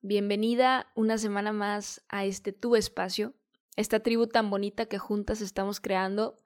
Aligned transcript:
Bienvenida 0.00 0.92
una 0.94 1.18
semana 1.18 1.52
más 1.52 2.04
a 2.08 2.24
este 2.24 2.52
tu 2.52 2.76
espacio, 2.76 3.34
esta 3.74 3.98
tribu 3.98 4.28
tan 4.28 4.48
bonita 4.48 4.86
que 4.86 4.96
juntas 4.96 5.40
estamos 5.40 5.80
creando 5.80 6.36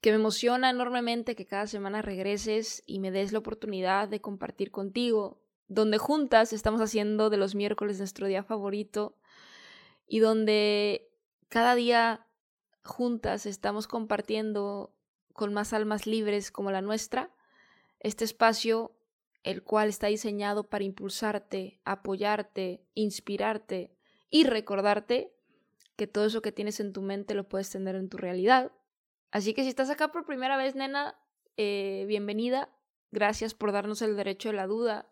que 0.00 0.08
me 0.08 0.16
emociona 0.16 0.70
enormemente 0.70 1.36
que 1.36 1.44
cada 1.44 1.66
semana 1.66 2.00
regreses 2.00 2.82
y 2.86 3.00
me 3.00 3.10
des 3.10 3.32
la 3.32 3.40
oportunidad 3.40 4.08
de 4.08 4.22
compartir 4.22 4.70
contigo, 4.70 5.38
donde 5.68 5.98
juntas 5.98 6.54
estamos 6.54 6.80
haciendo 6.80 7.28
de 7.28 7.36
los 7.36 7.54
miércoles 7.54 7.98
nuestro 7.98 8.26
día 8.26 8.42
favorito 8.42 9.14
y 10.06 10.20
donde 10.20 11.10
cada 11.50 11.74
día 11.74 12.26
juntas 12.84 13.44
estamos 13.44 13.86
compartiendo 13.86 14.94
con 15.34 15.52
más 15.52 15.74
almas 15.74 16.06
libres 16.06 16.50
como 16.50 16.70
la 16.70 16.80
nuestra 16.80 17.30
este 18.00 18.24
espacio 18.24 18.96
el 19.44 19.62
cual 19.62 19.88
está 19.88 20.08
diseñado 20.08 20.64
para 20.64 20.84
impulsarte, 20.84 21.80
apoyarte, 21.84 22.84
inspirarte 22.94 23.94
y 24.28 24.44
recordarte 24.44 25.32
que 25.96 26.08
todo 26.08 26.26
eso 26.26 26.42
que 26.42 26.50
tienes 26.50 26.80
en 26.80 26.92
tu 26.92 27.02
mente 27.02 27.34
lo 27.34 27.48
puedes 27.48 27.70
tener 27.70 27.94
en 27.94 28.08
tu 28.08 28.16
realidad 28.16 28.72
Así 29.34 29.52
que 29.52 29.64
si 29.64 29.68
estás 29.68 29.90
acá 29.90 30.12
por 30.12 30.26
primera 30.26 30.56
vez, 30.56 30.76
nena, 30.76 31.18
eh, 31.56 32.04
bienvenida. 32.06 32.68
Gracias 33.10 33.52
por 33.52 33.72
darnos 33.72 34.00
el 34.00 34.16
derecho 34.16 34.50
de 34.50 34.54
la 34.54 34.68
duda. 34.68 35.08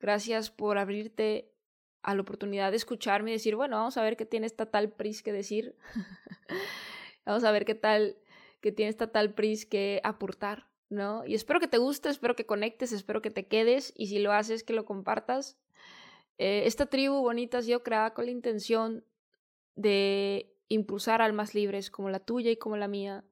Gracias 0.00 0.50
por 0.50 0.78
abrirte 0.78 1.52
a 2.00 2.14
la 2.14 2.22
oportunidad 2.22 2.70
de 2.70 2.78
escucharme 2.78 3.28
y 3.28 3.34
decir, 3.34 3.56
bueno, 3.56 3.76
vamos 3.76 3.98
a 3.98 4.02
ver 4.02 4.16
qué 4.16 4.24
tiene 4.24 4.46
esta 4.46 4.64
tal 4.64 4.92
Pris 4.92 5.22
que 5.22 5.34
decir. 5.34 5.76
vamos 7.26 7.44
a 7.44 7.52
ver 7.52 7.66
qué 7.66 7.74
tal, 7.74 8.16
qué 8.62 8.72
tiene 8.72 8.88
esta 8.88 9.12
tal 9.12 9.34
Pris 9.34 9.66
que 9.66 10.00
aportar, 10.04 10.69
¿no? 10.90 11.24
Y 11.24 11.34
espero 11.34 11.60
que 11.60 11.68
te 11.68 11.78
guste, 11.78 12.10
espero 12.10 12.36
que 12.36 12.44
conectes, 12.44 12.92
espero 12.92 13.22
que 13.22 13.30
te 13.30 13.46
quedes 13.46 13.92
y 13.96 14.08
si 14.08 14.18
lo 14.18 14.32
haces, 14.32 14.62
que 14.62 14.74
lo 14.74 14.84
compartas. 14.84 15.56
Eh, 16.36 16.64
esta 16.66 16.86
tribu 16.86 17.22
bonita 17.22 17.58
ha 17.58 17.62
sido 17.62 17.82
con 17.82 18.26
la 18.26 18.30
intención 18.30 19.04
de 19.76 20.52
impulsar 20.68 21.22
almas 21.22 21.54
libres 21.54 21.90
como 21.90 22.10
la 22.10 22.20
tuya 22.20 22.50
y 22.50 22.56
como 22.56 22.76
la 22.76 22.88
mía 22.88 23.24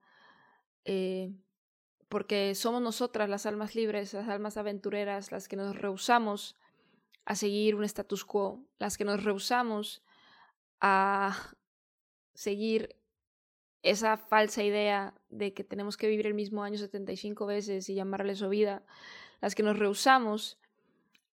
eh, 0.84 1.30
porque 2.08 2.54
somos 2.54 2.80
nosotras 2.80 3.28
las 3.28 3.44
almas 3.44 3.74
libres, 3.74 4.14
las 4.14 4.28
almas 4.28 4.56
aventureras, 4.56 5.30
las 5.30 5.48
que 5.48 5.56
nos 5.56 5.76
rehusamos 5.76 6.56
a 7.26 7.34
seguir 7.34 7.74
un 7.74 7.84
status 7.84 8.24
quo, 8.24 8.64
las 8.78 8.96
que 8.96 9.04
nos 9.04 9.22
rehusamos 9.22 10.02
a 10.80 11.36
seguir 12.34 12.96
esa 13.82 14.16
falsa 14.16 14.62
idea 14.62 15.14
de 15.28 15.54
que 15.54 15.64
tenemos 15.64 15.96
que 15.96 16.08
vivir 16.08 16.26
el 16.26 16.34
mismo 16.34 16.62
año 16.62 16.78
75 16.78 17.46
veces 17.46 17.88
y 17.88 17.94
llamarle 17.94 18.34
su 18.34 18.48
vida, 18.48 18.84
las 19.40 19.54
que 19.54 19.62
nos 19.62 19.78
rehusamos 19.78 20.58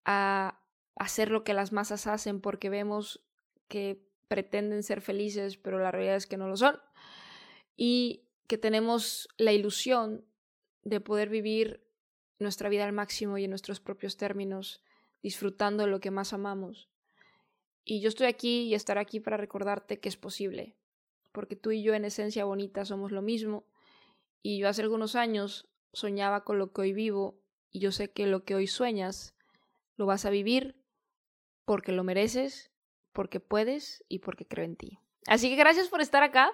a 0.05 0.59
hacer 0.95 1.31
lo 1.31 1.43
que 1.43 1.53
las 1.53 1.71
masas 1.71 2.07
hacen 2.07 2.41
porque 2.41 2.69
vemos 2.69 3.23
que 3.67 4.05
pretenden 4.27 4.83
ser 4.83 5.01
felices, 5.01 5.57
pero 5.57 5.79
la 5.79 5.91
realidad 5.91 6.15
es 6.15 6.27
que 6.27 6.37
no 6.37 6.47
lo 6.47 6.57
son. 6.57 6.79
Y 7.75 8.23
que 8.47 8.57
tenemos 8.57 9.27
la 9.37 9.51
ilusión 9.51 10.23
de 10.83 11.01
poder 11.01 11.29
vivir 11.29 11.83
nuestra 12.39 12.69
vida 12.69 12.85
al 12.85 12.93
máximo 12.93 13.37
y 13.37 13.45
en 13.45 13.49
nuestros 13.49 13.79
propios 13.79 14.17
términos, 14.17 14.83
disfrutando 15.23 15.83
de 15.83 15.89
lo 15.89 15.99
que 15.99 16.11
más 16.11 16.33
amamos. 16.33 16.89
Y 17.83 18.01
yo 18.01 18.09
estoy 18.09 18.27
aquí 18.27 18.63
y 18.63 18.75
estaré 18.75 18.99
aquí 18.99 19.19
para 19.19 19.37
recordarte 19.37 19.99
que 19.99 20.09
es 20.09 20.17
posible, 20.17 20.75
porque 21.35 21.57
tú 21.57 21.71
y 21.71 21.83
yo 21.83 21.93
en 21.93 22.05
esencia 22.05 22.45
bonita 22.45 22.85
somos 22.85 23.11
lo 23.11 23.21
mismo, 23.21 23.67
y 24.41 24.57
yo 24.57 24.69
hace 24.69 24.81
algunos 24.81 25.15
años 25.15 25.67
soñaba 25.91 26.45
con 26.45 26.57
lo 26.57 26.71
que 26.71 26.81
hoy 26.81 26.93
vivo, 26.93 27.37
y 27.71 27.81
yo 27.81 27.91
sé 27.91 28.11
que 28.11 28.25
lo 28.25 28.45
que 28.45 28.55
hoy 28.55 28.67
sueñas 28.67 29.35
lo 29.97 30.05
vas 30.05 30.25
a 30.25 30.29
vivir 30.29 30.81
porque 31.65 31.91
lo 31.91 32.05
mereces, 32.05 32.71
porque 33.11 33.41
puedes 33.41 34.03
y 34.07 34.19
porque 34.19 34.47
creo 34.47 34.63
en 34.63 34.77
ti. 34.77 34.99
Así 35.27 35.49
que 35.49 35.57
gracias 35.57 35.89
por 35.89 35.99
estar 35.99 36.23
acá. 36.23 36.53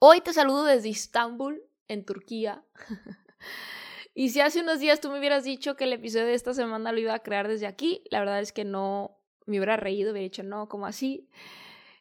Hoy 0.00 0.20
te 0.20 0.32
saludo 0.32 0.64
desde 0.64 0.88
Istambul, 0.88 1.62
en 1.86 2.04
Turquía. 2.04 2.64
y 4.14 4.30
si 4.30 4.40
hace 4.40 4.62
unos 4.62 4.80
días 4.80 5.00
tú 5.00 5.10
me 5.10 5.18
hubieras 5.20 5.44
dicho 5.44 5.76
que 5.76 5.84
el 5.84 5.92
episodio 5.92 6.26
de 6.26 6.34
esta 6.34 6.54
semana 6.54 6.90
lo 6.90 6.98
iba 6.98 7.14
a 7.14 7.22
crear 7.22 7.46
desde 7.46 7.68
aquí, 7.68 8.02
la 8.10 8.18
verdad 8.18 8.40
es 8.40 8.52
que 8.52 8.64
no 8.64 9.20
me 9.44 9.58
hubiera 9.58 9.76
reído, 9.76 10.10
hubiera 10.10 10.24
dicho, 10.24 10.42
no, 10.42 10.68
como 10.68 10.86
así? 10.86 11.28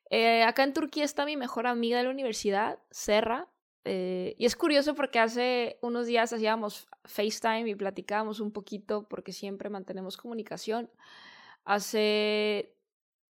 Eh, 0.10 0.44
acá 0.44 0.64
en 0.64 0.74
Turquía 0.74 1.04
está 1.04 1.26
mi 1.26 1.38
mejor 1.38 1.68
amiga 1.68 1.98
de 1.98 2.04
la 2.04 2.10
universidad, 2.10 2.80
Serra. 2.92 3.48
Eh, 3.84 4.36
y 4.40 4.46
es 4.46 4.56
curioso 4.56 4.96
porque 4.96 5.20
hace 5.20 5.78
unos 5.82 6.08
días 6.08 6.34
hacíamos 6.34 6.88
FaceTime 7.04 7.70
y 7.70 7.76
platicábamos 7.76 8.40
un 8.40 8.52
poquito 8.52 9.08
porque 9.08 9.32
siempre 9.32 9.70
mantenemos 9.70 10.18
comunicación. 10.18 10.90
Hace 11.66 12.74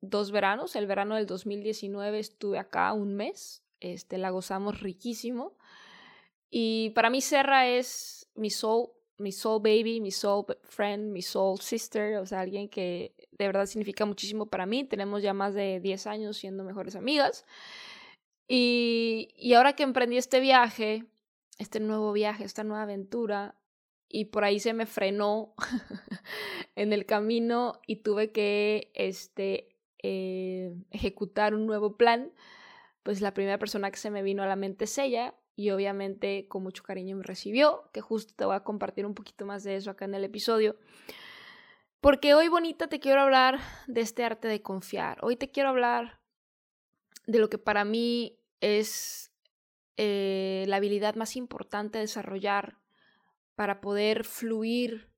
dos 0.01 0.31
veranos, 0.31 0.77
el 0.77 0.87
verano 0.87 1.17
del 1.17 1.27
2019 1.27 2.19
estuve 2.19 2.59
acá 2.59 2.93
un 2.93 3.15
mes 3.15 3.65
este, 3.85 4.19
la 4.19 4.31
gozamos 4.31 4.81
riquísimo. 4.81 5.57
Y 6.51 6.91
para 6.91 7.11
mí 7.11 7.21
Serra 7.21 7.69
es 7.69 8.29
mi 8.35 8.51
soul, 8.51 8.89
mi 9.19 9.33
soul 9.33 9.63
baby, 9.63 10.01
mi 10.01 10.11
soul 10.11 10.45
friend, 10.63 11.13
mi 11.13 11.23
soul 11.23 11.61
sister, 11.61 12.17
o 12.17 12.27
sea, 12.27 12.41
alguien 12.41 12.69
que 12.69 13.15
de 13.33 13.47
verdad 13.47 13.67
significa 13.67 14.05
muchísimo 14.05 14.47
para 14.47 14.67
mí. 14.67 14.85
Tenemos 14.85 15.23
ya 15.23 15.35
más 15.35 15.55
de 15.55 15.81
10 15.81 16.07
años 16.07 16.37
siendo 16.37 16.65
mejores 16.65 16.97
amigas. 16.97 17.45
Y, 18.49 19.29
y 19.37 19.55
ahora 19.55 19.75
que 19.75 19.83
emprendí 19.83 20.17
este 20.17 20.41
viaje, 20.41 21.07
este 21.59 21.81
nuevo 21.81 22.13
viaje, 22.13 22.45
esta 22.45 22.65
nueva 22.65 22.83
aventura, 22.83 23.57
y 24.09 24.27
por 24.27 24.45
ahí 24.45 24.61
se 24.61 24.75
me 24.75 24.87
frenó 24.87 25.55
en 26.77 26.93
el 26.93 27.07
camino 27.07 27.81
y 27.87 27.97
tuve 27.97 28.33
que 28.33 28.91
este, 28.95 29.77
eh, 30.03 30.75
ejecutar 30.91 31.55
un 31.55 31.67
nuevo 31.67 31.97
plan 31.97 32.33
pues 33.05 33.21
la 33.21 33.35
primera 33.35 33.59
persona 33.59 33.91
que 33.91 33.99
se 33.99 34.11
me 34.11 34.23
vino 34.23 34.43
a 34.43 34.47
la 34.47 34.57
mente 34.57 34.87
es 34.87 34.99
ella 34.99 35.35
y 35.57 35.71
obviamente 35.71 36.47
con 36.49 36.63
mucho 36.63 36.83
cariño 36.83 37.17
me 37.17 37.23
recibió, 37.23 37.91
que 37.93 38.01
justo 38.01 38.35
te 38.37 38.45
voy 38.45 38.57
a 38.57 38.65
compartir 38.65 39.07
un 39.07 39.15
poquito 39.15 39.47
más 39.47 39.63
de 39.65 39.77
eso 39.77 39.91
acá 39.91 40.05
en 40.05 40.15
el 40.15 40.25
episodio. 40.25 40.77
Porque 42.01 42.35
hoy, 42.35 42.49
bonita, 42.49 42.89
te 42.89 43.01
quiero 43.01 43.23
hablar 43.23 43.61
de 43.87 44.03
este 44.03 44.25
arte 44.25 44.49
de 44.49 44.61
confiar. 44.61 45.19
Hoy 45.23 45.37
te 45.37 45.51
quiero 45.51 45.71
hablar 45.71 46.21
de 47.27 47.39
lo 47.39 47.49
que 47.49 47.57
para 47.57 47.85
mí 47.85 48.39
es 48.61 49.33
eh, 49.97 50.65
la 50.67 50.77
habilidad 50.77 51.15
más 51.15 51.37
importante 51.37 51.99
de 51.99 52.05
desarrollar 52.05 52.79
para 53.55 53.81
poder 53.81 54.25
fluir 54.25 55.09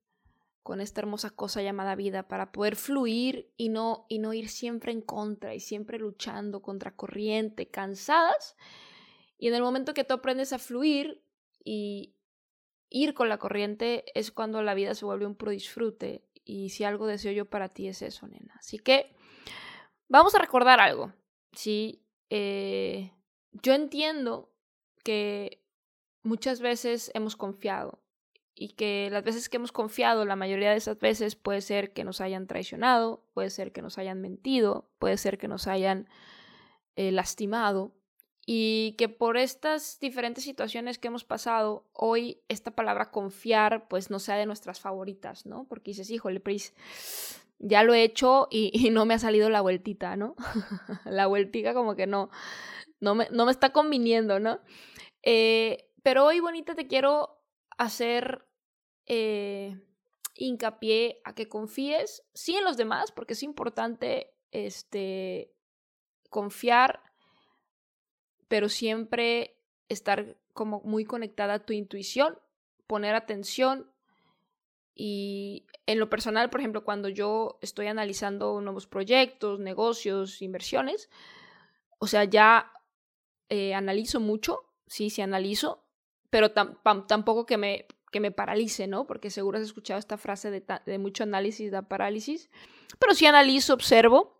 con 0.67 0.81
esta 0.81 0.99
hermosa 0.99 1.29
cosa 1.29 1.61
llamada 1.61 1.95
vida 1.95 2.27
para 2.27 2.51
poder 2.51 2.75
fluir 2.75 3.49
y 3.55 3.69
no, 3.69 4.05
y 4.09 4.19
no 4.19 4.33
ir 4.33 4.49
siempre 4.49 4.91
en 4.91 5.01
contra 5.01 5.55
y 5.55 5.61
siempre 5.61 5.97
luchando 5.97 6.61
contra 6.61 6.93
corriente, 6.93 7.69
cansadas. 7.69 8.57
Y 9.37 9.47
en 9.47 9.55
el 9.55 9.61
momento 9.61 9.93
que 9.93 10.03
tú 10.03 10.13
aprendes 10.13 10.53
a 10.53 10.59
fluir 10.59 11.23
y 11.63 12.15
ir 12.89 13.13
con 13.13 13.29
la 13.29 13.37
corriente 13.37 14.05
es 14.15 14.31
cuando 14.31 14.61
la 14.61 14.73
vida 14.73 14.95
se 14.95 15.05
vuelve 15.05 15.25
un 15.25 15.35
pro 15.35 15.51
disfrute. 15.51 16.23
Y 16.43 16.69
si 16.69 16.83
algo 16.83 17.07
deseo 17.07 17.31
yo 17.31 17.45
para 17.45 17.69
ti 17.69 17.87
es 17.87 18.01
eso, 18.01 18.27
nena. 18.27 18.55
Así 18.59 18.79
que 18.79 19.13
vamos 20.07 20.33
a 20.35 20.39
recordar 20.39 20.79
algo. 20.79 21.13
Sí, 21.51 22.05
eh, 22.29 23.11
yo 23.51 23.73
entiendo 23.73 24.53
que 25.03 25.63
muchas 26.23 26.59
veces 26.59 27.11
hemos 27.13 27.35
confiado 27.35 28.01
y 28.53 28.69
que 28.69 29.09
las 29.11 29.23
veces 29.23 29.49
que 29.49 29.57
hemos 29.57 29.71
confiado, 29.71 30.25
la 30.25 30.35
mayoría 30.35 30.71
de 30.71 30.77
esas 30.77 30.97
veces 30.97 31.35
puede 31.35 31.61
ser 31.61 31.93
que 31.93 32.03
nos 32.03 32.21
hayan 32.21 32.47
traicionado, 32.47 33.23
puede 33.33 33.51
ser 33.51 33.71
que 33.71 33.83
nos 33.83 33.97
hayan 33.97 34.19
mentido, 34.19 34.89
puede 34.97 35.17
ser 35.17 35.37
que 35.37 35.47
nos 35.47 35.67
hayan 35.67 36.09
eh, 36.95 37.11
lastimado. 37.11 37.93
Y 38.49 38.93
que 38.93 39.09
por 39.09 39.35
estas 39.35 39.99
diferentes 39.99 40.45
situaciones 40.45 40.97
que 40.97 41.09
hemos 41.09 41.25
pasado, 41.25 41.85
hoy 41.91 42.39
esta 42.47 42.71
palabra 42.71 43.11
confiar 43.11 43.89
pues 43.89 44.09
no 44.09 44.19
sea 44.19 44.37
de 44.37 44.45
nuestras 44.45 44.79
favoritas, 44.79 45.45
¿no? 45.45 45.65
Porque 45.67 45.91
dices, 45.91 46.09
híjole, 46.09 46.39
Pris, 46.39 46.73
ya 47.59 47.83
lo 47.83 47.93
he 47.93 48.03
hecho 48.03 48.47
y, 48.49 48.89
no 48.91 49.05
me 49.05 49.15
ha 49.15 49.19
salido 49.19 49.49
la 49.49 49.59
vueltita, 49.59 50.15
¿no? 50.15 50.35
la 51.03 51.27
vueltica 51.27 51.73
como 51.73 51.97
que 51.97 52.07
no, 52.07 52.29
no 53.01 53.15
me, 53.15 53.27
no 53.31 53.45
me 53.45 53.51
está 53.51 53.73
conviniendo, 53.73 54.39
¿no? 54.39 54.61
Eh, 55.23 55.89
pero 56.01 56.23
hoy, 56.23 56.39
bonita, 56.39 56.73
te 56.73 56.87
quiero 56.87 57.43
hacer 57.77 58.47
eh, 59.07 59.77
hincapié 60.35 61.19
a 61.25 61.35
que 61.35 61.49
confíes, 61.49 62.23
sí 62.33 62.55
en 62.55 62.63
los 62.63 62.77
demás, 62.77 63.11
porque 63.11 63.33
es 63.33 63.43
importante 63.43 64.33
este, 64.51 65.53
confiar 66.29 67.06
pero 68.47 68.69
siempre 68.69 69.57
estar 69.89 70.37
como 70.53 70.81
muy 70.81 71.05
conectada 71.05 71.55
a 71.55 71.65
tu 71.65 71.73
intuición, 71.73 72.37
poner 72.87 73.15
atención 73.15 73.91
y 74.95 75.67
en 75.85 75.99
lo 75.99 76.09
personal, 76.09 76.49
por 76.49 76.59
ejemplo, 76.59 76.83
cuando 76.83 77.07
yo 77.07 77.59
estoy 77.61 77.87
analizando 77.87 78.59
nuevos 78.61 78.87
proyectos, 78.87 79.59
negocios, 79.59 80.41
inversiones, 80.41 81.09
o 81.99 82.07
sea, 82.07 82.23
ya 82.23 82.71
eh, 83.49 83.75
analizo 83.75 84.19
mucho, 84.19 84.59
sí, 84.87 85.11
sí 85.11 85.21
analizo, 85.21 85.85
pero 86.31 86.51
tampoco 86.51 87.45
que 87.45 87.57
me, 87.57 87.85
que 88.11 88.19
me 88.19 88.31
paralice, 88.31 88.87
¿no? 88.87 89.05
Porque 89.05 89.29
seguro 89.29 89.59
has 89.59 89.63
escuchado 89.63 89.99
esta 89.99 90.17
frase 90.17 90.49
de, 90.49 90.63
de 90.85 90.97
mucho 90.97 91.23
análisis 91.23 91.71
da 91.71 91.83
parálisis, 91.83 92.49
pero 92.99 93.13
sí 93.13 93.27
analizo, 93.27 93.75
observo 93.75 94.36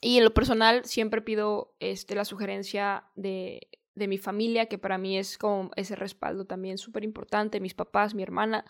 y 0.00 0.18
en 0.18 0.24
lo 0.24 0.34
personal 0.34 0.84
siempre 0.84 1.22
pido 1.22 1.74
este, 1.80 2.14
la 2.14 2.24
sugerencia 2.24 3.04
de, 3.14 3.68
de 3.94 4.08
mi 4.08 4.18
familia, 4.18 4.66
que 4.66 4.78
para 4.78 4.98
mí 4.98 5.18
es 5.18 5.38
como 5.38 5.70
ese 5.76 5.96
respaldo 5.96 6.44
también 6.44 6.78
súper 6.78 7.04
importante, 7.04 7.60
mis 7.60 7.74
papás, 7.74 8.14
mi 8.14 8.22
hermana, 8.22 8.64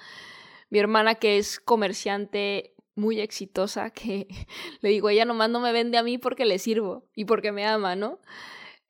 mi 0.71 0.79
hermana 0.79 1.17
que 1.17 1.39
es 1.39 1.61
comerciante 1.61 2.75
muy 2.95 3.21
exitosa, 3.21 3.91
que 3.91 4.29
le 4.81 4.89
digo, 4.91 5.09
ella 5.09 5.25
nomás 5.25 5.51
no 5.51 5.61
me 5.61 5.73
vende 5.73 5.99
a 5.99 6.03
mí 6.03 6.19
porque 6.19 6.45
le 6.45 6.59
sirvo 6.59 7.07
y 7.15 7.25
porque 7.25 7.53
me 7.53 7.67
ama, 7.67 7.97
¿no? 7.97 8.21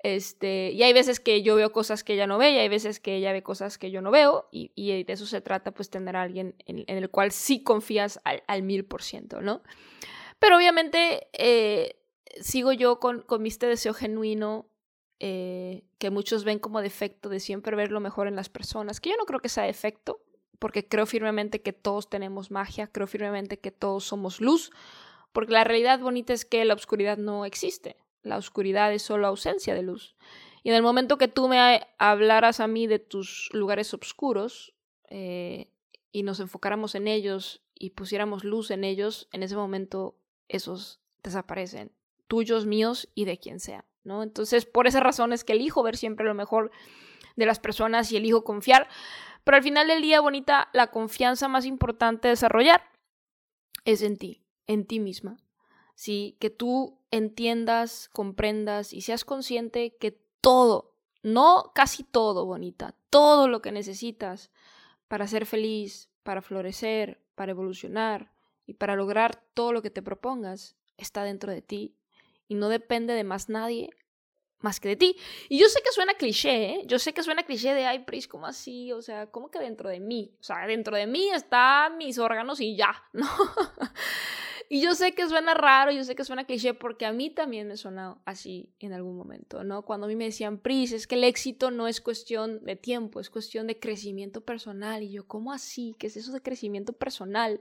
Este, 0.01 0.71
y 0.73 0.83
hay 0.83 0.93
veces 0.93 1.19
que 1.19 1.41
yo 1.43 1.55
veo 1.55 1.73
cosas 1.73 2.05
que 2.05 2.13
ella 2.13 2.27
no 2.27 2.37
ve 2.37 2.51
y 2.51 2.59
hay 2.59 2.69
veces 2.69 3.01
que 3.01 3.17
ella 3.17 3.33
ve 3.33 3.43
cosas 3.43 3.79
que 3.79 3.91
yo 3.91 4.03
no 4.03 4.11
veo 4.11 4.49
y, 4.53 4.71
y 4.75 5.03
de 5.03 5.13
eso 5.15 5.25
se 5.25 5.41
trata, 5.41 5.71
pues 5.71 5.89
tener 5.89 6.15
a 6.15 6.21
alguien 6.21 6.55
en, 6.67 6.85
el 6.87 7.09
cual 7.09 7.33
sí 7.33 7.63
confías 7.63 8.21
al 8.23 8.63
mil 8.63 8.85
por 8.85 9.03
ciento, 9.03 9.41
¿no? 9.41 9.63
Pero 10.39 10.59
obviamente 10.59 11.29
eh, 11.33 11.97
sigo 12.41 12.73
yo 12.73 13.01
con, 13.01 13.23
con 13.23 13.47
este 13.47 13.67
deseo 13.67 13.95
genuino 13.95 14.67
eh, 15.21 15.85
que 15.99 16.11
muchos 16.11 16.45
ven 16.45 16.59
como 16.59 16.83
defecto 16.83 17.29
de 17.29 17.41
siempre 17.41 17.77
ver 17.77 17.93
lo 17.93 18.01
mejor 18.01 18.27
en 18.27 18.37
las 18.37 18.49
personas, 18.49 19.01
que 19.01 19.11
yo 19.11 19.17
no 19.17 19.25
creo 19.25 19.41
que 19.41 19.49
sea 19.49 19.65
defecto, 19.65 20.21
porque 20.59 20.87
creo 20.87 21.07
firmemente 21.07 21.63
que 21.63 21.73
todos 21.73 22.11
tenemos 22.11 22.51
magia, 22.51 22.89
creo 22.89 23.07
firmemente 23.07 23.59
que 23.59 23.71
todos 23.71 24.05
somos 24.05 24.41
luz, 24.41 24.71
porque 25.33 25.53
la 25.53 25.65
realidad 25.65 26.01
bonita 26.01 26.33
es 26.33 26.45
que 26.45 26.65
la 26.65 26.75
oscuridad 26.75 27.17
no 27.17 27.45
existe, 27.45 27.97
la 28.23 28.37
oscuridad 28.37 28.93
es 28.93 29.03
solo 29.03 29.27
ausencia 29.27 29.75
de 29.75 29.83
luz. 29.83 30.17
Y 30.63 30.71
en 30.71 30.75
el 30.75 30.83
momento 30.83 31.19
que 31.19 31.29
tú 31.29 31.49
me 31.49 31.87
hablaras 31.99 32.61
a 32.61 32.67
mí 32.67 32.87
de 32.87 32.99
tus 32.99 33.51
lugares 33.53 33.93
oscuros 33.95 34.75
eh, 35.09 35.71
y 36.11 36.23
nos 36.23 36.41
enfocáramos 36.41 36.95
en 36.95 37.07
ellos 37.07 37.63
y 37.75 37.91
pusiéramos 37.91 38.45
luz 38.45 38.71
en 38.71 38.85
ellos, 38.85 39.29
en 39.33 39.43
ese 39.43 39.57
momento 39.57 40.17
esos 40.49 41.01
desaparecen 41.23 41.93
míos 42.67 43.09
y 43.15 43.25
de 43.25 43.39
quien 43.39 43.61
sea, 43.61 43.85
¿no? 44.03 44.23
Entonces, 44.23 44.67
por 44.67 44.87
esa 44.87 45.01
razón 45.01 45.33
es 45.33 45.45
que 45.45 45.53
elijo 45.53 45.83
ver 45.83 45.97
siempre 45.97 46.27
lo 46.27 46.35
mejor 46.35 46.71
de 47.37 47.47
las 47.47 47.59
personas 47.59 48.11
y 48.13 48.17
elijo 48.17 48.45
confiar. 48.45 48.89
Pero 49.45 49.57
al 49.57 49.63
final 49.63 49.89
del 49.89 50.03
día, 50.03 50.21
bonita, 50.21 50.69
la 50.73 50.91
confianza 50.91 51.49
más 51.49 51.67
importante 51.67 52.29
de 52.29 52.33
desarrollar 52.33 52.83
es 53.85 54.03
en 54.03 54.17
ti, 54.17 54.45
en 54.67 54.87
ti 54.87 55.01
misma. 55.01 55.37
Sí, 55.95 56.37
que 56.41 56.51
tú 56.51 56.99
entiendas, 57.11 58.09
comprendas 58.13 58.93
y 58.93 59.03
seas 59.03 59.25
consciente 59.25 59.97
que 59.97 60.21
todo, 60.41 60.97
no 61.23 61.73
casi 61.75 62.03
todo, 62.03 62.47
bonita, 62.47 62.97
todo 63.11 63.47
lo 63.47 63.63
que 63.63 63.71
necesitas 63.71 64.51
para 65.07 65.29
ser 65.29 65.47
feliz, 65.47 66.11
para 66.25 66.43
florecer, 66.43 67.23
para 67.35 67.53
evolucionar 67.53 68.33
y 68.67 68.75
para 68.75 68.97
lograr 68.97 69.45
todo 69.55 69.73
lo 69.73 69.83
que 69.83 69.91
te 69.91 70.03
propongas 70.03 70.77
está 70.97 71.23
dentro 71.23 71.53
de 71.53 71.63
ti 71.63 71.97
y 72.49 72.55
no 72.55 72.69
depende 72.69 73.14
de 73.14 73.25
más 73.25 73.49
nadie 73.49 73.91
más 74.64 74.81
que 74.81 74.88
de 74.88 74.96
ti. 74.96 75.17
Y 75.49 75.58
yo 75.58 75.69
sé 75.69 75.81
que 75.85 75.93
suena 75.93 76.14
cliché, 76.14 76.70
¿eh? 76.70 76.82
Yo 76.87 76.99
sé 76.99 77.12
que 77.12 77.23
suena 77.23 77.44
cliché 77.44 77.73
de, 77.75 77.85
ay, 77.85 78.00
Pris, 78.00 78.26
¿cómo 78.26 78.46
así? 78.46 78.91
O 78.93 79.02
sea, 79.02 79.26
¿cómo 79.31 79.50
que 79.50 79.61
dentro 79.61 79.88
de 79.91 80.00
mí? 80.00 80.35
O 80.41 80.43
sea, 80.43 80.67
dentro 80.67 80.96
de 80.96 81.06
mí 81.06 81.31
están 81.31 81.99
mis 81.99 82.19
órganos 82.19 82.61
y 82.61 82.75
ya, 82.75 83.05
¿no? 83.12 83.29
y 84.70 84.81
yo 84.81 84.94
sé 84.94 85.12
que 85.12 85.29
suena 85.29 85.55
raro, 85.55 85.93
yo 85.93 86.02
sé 86.02 86.17
que 86.17 86.25
suena 86.25 86.46
cliché 86.46 86.73
porque 86.73 87.05
a 87.05 87.12
mí 87.12 87.29
también 87.31 87.69
me 87.69 87.76
suena 87.76 88.17
así 88.25 88.75
en 88.81 88.94
algún 88.94 89.17
momento, 89.17 89.62
¿no? 89.62 89.82
Cuando 89.82 90.06
a 90.06 90.08
mí 90.08 90.17
me 90.17 90.25
decían, 90.25 90.58
Pris, 90.58 90.93
es 90.93 91.06
que 91.06 91.17
el 91.17 91.25
éxito 91.25 91.70
no 91.70 91.87
es 91.87 92.00
cuestión 92.00 92.64
de 92.64 92.75
tiempo, 92.75 93.20
es 93.20 93.29
cuestión 93.29 93.67
de 93.67 93.79
crecimiento 93.79 94.40
personal. 94.40 95.02
Y 95.02 95.12
yo, 95.12 95.29
¿cómo 95.29 95.52
así? 95.52 95.94
¿Qué 95.99 96.06
es 96.06 96.17
eso 96.17 96.32
de 96.32 96.40
crecimiento 96.40 96.94
personal? 96.94 97.61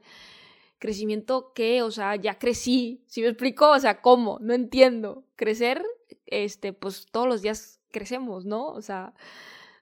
Crecimiento 0.80 1.54
qué, 1.54 1.82
o 1.82 1.92
sea, 1.92 2.16
ya 2.16 2.38
crecí, 2.40 3.04
¿sí 3.08 3.22
me 3.22 3.28
explico? 3.28 3.70
O 3.70 3.80
sea, 3.80 4.02
¿cómo? 4.02 4.38
No 4.42 4.54
entiendo. 4.54 5.26
Crecer, 5.36 5.84
este, 6.26 6.74
pues 6.74 7.06
todos 7.12 7.28
los 7.28 7.42
días 7.42 7.80
crecemos, 7.92 8.46
¿no? 8.46 8.68
O 8.68 8.82
sea, 8.82 9.14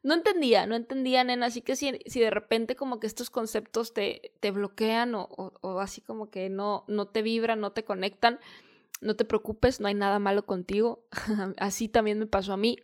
no 0.04 0.14
entendía, 0.14 0.66
no 0.66 0.76
entendía, 0.76 1.24
nena, 1.24 1.48
así 1.48 1.62
que 1.62 1.76
si, 1.76 2.00
si 2.06 2.20
de 2.20 2.32
repente 2.32 2.76
como 2.76 3.00
que 3.00 3.08
estos 3.08 3.30
conceptos 3.30 3.94
te, 3.94 4.34
te 4.40 4.52
bloquean 4.52 5.14
o, 5.16 5.28
o, 5.62 5.80
así 5.80 6.02
como 6.02 6.30
que 6.30 6.50
no, 6.50 6.86
no 6.88 7.08
te 7.08 7.22
vibran, 7.22 7.60
no 7.60 7.72
te 7.72 7.84
conectan, 7.84 8.40
no 9.00 9.16
te 9.16 9.26
preocupes, 9.26 9.80
no 9.80 9.88
hay 9.88 9.94
nada 9.94 10.20
malo 10.20 10.46
contigo. 10.46 11.06
así 11.58 11.88
también 11.88 12.20
me 12.20 12.28
pasó 12.28 12.54
a 12.54 12.58
mí. 12.58 12.78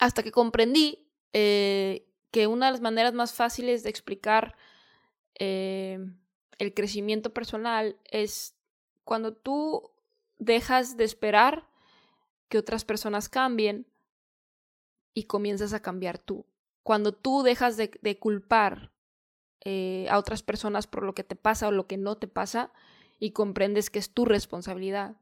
Hasta 0.00 0.22
que 0.22 0.32
comprendí 0.32 1.08
eh, 1.32 2.08
que 2.30 2.46
una 2.46 2.66
de 2.66 2.72
las 2.72 2.80
maneras 2.80 3.14
más 3.14 3.32
fáciles 3.32 3.82
de 3.82 3.90
explicar 3.90 4.56
eh, 5.38 5.98
el 6.58 6.74
crecimiento 6.74 7.32
personal 7.32 7.96
es 8.04 8.54
cuando 9.04 9.32
tú 9.32 9.90
dejas 10.38 10.96
de 10.96 11.04
esperar 11.04 11.68
que 12.48 12.58
otras 12.58 12.84
personas 12.84 13.28
cambien 13.28 13.86
y 15.14 15.24
comienzas 15.24 15.72
a 15.72 15.80
cambiar 15.80 16.18
tú. 16.18 16.46
Cuando 16.82 17.12
tú 17.12 17.42
dejas 17.42 17.76
de, 17.76 18.18
culpar 18.18 18.92
eh, 19.64 20.06
a 20.10 20.18
otras 20.18 20.42
personas 20.42 20.86
por 20.86 21.02
lo 21.02 21.14
que 21.14 21.24
te 21.24 21.36
pasa 21.36 21.68
o 21.68 21.72
lo 21.72 21.86
que 21.86 21.96
no 21.96 22.16
te 22.16 22.28
pasa 22.28 22.72
y 23.18 23.32
comprendes 23.32 23.90
que 23.90 23.98
es 23.98 24.10
tu 24.10 24.24
responsabilidad. 24.24 25.16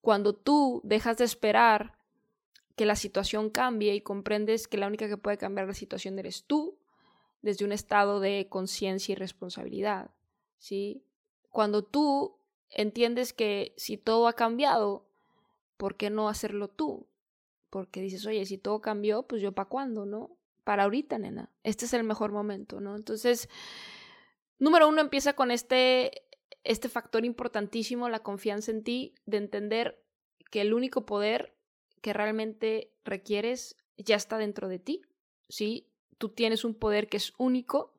Cuando 0.00 0.34
tú 0.34 0.80
dejas 0.84 1.18
de 1.18 1.24
esperar 1.24 1.98
que 2.76 2.86
la 2.86 2.96
situación 2.96 3.50
cambie 3.50 3.94
y 3.94 4.00
comprendes 4.00 4.68
que 4.68 4.78
la 4.78 4.86
única 4.86 5.08
que 5.08 5.16
puede 5.16 5.38
cambiar 5.38 5.66
la 5.66 5.74
situación 5.74 6.18
eres 6.18 6.44
tú, 6.44 6.78
desde 7.42 7.64
un 7.64 7.72
estado 7.72 8.20
de 8.20 8.48
conciencia 8.48 9.12
y 9.12 9.16
responsabilidad. 9.16 10.10
¿Sí? 10.58 11.04
Cuando 11.50 11.84
tú 11.84 12.36
entiendes 12.70 13.32
que 13.32 13.74
si 13.76 13.96
todo 13.96 14.28
ha 14.28 14.34
cambiado, 14.34 15.06
¿por 15.76 15.96
qué 15.96 16.10
no 16.10 16.28
hacerlo 16.28 16.68
tú? 16.68 17.06
Porque 17.70 18.00
dices, 18.00 18.26
oye, 18.26 18.44
si 18.46 18.58
todo 18.58 18.80
cambió, 18.80 19.24
pues 19.24 19.42
yo 19.42 19.52
para 19.52 19.68
cuándo, 19.68 20.06
¿no? 20.06 20.36
Para 20.64 20.84
ahorita, 20.84 21.18
nena. 21.18 21.50
Este 21.62 21.84
es 21.84 21.94
el 21.94 22.04
mejor 22.04 22.32
momento, 22.32 22.80
¿no? 22.80 22.96
Entonces, 22.96 23.48
número 24.58 24.88
uno 24.88 25.00
empieza 25.00 25.34
con 25.34 25.50
este, 25.50 26.22
este 26.62 26.88
factor 26.88 27.24
importantísimo, 27.24 28.08
la 28.08 28.22
confianza 28.22 28.70
en 28.70 28.82
ti, 28.82 29.14
de 29.26 29.38
entender 29.38 30.02
que 30.50 30.60
el 30.60 30.74
único 30.74 31.04
poder 31.04 31.54
que 32.00 32.12
realmente 32.12 32.92
requieres 33.04 33.76
ya 33.96 34.16
está 34.16 34.38
dentro 34.38 34.68
de 34.68 34.78
ti, 34.78 35.02
¿sí? 35.48 35.88
Tú 36.18 36.28
tienes 36.28 36.64
un 36.64 36.74
poder 36.74 37.08
que 37.08 37.16
es 37.16 37.32
único 37.38 37.93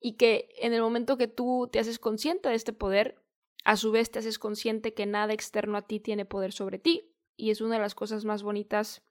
y 0.00 0.14
que 0.14 0.48
en 0.58 0.72
el 0.72 0.80
momento 0.80 1.16
que 1.16 1.28
tú 1.28 1.68
te 1.70 1.78
haces 1.78 1.98
consciente 1.98 2.48
de 2.48 2.54
este 2.54 2.72
poder, 2.72 3.22
a 3.64 3.76
su 3.76 3.92
vez 3.92 4.10
te 4.10 4.18
haces 4.18 4.38
consciente 4.38 4.94
que 4.94 5.06
nada 5.06 5.34
externo 5.34 5.76
a 5.76 5.82
ti 5.82 6.00
tiene 6.00 6.24
poder 6.24 6.52
sobre 6.52 6.78
ti 6.78 7.14
y 7.36 7.50
es 7.50 7.60
una 7.60 7.76
de 7.76 7.82
las 7.82 7.94
cosas 7.94 8.24
más 8.24 8.42
bonitas 8.42 9.02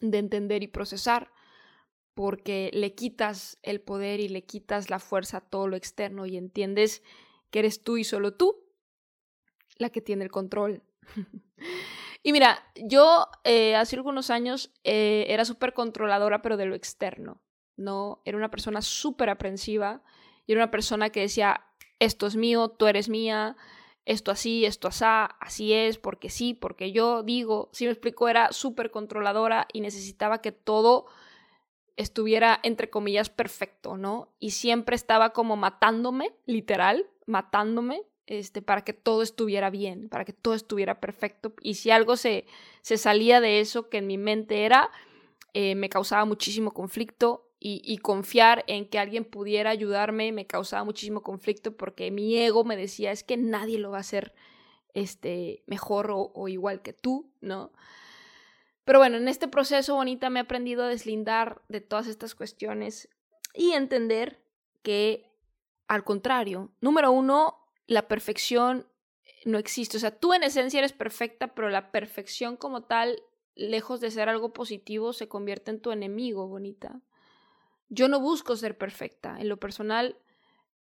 de 0.00 0.18
entender 0.18 0.62
y 0.62 0.68
procesar 0.68 1.32
porque 2.14 2.70
le 2.72 2.94
quitas 2.94 3.58
el 3.62 3.80
poder 3.80 4.20
y 4.20 4.28
le 4.28 4.44
quitas 4.44 4.90
la 4.90 4.98
fuerza 4.98 5.38
a 5.38 5.48
todo 5.48 5.68
lo 5.68 5.76
externo 5.76 6.26
y 6.26 6.36
entiendes 6.36 7.02
que 7.50 7.60
eres 7.60 7.82
tú 7.82 7.96
y 7.96 8.04
solo 8.04 8.34
tú 8.34 8.64
la 9.76 9.90
que 9.90 10.00
tiene 10.00 10.24
el 10.24 10.30
control. 10.30 10.82
y 12.22 12.32
mira, 12.32 12.58
yo 12.74 13.28
eh, 13.44 13.76
hace 13.76 13.96
algunos 13.96 14.30
años 14.30 14.72
eh, 14.84 15.26
era 15.28 15.44
súper 15.44 15.72
controladora 15.72 16.42
pero 16.42 16.56
de 16.56 16.66
lo 16.66 16.74
externo. 16.74 17.40
¿No? 17.78 18.20
Era 18.26 18.36
una 18.36 18.50
persona 18.50 18.82
súper 18.82 19.30
aprensiva 19.30 20.02
y 20.46 20.52
era 20.52 20.62
una 20.62 20.70
persona 20.70 21.10
que 21.10 21.20
decía, 21.20 21.64
esto 21.98 22.26
es 22.26 22.36
mío, 22.36 22.68
tú 22.68 22.86
eres 22.86 23.08
mía, 23.08 23.56
esto 24.04 24.30
así, 24.30 24.64
esto 24.64 24.88
asá, 24.88 25.24
así 25.40 25.72
es, 25.72 25.98
porque 25.98 26.30
sí, 26.30 26.54
porque 26.54 26.92
yo 26.92 27.22
digo, 27.22 27.70
si 27.72 27.84
me 27.84 27.92
explico, 27.92 28.28
era 28.28 28.52
súper 28.52 28.90
controladora 28.90 29.68
y 29.72 29.80
necesitaba 29.80 30.40
que 30.40 30.52
todo 30.52 31.06
estuviera, 31.96 32.58
entre 32.62 32.90
comillas, 32.90 33.28
perfecto, 33.28 33.96
¿no? 33.96 34.32
Y 34.38 34.52
siempre 34.52 34.96
estaba 34.96 35.30
como 35.30 35.56
matándome, 35.56 36.32
literal, 36.46 37.06
matándome, 37.26 38.02
este, 38.26 38.62
para 38.62 38.82
que 38.82 38.92
todo 38.92 39.22
estuviera 39.22 39.68
bien, 39.68 40.08
para 40.08 40.24
que 40.24 40.32
todo 40.32 40.54
estuviera 40.54 41.00
perfecto. 41.00 41.54
Y 41.60 41.74
si 41.74 41.90
algo 41.90 42.16
se, 42.16 42.46
se 42.82 42.98
salía 42.98 43.40
de 43.40 43.60
eso 43.60 43.88
que 43.88 43.98
en 43.98 44.06
mi 44.06 44.16
mente 44.16 44.64
era, 44.64 44.90
eh, 45.54 45.74
me 45.74 45.88
causaba 45.88 46.24
muchísimo 46.24 46.72
conflicto 46.72 47.47
y, 47.60 47.98
confiar 47.98 48.64
en 48.68 48.88
que 48.88 49.00
alguien 49.00 49.24
pudiera 49.24 49.70
ayudarme 49.70 50.30
me 50.30 50.46
causaba 50.46 50.84
muchísimo 50.84 51.22
conflicto 51.22 51.76
porque 51.76 52.10
mi 52.12 52.38
ego 52.38 52.62
me 52.62 52.76
decía 52.76 53.10
es 53.10 53.24
que 53.24 53.36
nadie 53.36 53.78
lo 53.78 53.90
va 53.90 53.96
a 53.96 54.00
hacer 54.00 54.32
este, 54.94 55.64
mejor 55.66 56.12
o, 56.12 56.30
o 56.34 56.48
igual 56.48 56.82
que 56.82 56.92
tú, 56.92 57.32
¿no? 57.40 57.72
Pero 58.84 59.00
bueno, 59.00 59.16
en 59.16 59.28
este 59.28 59.48
proceso 59.48 59.96
bonita 59.96 60.30
me 60.30 60.38
he 60.38 60.42
aprendido 60.42 60.84
a 60.84 60.88
deslindar 60.88 61.60
de 61.68 61.80
todas 61.80 62.06
estas 62.06 62.34
cuestiones 62.34 63.08
y 63.54 63.72
entender 63.72 64.40
que, 64.82 65.30
al 65.88 66.04
contrario, 66.04 66.70
número 66.80 67.10
uno, 67.10 67.58
la 67.86 68.08
perfección 68.08 68.86
no 69.44 69.58
existe. 69.58 69.96
O 69.96 70.00
sea, 70.00 70.16
tú 70.16 70.32
en 70.32 70.42
esencia 70.42 70.78
eres 70.78 70.92
perfecta, 70.92 71.48
pero 71.54 71.68
la 71.68 71.90
perfección 71.90 72.56
como 72.56 72.84
tal, 72.84 73.22
lejos 73.54 74.00
de 74.00 74.10
ser 74.10 74.28
algo 74.28 74.52
positivo, 74.52 75.12
se 75.12 75.28
convierte 75.28 75.70
en 75.70 75.80
tu 75.80 75.90
enemigo, 75.90 76.48
bonita. 76.48 77.00
Yo 77.88 78.08
no 78.08 78.20
busco 78.20 78.56
ser 78.56 78.76
perfecta. 78.76 79.38
En 79.40 79.48
lo 79.48 79.58
personal, 79.58 80.18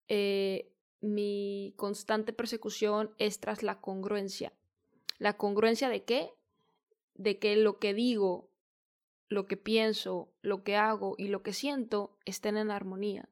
eh, 0.08 0.72
mi 1.02 1.74
constante 1.78 2.34
persecución 2.34 3.12
es 3.18 3.40
tras 3.40 3.64
la 3.64 3.80
congruencia. 3.80 4.54
¿La 5.20 5.38
congruencia 5.38 5.90
de 5.90 6.04
qué? 6.04 6.38
de 7.18 7.40
que 7.40 7.56
lo 7.56 7.80
que 7.80 7.94
digo, 7.94 8.50
lo 9.28 9.46
que 9.46 9.58
pienso, 9.58 10.32
lo 10.42 10.64
que 10.64 10.76
hago 10.76 11.16
y 11.18 11.28
lo 11.28 11.44
que 11.44 11.54
siento 11.54 12.18
estén 12.26 12.58
en 12.58 12.72
armonía. 12.72 13.30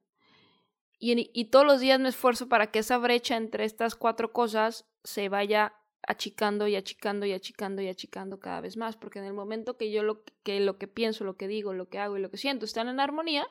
Y, 0.98 1.30
y, 1.32 1.44
todos 1.46 1.66
los 1.66 1.80
días 1.80 2.00
me 2.00 2.08
esfuerzo 2.08 2.48
para 2.48 2.70
que 2.70 2.78
esa 2.78 2.96
brecha 2.98 3.36
entre 3.36 3.64
estas 3.64 3.94
cuatro 3.96 4.32
cosas 4.32 4.86
se 5.04 5.28
vaya 5.28 5.74
achicando 6.06 6.66
y 6.68 6.76
achicando 6.76 7.26
y 7.26 7.32
achicando 7.32 7.82
y 7.82 7.88
achicando 7.88 8.40
cada 8.40 8.62
vez 8.62 8.76
más, 8.76 8.96
porque 8.96 9.18
en 9.18 9.26
el 9.26 9.34
momento 9.34 9.76
que 9.76 9.90
yo 9.90 10.02
lo 10.02 10.22
que, 10.42 10.60
lo 10.60 10.78
que 10.78 10.88
pienso, 10.88 11.24
lo 11.24 11.36
que 11.36 11.48
digo, 11.48 11.74
lo 11.74 11.88
que 11.88 11.98
hago 11.98 12.16
y 12.16 12.20
lo 12.20 12.30
que 12.30 12.38
siento 12.38 12.64
están 12.64 12.88
en 12.88 13.00
armonía, 13.00 13.46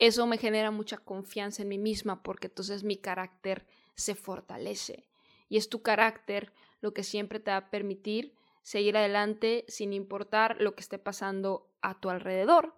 eso 0.00 0.26
me 0.26 0.38
genera 0.38 0.70
mucha 0.70 0.96
confianza 0.96 1.62
en 1.62 1.68
mí 1.68 1.78
misma, 1.78 2.22
porque 2.22 2.46
entonces 2.46 2.84
mi 2.84 2.96
carácter 2.96 3.66
se 3.94 4.14
fortalece. 4.14 5.06
Y 5.50 5.58
es 5.58 5.68
tu 5.68 5.82
carácter 5.82 6.54
lo 6.80 6.94
que 6.94 7.04
siempre 7.04 7.38
te 7.38 7.50
va 7.50 7.58
a 7.58 7.70
permitir 7.70 8.34
seguir 8.62 8.96
adelante 8.96 9.66
sin 9.68 9.92
importar 9.92 10.56
lo 10.58 10.74
que 10.74 10.80
esté 10.80 10.98
pasando 10.98 11.70
a 11.82 12.00
tu 12.00 12.08
alrededor. 12.08 12.74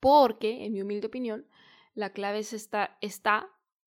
Porque, 0.00 0.64
en 0.64 0.72
mi 0.72 0.80
humilde 0.80 1.08
opinión, 1.08 1.46
la 1.94 2.14
clave 2.14 2.38
está, 2.38 2.96
está, 3.02 3.50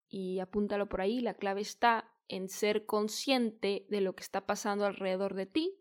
y 0.07 0.39
apúntalo 0.39 0.87
por 0.87 1.01
ahí, 1.01 1.21
la 1.21 1.33
clave 1.33 1.61
está 1.61 2.13
en 2.27 2.47
ser 2.47 2.85
consciente 2.85 3.87
de 3.89 4.01
lo 4.01 4.15
que 4.15 4.21
está 4.21 4.45
pasando 4.45 4.85
alrededor 4.85 5.33
de 5.33 5.47
ti, 5.47 5.79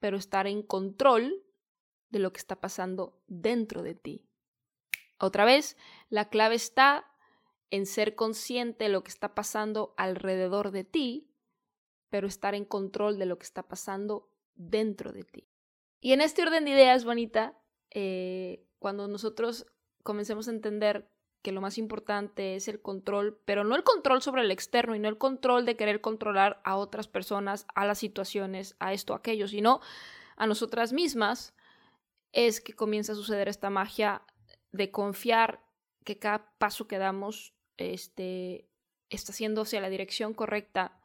pero 0.00 0.16
estar 0.16 0.48
en 0.48 0.64
control 0.64 1.44
de 2.08 2.18
lo 2.18 2.32
que 2.32 2.38
está 2.38 2.60
pasando 2.60 3.22
dentro 3.28 3.84
de 3.84 3.94
ti. 3.94 4.29
Otra 5.20 5.44
vez, 5.44 5.76
la 6.08 6.28
clave 6.28 6.54
está 6.54 7.06
en 7.70 7.86
ser 7.86 8.14
consciente 8.14 8.84
de 8.84 8.90
lo 8.90 9.04
que 9.04 9.10
está 9.10 9.34
pasando 9.34 9.94
alrededor 9.96 10.70
de 10.70 10.84
ti, 10.84 11.30
pero 12.08 12.26
estar 12.26 12.54
en 12.54 12.64
control 12.64 13.18
de 13.18 13.26
lo 13.26 13.38
que 13.38 13.44
está 13.44 13.68
pasando 13.68 14.30
dentro 14.54 15.12
de 15.12 15.24
ti. 15.24 15.46
Y 16.00 16.12
en 16.12 16.22
este 16.22 16.42
orden 16.42 16.64
de 16.64 16.72
ideas, 16.72 17.04
bonita, 17.04 17.56
eh, 17.90 18.66
cuando 18.78 19.06
nosotros 19.08 19.66
comencemos 20.02 20.48
a 20.48 20.52
entender 20.52 21.10
que 21.42 21.52
lo 21.52 21.60
más 21.60 21.78
importante 21.78 22.56
es 22.56 22.68
el 22.68 22.82
control, 22.82 23.40
pero 23.44 23.64
no 23.64 23.76
el 23.76 23.84
control 23.84 24.22
sobre 24.22 24.42
el 24.42 24.50
externo 24.50 24.94
y 24.94 24.98
no 24.98 25.08
el 25.08 25.18
control 25.18 25.64
de 25.64 25.76
querer 25.76 26.00
controlar 26.00 26.60
a 26.64 26.76
otras 26.76 27.08
personas, 27.08 27.66
a 27.74 27.86
las 27.86 27.98
situaciones, 27.98 28.76
a 28.78 28.92
esto, 28.92 29.12
a 29.12 29.18
aquello, 29.18 29.48
sino 29.48 29.80
a 30.36 30.46
nosotras 30.46 30.92
mismas, 30.92 31.54
es 32.32 32.60
que 32.60 32.74
comienza 32.74 33.12
a 33.12 33.16
suceder 33.16 33.48
esta 33.48 33.70
magia 33.70 34.22
de 34.72 34.90
confiar 34.90 35.64
que 36.04 36.18
cada 36.18 36.52
paso 36.58 36.86
que 36.86 36.98
damos 36.98 37.54
este, 37.76 38.68
está 39.08 39.32
siendo 39.32 39.62
hacia 39.62 39.80
la 39.80 39.90
dirección 39.90 40.34
correcta 40.34 41.00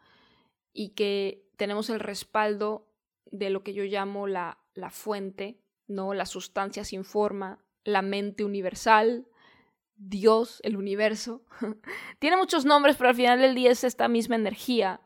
y 0.73 0.89
que 0.89 1.47
tenemos 1.57 1.89
el 1.89 1.99
respaldo 1.99 2.87
de 3.25 3.49
lo 3.49 3.63
que 3.63 3.73
yo 3.73 3.83
llamo 3.83 4.27
la, 4.27 4.59
la 4.73 4.89
fuente, 4.89 5.61
¿no? 5.87 6.13
La 6.13 6.25
sustancia 6.25 6.83
sin 6.83 7.03
forma, 7.03 7.63
la 7.83 8.01
mente 8.01 8.43
universal, 8.43 9.27
Dios, 9.95 10.59
el 10.63 10.75
universo. 10.75 11.43
Tiene 12.19 12.37
muchos 12.37 12.65
nombres, 12.65 12.97
pero 12.97 13.09
al 13.09 13.15
final 13.15 13.39
del 13.39 13.55
día 13.55 13.71
es 13.71 13.83
esta 13.83 14.07
misma 14.07 14.35
energía, 14.35 15.01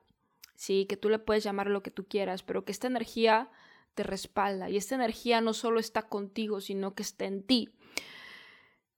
¿sí? 0.55 0.85
Que 0.87 0.97
tú 0.97 1.09
le 1.09 1.19
puedes 1.19 1.43
llamar 1.43 1.67
lo 1.67 1.83
que 1.83 1.91
tú 1.91 2.07
quieras, 2.07 2.43
pero 2.43 2.65
que 2.65 2.71
esta 2.71 2.87
energía 2.87 3.49
te 3.93 4.03
respalda 4.03 4.69
y 4.69 4.77
esta 4.77 4.95
energía 4.95 5.41
no 5.41 5.53
solo 5.53 5.79
está 5.79 6.03
contigo, 6.07 6.61
sino 6.61 6.95
que 6.95 7.03
está 7.03 7.25
en 7.25 7.43
ti. 7.43 7.69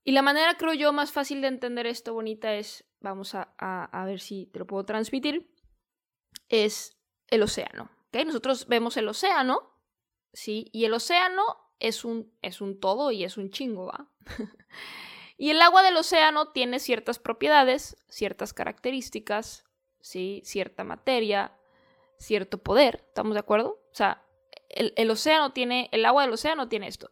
Y 0.03 0.12
la 0.12 0.22
manera, 0.22 0.58
creo 0.58 0.74
yo, 0.74 0.93
más 0.93 1.12
fácil 1.12 1.41
de 1.41 1.48
entender 1.48 1.86
esto, 1.86 2.13
bonita, 2.13 2.55
es, 2.55 2.86
vamos 3.00 3.36
a, 3.36 3.53
a 3.58 4.05
ver 4.05 4.20
si 4.20 4.48
te 4.48 4.60
lo 4.60 4.67
puedo 4.67 4.84
transmitir, 4.84 5.51
es 6.50 6.98
el 7.27 7.43
océano. 7.43 7.89
¿okay? 8.08 8.25
Nosotros 8.25 8.67
vemos 8.67 8.98
el 8.98 9.08
océano, 9.08 9.72
¿sí? 10.34 10.70
Y 10.72 10.86
el 10.86 10.93
océano 10.93 11.43
es 11.79 12.05
un, 12.05 12.31
es 12.41 12.62
un 12.62 12.79
todo 12.79 13.12
y 13.12 13.24
es 13.24 13.38
un 13.38 13.50
chingo, 13.50 13.88
¿va? 13.88 14.10
y 15.38 15.50
el 15.50 15.62
agua 15.62 15.81
del 15.81 15.98
océano 15.98 16.51
tiene 16.51 16.79
ciertas 16.79 17.17
propiedades, 17.17 17.98
ciertas 18.10 18.53
características, 18.53 19.65
¿sí? 20.01 20.41
Cierta 20.46 20.84
materia, 20.84 21.58
cierto 22.17 22.60
poder, 22.60 23.03
¿estamos 23.08 23.34
de 23.34 23.39
acuerdo? 23.39 23.81
O 23.91 23.96
sea, 23.96 24.24
el, 24.70 24.93
el 24.96 25.10
océano 25.10 25.53
tiene, 25.53 25.89
el 25.91 26.05
agua 26.05 26.24
del 26.24 26.34
océano 26.34 26.67
tiene 26.67 26.88
esto. 26.88 27.12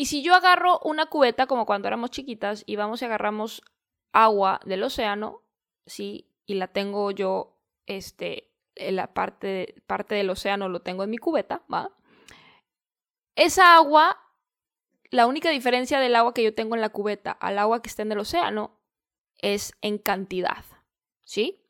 Y 0.00 0.06
si 0.06 0.22
yo 0.22 0.34
agarro 0.34 0.78
una 0.82 1.10
cubeta, 1.10 1.46
como 1.46 1.66
cuando 1.66 1.86
éramos 1.86 2.10
chiquitas, 2.10 2.64
y 2.64 2.76
vamos 2.76 3.02
y 3.02 3.04
agarramos 3.04 3.60
agua 4.12 4.58
del 4.64 4.82
océano, 4.82 5.42
¿sí? 5.84 6.26
Y 6.46 6.54
la 6.54 6.68
tengo 6.68 7.10
yo, 7.10 7.58
este, 7.84 8.50
la 8.76 9.12
parte, 9.12 9.74
parte 9.86 10.14
del 10.14 10.30
océano 10.30 10.70
lo 10.70 10.80
tengo 10.80 11.04
en 11.04 11.10
mi 11.10 11.18
cubeta, 11.18 11.64
¿va? 11.70 11.94
Esa 13.34 13.76
agua, 13.76 14.16
la 15.10 15.26
única 15.26 15.50
diferencia 15.50 16.00
del 16.00 16.16
agua 16.16 16.32
que 16.32 16.44
yo 16.44 16.54
tengo 16.54 16.76
en 16.76 16.80
la 16.80 16.88
cubeta 16.88 17.32
al 17.32 17.58
agua 17.58 17.82
que 17.82 17.90
está 17.90 18.00
en 18.00 18.12
el 18.12 18.20
océano 18.20 18.80
es 19.36 19.74
en 19.82 19.98
cantidad, 19.98 20.64
¿sí? 21.26 21.62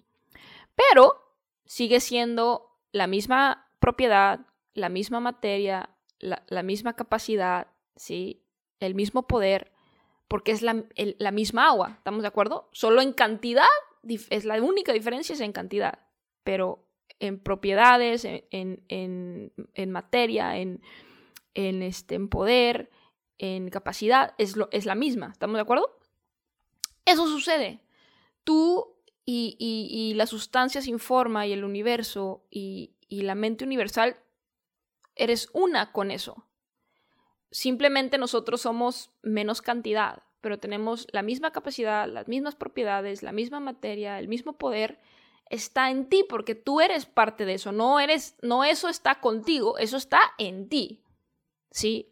Pero 0.76 1.34
sigue 1.64 1.98
siendo 1.98 2.78
la 2.92 3.08
misma 3.08 3.72
propiedad, 3.80 4.46
la 4.72 4.88
misma 4.88 5.18
materia, 5.18 5.96
la, 6.20 6.62
misma 6.62 6.94
capacidad, 6.94 7.66
¿sí? 8.00 8.42
El 8.80 8.94
mismo 8.94 9.26
poder, 9.26 9.72
porque 10.26 10.52
es 10.52 10.62
la, 10.62 10.84
la 10.96 11.30
misma 11.32 11.66
agua, 11.66 11.96
¿estamos 11.98 12.22
de 12.22 12.28
acuerdo? 12.28 12.68
Solo 12.72 13.02
en 13.02 13.12
cantidad, 13.12 13.68
es 14.08 14.44
la 14.46 14.60
única 14.62 14.94
diferencia 14.94 15.34
es 15.34 15.40
en 15.40 15.52
cantidad, 15.52 15.98
pero 16.42 16.88
en 17.18 17.38
propiedades, 17.38 18.24
en, 18.24 18.42
en, 18.88 19.52
en 19.74 19.90
materia, 19.90 20.56
en, 20.56 20.80
este, 21.54 22.14
en 22.14 22.30
poder, 22.30 22.90
en 23.36 23.68
capacidad, 23.68 24.34
es, 24.38 24.56
lo, 24.56 24.70
es 24.72 24.86
la 24.86 24.94
misma. 24.94 25.28
¿Estamos 25.32 25.56
de 25.56 25.62
acuerdo? 25.62 25.98
Eso 27.04 27.26
sucede. 27.26 27.82
Tú 28.44 28.96
y, 29.26 29.56
y, 29.58 30.14
la 30.14 30.26
sustancia 30.26 30.80
sin 30.80 30.98
forma 30.98 31.46
y 31.46 31.52
el 31.52 31.64
universo 31.64 32.46
y, 32.50 32.94
y 33.08 33.22
la 33.22 33.34
mente 33.34 33.66
universal, 33.66 34.16
eres 35.16 35.50
una 35.52 35.92
con 35.92 36.10
eso. 36.10 36.46
Simplemente 37.50 38.18
nosotros 38.18 38.60
somos 38.60 39.10
menos 39.22 39.62
cantidad, 39.62 40.22
pero 40.40 40.58
tenemos 40.58 41.06
la 41.12 41.22
misma 41.22 41.52
capacidad, 41.52 42.08
las 42.08 42.28
mismas 42.28 42.54
propiedades, 42.54 43.22
la 43.22 43.32
misma 43.32 43.60
materia, 43.60 44.18
el 44.18 44.28
mismo 44.28 44.54
poder 44.54 45.00
está 45.50 45.90
en 45.90 46.08
ti 46.08 46.24
porque 46.28 46.54
tú 46.54 46.80
eres 46.80 47.06
parte 47.06 47.44
de 47.44 47.54
eso, 47.54 47.72
no 47.72 47.98
eres 48.00 48.36
no 48.40 48.64
eso 48.64 48.88
está 48.88 49.20
contigo, 49.20 49.78
eso 49.78 49.96
está 49.96 50.20
en 50.38 50.68
ti. 50.68 51.02
¿Sí? 51.70 52.10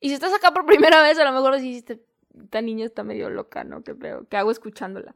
Y 0.00 0.08
si 0.08 0.14
estás 0.14 0.34
acá 0.34 0.52
por 0.52 0.66
primera 0.66 1.00
vez, 1.02 1.18
a 1.18 1.24
lo 1.24 1.32
mejor 1.32 1.56
dijiste, 1.56 2.04
esta 2.40 2.60
niña 2.60 2.84
está 2.84 3.04
medio 3.04 3.30
loca, 3.30 3.64
¿no? 3.64 3.82
¿Qué, 3.82 3.92
veo? 3.92 4.26
¿Qué 4.28 4.36
hago 4.36 4.50
escuchándola? 4.50 5.14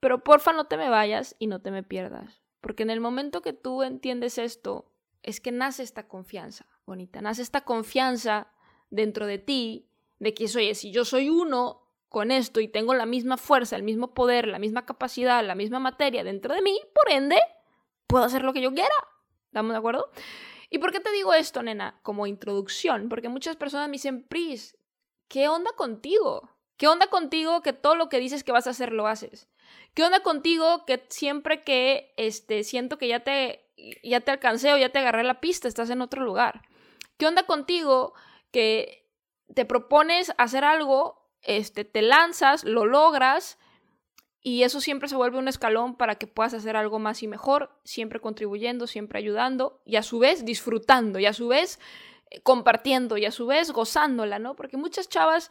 Pero 0.00 0.22
porfa 0.24 0.52
no 0.52 0.66
te 0.66 0.76
me 0.76 0.88
vayas 0.88 1.36
y 1.38 1.46
no 1.46 1.60
te 1.60 1.70
me 1.70 1.82
pierdas, 1.82 2.42
porque 2.60 2.82
en 2.82 2.90
el 2.90 3.00
momento 3.00 3.42
que 3.42 3.52
tú 3.52 3.82
entiendes 3.82 4.38
esto, 4.38 4.90
es 5.22 5.40
que 5.40 5.52
nace 5.52 5.82
esta 5.82 6.08
confianza, 6.08 6.66
bonita, 6.84 7.22
nace 7.22 7.42
esta 7.42 7.62
confianza 7.62 8.48
dentro 8.94 9.26
de 9.26 9.38
ti, 9.38 9.88
de 10.18 10.34
que, 10.34 10.44
oye, 10.44 10.74
si 10.74 10.90
yo 10.90 11.04
soy 11.04 11.28
uno, 11.28 11.84
con 12.14 12.30
esto 12.30 12.60
y 12.60 12.68
tengo 12.68 12.94
la 12.94 13.06
misma 13.06 13.36
fuerza, 13.36 13.74
el 13.74 13.82
mismo 13.82 14.14
poder, 14.14 14.46
la 14.46 14.60
misma 14.60 14.86
capacidad, 14.86 15.44
la 15.44 15.56
misma 15.56 15.80
materia 15.80 16.22
dentro 16.22 16.54
de 16.54 16.62
mí, 16.62 16.80
por 16.94 17.10
ende, 17.10 17.40
puedo 18.06 18.24
hacer 18.24 18.44
lo 18.44 18.52
que 18.52 18.60
yo 18.60 18.72
quiera. 18.72 18.94
¿Estamos 19.46 19.72
de 19.72 19.78
acuerdo? 19.78 20.08
¿Y 20.70 20.78
por 20.78 20.92
qué 20.92 21.00
te 21.00 21.10
digo 21.10 21.34
esto, 21.34 21.64
nena? 21.64 21.98
Como 22.02 22.28
introducción, 22.28 23.08
porque 23.08 23.28
muchas 23.28 23.56
personas 23.56 23.88
me 23.88 23.94
dicen, 23.94 24.22
Pris, 24.22 24.78
¿qué 25.26 25.48
onda 25.48 25.72
contigo? 25.72 26.50
¿Qué 26.76 26.86
onda 26.86 27.08
contigo 27.08 27.62
que 27.62 27.72
todo 27.72 27.96
lo 27.96 28.08
que 28.08 28.20
dices 28.20 28.44
que 28.44 28.52
vas 28.52 28.68
a 28.68 28.70
hacer 28.70 28.92
lo 28.92 29.08
haces? 29.08 29.48
¿Qué 29.92 30.04
onda 30.04 30.22
contigo 30.22 30.86
que 30.86 31.04
siempre 31.08 31.64
que 31.64 32.14
este, 32.16 32.62
siento 32.62 32.96
que 32.96 33.08
ya 33.08 33.24
te, 33.24 33.68
ya 34.04 34.20
te 34.20 34.30
alcancé 34.30 34.72
o 34.72 34.76
ya 34.76 34.90
te 34.90 35.00
agarré 35.00 35.24
la 35.24 35.40
pista, 35.40 35.66
estás 35.66 35.90
en 35.90 36.00
otro 36.00 36.22
lugar? 36.22 36.62
¿Qué 37.16 37.26
onda 37.26 37.42
contigo 37.42 38.14
que 38.54 39.10
te 39.52 39.64
propones 39.64 40.32
hacer 40.38 40.62
algo, 40.62 41.28
este, 41.42 41.84
te 41.84 42.02
lanzas, 42.02 42.62
lo 42.62 42.86
logras 42.86 43.58
y 44.40 44.62
eso 44.62 44.80
siempre 44.80 45.08
se 45.08 45.16
vuelve 45.16 45.38
un 45.38 45.48
escalón 45.48 45.96
para 45.96 46.14
que 46.14 46.28
puedas 46.28 46.54
hacer 46.54 46.76
algo 46.76 47.00
más 47.00 47.24
y 47.24 47.26
mejor, 47.26 47.76
siempre 47.82 48.20
contribuyendo, 48.20 48.86
siempre 48.86 49.18
ayudando 49.18 49.82
y 49.84 49.96
a 49.96 50.04
su 50.04 50.20
vez 50.20 50.44
disfrutando 50.44 51.18
y 51.18 51.26
a 51.26 51.32
su 51.32 51.48
vez 51.48 51.80
eh, 52.30 52.42
compartiendo 52.42 53.16
y 53.16 53.24
a 53.24 53.32
su 53.32 53.46
vez 53.46 53.72
gozándola, 53.72 54.38
¿no? 54.38 54.54
Porque 54.54 54.76
muchas 54.76 55.08
chavas, 55.08 55.50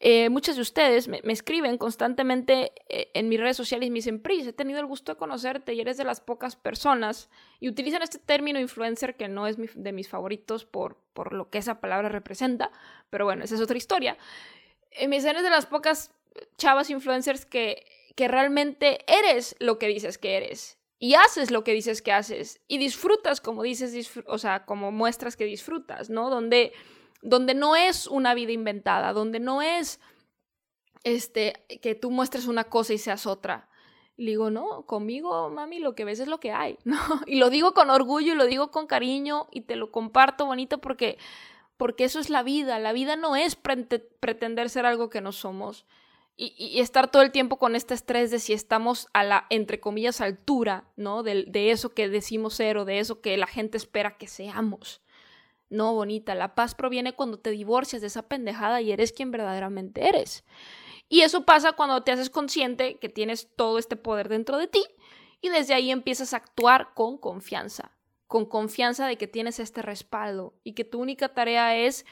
eh, 0.00 0.30
muchas 0.30 0.56
de 0.56 0.62
ustedes 0.62 1.08
me, 1.08 1.20
escriben 1.28 1.78
constantemente 1.78 2.72
eh, 2.88 3.10
en 3.14 3.28
mis 3.28 3.38
redes 3.38 3.56
sociales 3.56 3.86
y 3.86 3.90
me 3.90 3.96
dicen, 3.96 4.22
he 4.24 4.52
tenido 4.52 4.80
el 4.80 4.86
gusto 4.86 5.12
de 5.12 5.18
conocerte 5.18 5.74
y 5.74 5.80
eres 5.80 5.96
de 5.96 6.04
las 6.04 6.20
pocas 6.20 6.56
personas 6.56 7.30
y 7.60 7.68
utilizan 7.68 8.02
este 8.02 8.18
término 8.18 8.58
influencer 8.58 9.16
que 9.16 9.28
no 9.28 9.46
es 9.46 9.56
de 9.74 9.92
mis 9.92 10.08
favoritos 10.08 10.64
por, 10.64 10.96
por 11.12 11.32
lo 11.32 11.50
que 11.50 11.58
esa 11.58 11.80
palabra 11.80 12.08
representa, 12.08 12.70
pero 13.10 13.24
bueno, 13.24 13.44
esa 13.44 13.54
es 13.54 13.60
otra 13.60 13.76
historia. 13.76 14.16
me 15.06 15.16
dicen, 15.16 15.30
eres 15.30 15.42
de 15.42 15.50
las 15.50 15.66
pocas 15.66 16.10
chavas 16.56 16.90
influencers 16.90 17.44
que 17.44 17.84
que 18.14 18.28
realmente 18.28 19.04
eres 19.06 19.56
lo 19.58 19.78
que 19.78 19.88
dices 19.88 20.18
que 20.18 20.36
eres 20.36 20.78
y 20.98 21.14
haces 21.14 21.50
lo 21.50 21.64
que 21.64 21.72
dices 21.72 22.02
que 22.02 22.12
haces 22.12 22.60
y 22.68 22.78
disfrutas 22.78 23.40
como 23.40 23.62
dices, 23.62 24.10
o 24.26 24.38
sea, 24.38 24.64
como 24.64 24.92
muestras 24.92 25.36
que 25.36 25.44
disfrutas, 25.44 26.10
¿no? 26.10 26.30
Donde, 26.30 26.72
donde 27.22 27.54
no 27.54 27.76
es 27.76 28.06
una 28.06 28.34
vida 28.34 28.52
inventada, 28.52 29.12
donde 29.12 29.40
no 29.40 29.62
es 29.62 30.00
este, 31.04 31.64
que 31.80 31.94
tú 31.94 32.10
muestres 32.10 32.46
una 32.46 32.64
cosa 32.64 32.92
y 32.92 32.98
seas 32.98 33.26
otra. 33.26 33.68
Le 34.16 34.32
digo, 34.32 34.50
no, 34.50 34.84
conmigo, 34.84 35.48
mami, 35.48 35.78
lo 35.78 35.94
que 35.94 36.04
ves 36.04 36.20
es 36.20 36.28
lo 36.28 36.38
que 36.38 36.52
hay, 36.52 36.78
¿no? 36.84 36.98
Y 37.26 37.36
lo 37.36 37.48
digo 37.48 37.72
con 37.72 37.88
orgullo 37.88 38.32
y 38.32 38.36
lo 38.36 38.46
digo 38.46 38.70
con 38.70 38.86
cariño 38.86 39.48
y 39.50 39.62
te 39.62 39.76
lo 39.76 39.90
comparto 39.90 40.44
bonito 40.44 40.78
porque, 40.78 41.16
porque 41.76 42.04
eso 42.04 42.20
es 42.20 42.28
la 42.28 42.42
vida. 42.42 42.78
La 42.78 42.92
vida 42.92 43.16
no 43.16 43.36
es 43.36 43.56
pretender 43.56 44.68
ser 44.68 44.84
algo 44.84 45.08
que 45.08 45.20
no 45.20 45.32
somos 45.32 45.86
y, 46.36 46.80
estar 46.80 47.10
todo 47.10 47.22
el 47.22 47.30
tiempo 47.30 47.58
con 47.58 47.76
este 47.76 47.94
estrés 47.94 48.30
de 48.30 48.38
si 48.38 48.52
estamos 48.52 49.08
a 49.12 49.22
la, 49.22 49.46
entre 49.50 49.80
comillas, 49.80 50.20
altura, 50.20 50.84
¿no? 50.96 51.22
De, 51.22 51.44
de, 51.44 51.70
eso 51.70 51.94
que 51.94 52.08
decimos 52.08 52.54
ser 52.54 52.78
o 52.78 52.84
de 52.84 52.98
eso 52.98 53.20
que 53.20 53.36
la 53.36 53.46
gente 53.46 53.76
espera 53.76 54.16
que 54.16 54.26
seamos. 54.26 55.02
No, 55.72 55.94
bonita, 55.94 56.34
la 56.34 56.54
paz 56.54 56.74
proviene 56.74 57.14
cuando 57.14 57.38
te 57.38 57.50
divorcias 57.50 58.02
de 58.02 58.08
esa 58.08 58.28
pendejada 58.28 58.82
y 58.82 58.92
eres 58.92 59.10
quien 59.12 59.30
verdaderamente 59.30 60.06
eres. 60.06 60.44
Y 61.08 61.22
eso 61.22 61.46
pasa 61.46 61.72
cuando 61.72 62.02
te 62.02 62.12
haces 62.12 62.28
consciente 62.28 62.98
que 62.98 63.08
tienes 63.08 63.48
todo 63.56 63.78
este 63.78 63.96
poder 63.96 64.28
dentro 64.28 64.58
de 64.58 64.68
ti 64.68 64.84
y 65.40 65.48
desde 65.48 65.72
ahí 65.72 65.90
empiezas 65.90 66.34
a 66.34 66.38
actuar 66.38 66.92
con 66.94 67.16
confianza, 67.16 67.92
con 68.26 68.44
confianza 68.44 69.06
de 69.06 69.16
que 69.16 69.26
tienes 69.26 69.58
este 69.60 69.80
respaldo 69.80 70.54
y 70.62 70.74
que 70.74 70.84
tu 70.84 71.00
única 71.00 71.30
tarea 71.30 71.74
es 71.76 72.04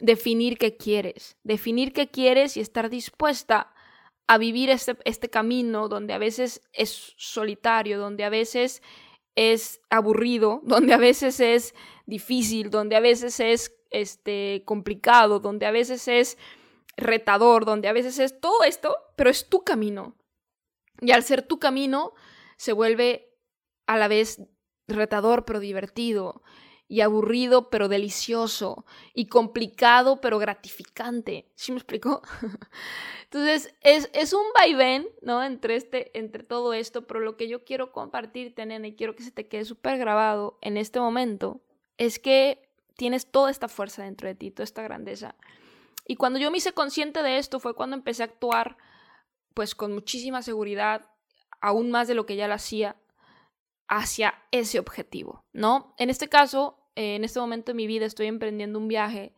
definir 0.00 0.58
qué 0.58 0.76
quieres, 0.76 1.36
definir 1.44 1.92
qué 1.92 2.10
quieres 2.10 2.56
y 2.56 2.60
estar 2.60 2.90
dispuesta 2.90 3.72
a 4.26 4.38
vivir 4.38 4.70
este, 4.70 4.96
este 5.04 5.30
camino 5.30 5.88
donde 5.88 6.14
a 6.14 6.18
veces 6.18 6.62
es 6.72 7.14
solitario, 7.16 7.98
donde 7.98 8.24
a 8.24 8.28
veces 8.28 8.82
es 9.36 9.80
aburrido, 9.90 10.60
donde 10.64 10.94
a 10.94 10.98
veces 10.98 11.40
es 11.40 11.74
difícil, 12.06 12.70
donde 12.70 12.96
a 12.96 13.00
veces 13.00 13.40
es 13.40 13.74
este, 13.90 14.62
complicado, 14.64 15.40
donde 15.40 15.66
a 15.66 15.70
veces 15.70 16.08
es 16.08 16.38
retador, 16.96 17.64
donde 17.64 17.88
a 17.88 17.92
veces 17.92 18.18
es 18.18 18.40
todo 18.40 18.62
esto, 18.64 18.96
pero 19.16 19.30
es 19.30 19.48
tu 19.48 19.64
camino. 19.64 20.16
Y 21.00 21.12
al 21.12 21.22
ser 21.22 21.42
tu 21.42 21.58
camino, 21.58 22.12
se 22.56 22.72
vuelve 22.72 23.34
a 23.86 23.98
la 23.98 24.08
vez 24.08 24.40
retador, 24.86 25.44
pero 25.44 25.60
divertido 25.60 26.42
y 26.86 27.00
aburrido 27.00 27.70
pero 27.70 27.88
delicioso 27.88 28.84
y 29.14 29.26
complicado 29.26 30.20
pero 30.20 30.38
gratificante. 30.38 31.50
¿Sí 31.54 31.72
me 31.72 31.78
explicó? 31.78 32.22
Entonces, 33.24 33.74
es, 33.80 34.10
es 34.12 34.32
un 34.32 34.44
vaivén, 34.54 35.08
¿no? 35.22 35.42
Entre, 35.42 35.76
este, 35.76 36.16
entre 36.16 36.44
todo 36.44 36.72
esto, 36.72 37.06
pero 37.06 37.20
lo 37.20 37.36
que 37.36 37.48
yo 37.48 37.64
quiero 37.64 37.90
compartirte, 37.90 38.64
nena, 38.64 38.86
y 38.86 38.94
quiero 38.94 39.16
que 39.16 39.24
se 39.24 39.32
te 39.32 39.48
quede 39.48 39.64
súper 39.64 39.98
grabado 39.98 40.58
en 40.60 40.76
este 40.76 41.00
momento, 41.00 41.62
es 41.98 42.18
que 42.18 42.68
tienes 42.96 43.30
toda 43.30 43.50
esta 43.50 43.68
fuerza 43.68 44.02
dentro 44.04 44.28
de 44.28 44.34
ti, 44.34 44.50
toda 44.50 44.64
esta 44.64 44.82
grandeza. 44.82 45.34
Y 46.06 46.16
cuando 46.16 46.38
yo 46.38 46.50
me 46.50 46.58
hice 46.58 46.72
consciente 46.72 47.22
de 47.22 47.38
esto 47.38 47.60
fue 47.60 47.74
cuando 47.74 47.96
empecé 47.96 48.22
a 48.22 48.26
actuar 48.26 48.76
pues 49.54 49.74
con 49.74 49.92
muchísima 49.92 50.42
seguridad, 50.42 51.10
aún 51.60 51.90
más 51.90 52.08
de 52.08 52.14
lo 52.14 52.26
que 52.26 52.36
ya 52.36 52.48
lo 52.48 52.54
hacía, 52.54 52.96
hacia 53.88 54.34
ese 54.50 54.78
objetivo, 54.78 55.44
¿no? 55.52 55.94
En 55.98 56.10
este 56.10 56.28
caso, 56.28 56.78
eh, 56.96 57.16
en 57.16 57.24
este 57.24 57.38
momento 57.40 57.72
de 57.72 57.76
mi 57.76 57.86
vida 57.86 58.06
estoy 58.06 58.26
emprendiendo 58.26 58.78
un 58.78 58.88
viaje 58.88 59.34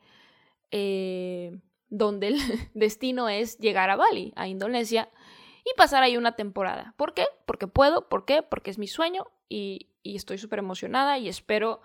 eh, 0.71 1.61
donde 1.89 2.29
el 2.29 2.39
destino 2.75 3.29
es 3.29 3.59
llegar 3.59 3.91
a 3.91 3.97
Bali, 3.97 4.33
a 4.37 4.49
Indonesia, 4.49 5.11
y 5.65 5.77
pasar 5.77 6.03
ahí 6.03 6.17
una 6.17 6.37
temporada. 6.37 6.95
¿Por 6.97 7.13
qué? 7.13 7.27
Porque 7.45 7.67
puedo, 7.67 8.09
¿por 8.09 8.25
qué? 8.25 8.43
Porque 8.43 8.71
es 8.71 8.79
mi 8.79 8.87
sueño 8.87 9.27
y, 9.49 9.89
estoy 10.05 10.39
súper 10.39 10.61
emocionada 10.61 11.19
y 11.19 11.29
espero 11.29 11.81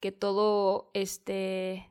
que 0.00 0.12
todo 0.12 0.90
este 0.94 1.90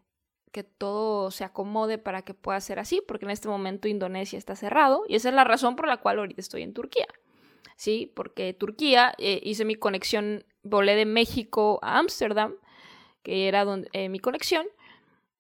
que 0.52 0.64
todo 0.64 1.30
se 1.30 1.44
acomode 1.44 2.00
para 2.00 2.24
que 2.24 2.34
pueda 2.34 2.60
ser 2.60 2.80
así, 2.80 3.04
porque 3.08 3.26
en 3.26 3.32
este 3.32 3.48
momento 3.48 3.88
Indonesia 3.88 4.38
está 4.38 4.56
cerrado 4.56 5.04
y 5.08 5.16
esa 5.16 5.30
es 5.30 5.36
la 5.36 5.44
razón 5.44 5.76
por 5.76 5.88
la 5.88 5.98
cual 5.98 6.18
ahorita 6.18 6.42
estoy 6.42 6.64
en 6.64 6.74
Turquía. 6.74 7.08
¿sí? 7.80 8.12
Porque 8.14 8.54
Turquía, 8.54 9.14
eh, 9.18 9.40
hice 9.42 9.64
mi 9.64 9.76
conexión, 9.76 10.44
volé 10.64 10.96
de 10.96 11.06
México 11.06 11.80
a 11.82 11.98
Ámsterdam, 11.98 12.56
que 13.24 13.48
era 13.48 13.66
eh, 13.94 14.10
mi 14.10 14.20
conexión, 14.20 14.68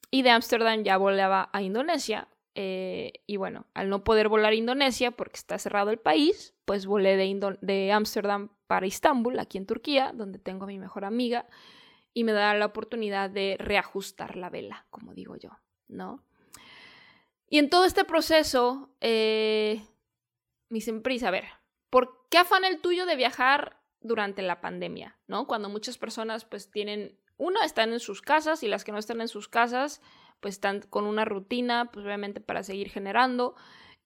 y 0.09 0.21
de 0.21 0.29
Ámsterdam 0.29 0.83
ya 0.83 0.95
volaba 0.95 1.49
a 1.51 1.61
Indonesia. 1.61 2.29
Eh, 2.55 3.11
y 3.27 3.35
bueno, 3.35 3.65
al 3.73 3.89
no 3.89 4.05
poder 4.05 4.29
volar 4.29 4.53
a 4.53 4.55
Indonesia 4.55 5.11
porque 5.11 5.35
está 5.35 5.57
cerrado 5.57 5.91
el 5.91 5.99
país, 5.99 6.55
pues 6.63 6.85
volé 6.85 7.17
de 7.17 7.91
Ámsterdam 7.91 8.49
para 8.67 8.87
Istambul, 8.87 9.37
aquí 9.37 9.57
en 9.57 9.65
Turquía, 9.65 10.13
donde 10.15 10.39
tengo 10.39 10.63
a 10.63 10.67
mi 10.67 10.79
mejor 10.79 11.03
amiga, 11.03 11.45
y 12.19 12.25
me 12.25 12.33
da 12.33 12.53
la 12.53 12.65
oportunidad 12.65 13.29
de 13.29 13.55
reajustar 13.57 14.35
la 14.35 14.49
vela, 14.49 14.85
como 14.89 15.13
digo 15.13 15.37
yo, 15.37 15.51
¿no? 15.87 16.25
Y 17.47 17.59
en 17.59 17.69
todo 17.69 17.85
este 17.85 18.03
proceso, 18.03 18.93
eh, 18.99 19.81
prisa, 21.01 21.29
a 21.29 21.31
ver, 21.31 21.45
¿Por 21.89 22.27
qué 22.29 22.39
afán 22.39 22.65
el 22.65 22.81
tuyo 22.81 23.05
de 23.05 23.15
viajar 23.15 23.81
durante 24.01 24.41
la 24.41 24.59
pandemia? 24.59 25.17
¿No? 25.27 25.47
Cuando 25.47 25.69
muchas 25.69 25.97
personas 25.97 26.43
pues 26.43 26.69
tienen, 26.71 27.17
uno, 27.37 27.61
están 27.63 27.93
en 27.93 28.01
sus 28.01 28.21
casas 28.21 28.63
y 28.63 28.67
las 28.67 28.83
que 28.83 28.91
no 28.91 28.97
están 28.97 29.21
en 29.21 29.29
sus 29.29 29.47
casas 29.47 30.01
pues 30.41 30.55
están 30.55 30.81
con 30.81 31.05
una 31.05 31.23
rutina, 31.23 31.89
pues 31.89 32.05
obviamente 32.05 32.41
para 32.41 32.63
seguir 32.63 32.89
generando. 32.89 33.55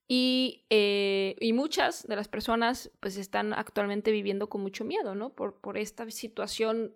Y, 0.08 0.68
eh, 0.70 1.36
y, 1.40 1.54
muchas 1.54 2.06
de 2.08 2.16
las 2.16 2.28
personas 2.28 2.92
pues 3.00 3.18
están 3.18 3.54
actualmente 3.54 4.12
viviendo 4.12 4.50
con 4.50 4.62
mucho 4.62 4.86
miedo, 4.86 5.16
¿no? 5.16 5.32
Por, 5.32 5.60
por 5.62 5.80
esta 5.80 6.08
situación 6.12 6.94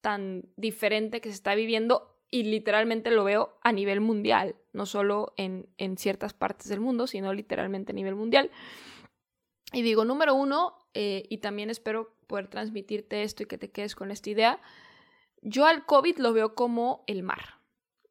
tan 0.00 0.44
diferente 0.56 1.20
que 1.20 1.28
se 1.28 1.34
está 1.34 1.54
viviendo 1.54 2.14
y 2.30 2.44
literalmente 2.44 3.10
lo 3.10 3.24
veo 3.24 3.58
a 3.62 3.72
nivel 3.72 4.00
mundial, 4.00 4.56
no 4.72 4.86
solo 4.86 5.32
en, 5.36 5.68
en 5.78 5.96
ciertas 5.96 6.34
partes 6.34 6.68
del 6.68 6.80
mundo, 6.80 7.06
sino 7.06 7.32
literalmente 7.32 7.92
a 7.92 7.94
nivel 7.94 8.14
mundial. 8.14 8.50
Y 9.72 9.82
digo, 9.82 10.04
número 10.04 10.34
uno, 10.34 10.78
eh, 10.94 11.24
y 11.28 11.38
también 11.38 11.70
espero 11.70 12.14
poder 12.26 12.48
transmitirte 12.48 13.22
esto 13.22 13.42
y 13.42 13.46
que 13.46 13.58
te 13.58 13.70
quedes 13.70 13.94
con 13.94 14.10
esta 14.10 14.30
idea, 14.30 14.60
yo 15.40 15.66
al 15.66 15.86
COVID 15.86 16.18
lo 16.18 16.32
veo 16.32 16.54
como 16.54 17.04
el 17.06 17.22
mar. 17.22 17.60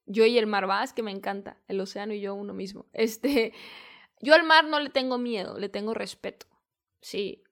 Yo 0.06 0.26
y 0.26 0.38
el 0.38 0.48
mar, 0.48 0.70
va, 0.70 0.84
es 0.84 0.94
que 0.94 1.04
me 1.04 1.12
encanta, 1.12 1.58
el 1.68 1.82
océano 1.82 2.14
y 2.14 2.22
yo 2.22 2.34
uno 2.34 2.54
mismo. 2.54 2.86
Este, 2.94 3.54
yo 4.22 4.34
al 4.34 4.44
mar 4.44 4.66
no 4.66 4.80
le 4.80 4.90
tengo 4.90 5.18
miedo, 5.18 5.60
le 5.60 5.70
tengo 5.70 5.94
respeto. 5.94 6.48
Sí, 7.02 7.44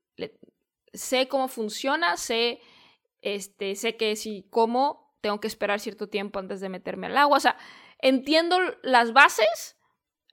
sé 0.93 1.27
cómo 1.27 1.47
funciona, 1.47 2.17
sé, 2.17 2.59
este, 3.25 3.75
sé 3.75 3.97
que 3.97 4.15
si 4.15 4.47
como 4.49 5.05
tengo 5.19 5.39
que 5.39 5.47
esperar 5.47 5.79
cierto 5.79 6.07
tiempo 6.07 6.37
antes 6.37 6.61
de 6.61 6.69
meterme 6.69 7.07
al 7.07 7.17
agua. 7.17 7.37
O 7.37 7.39
sea, 7.39 7.57
entiendo 7.97 8.59
las 8.83 9.11
bases, 9.11 9.75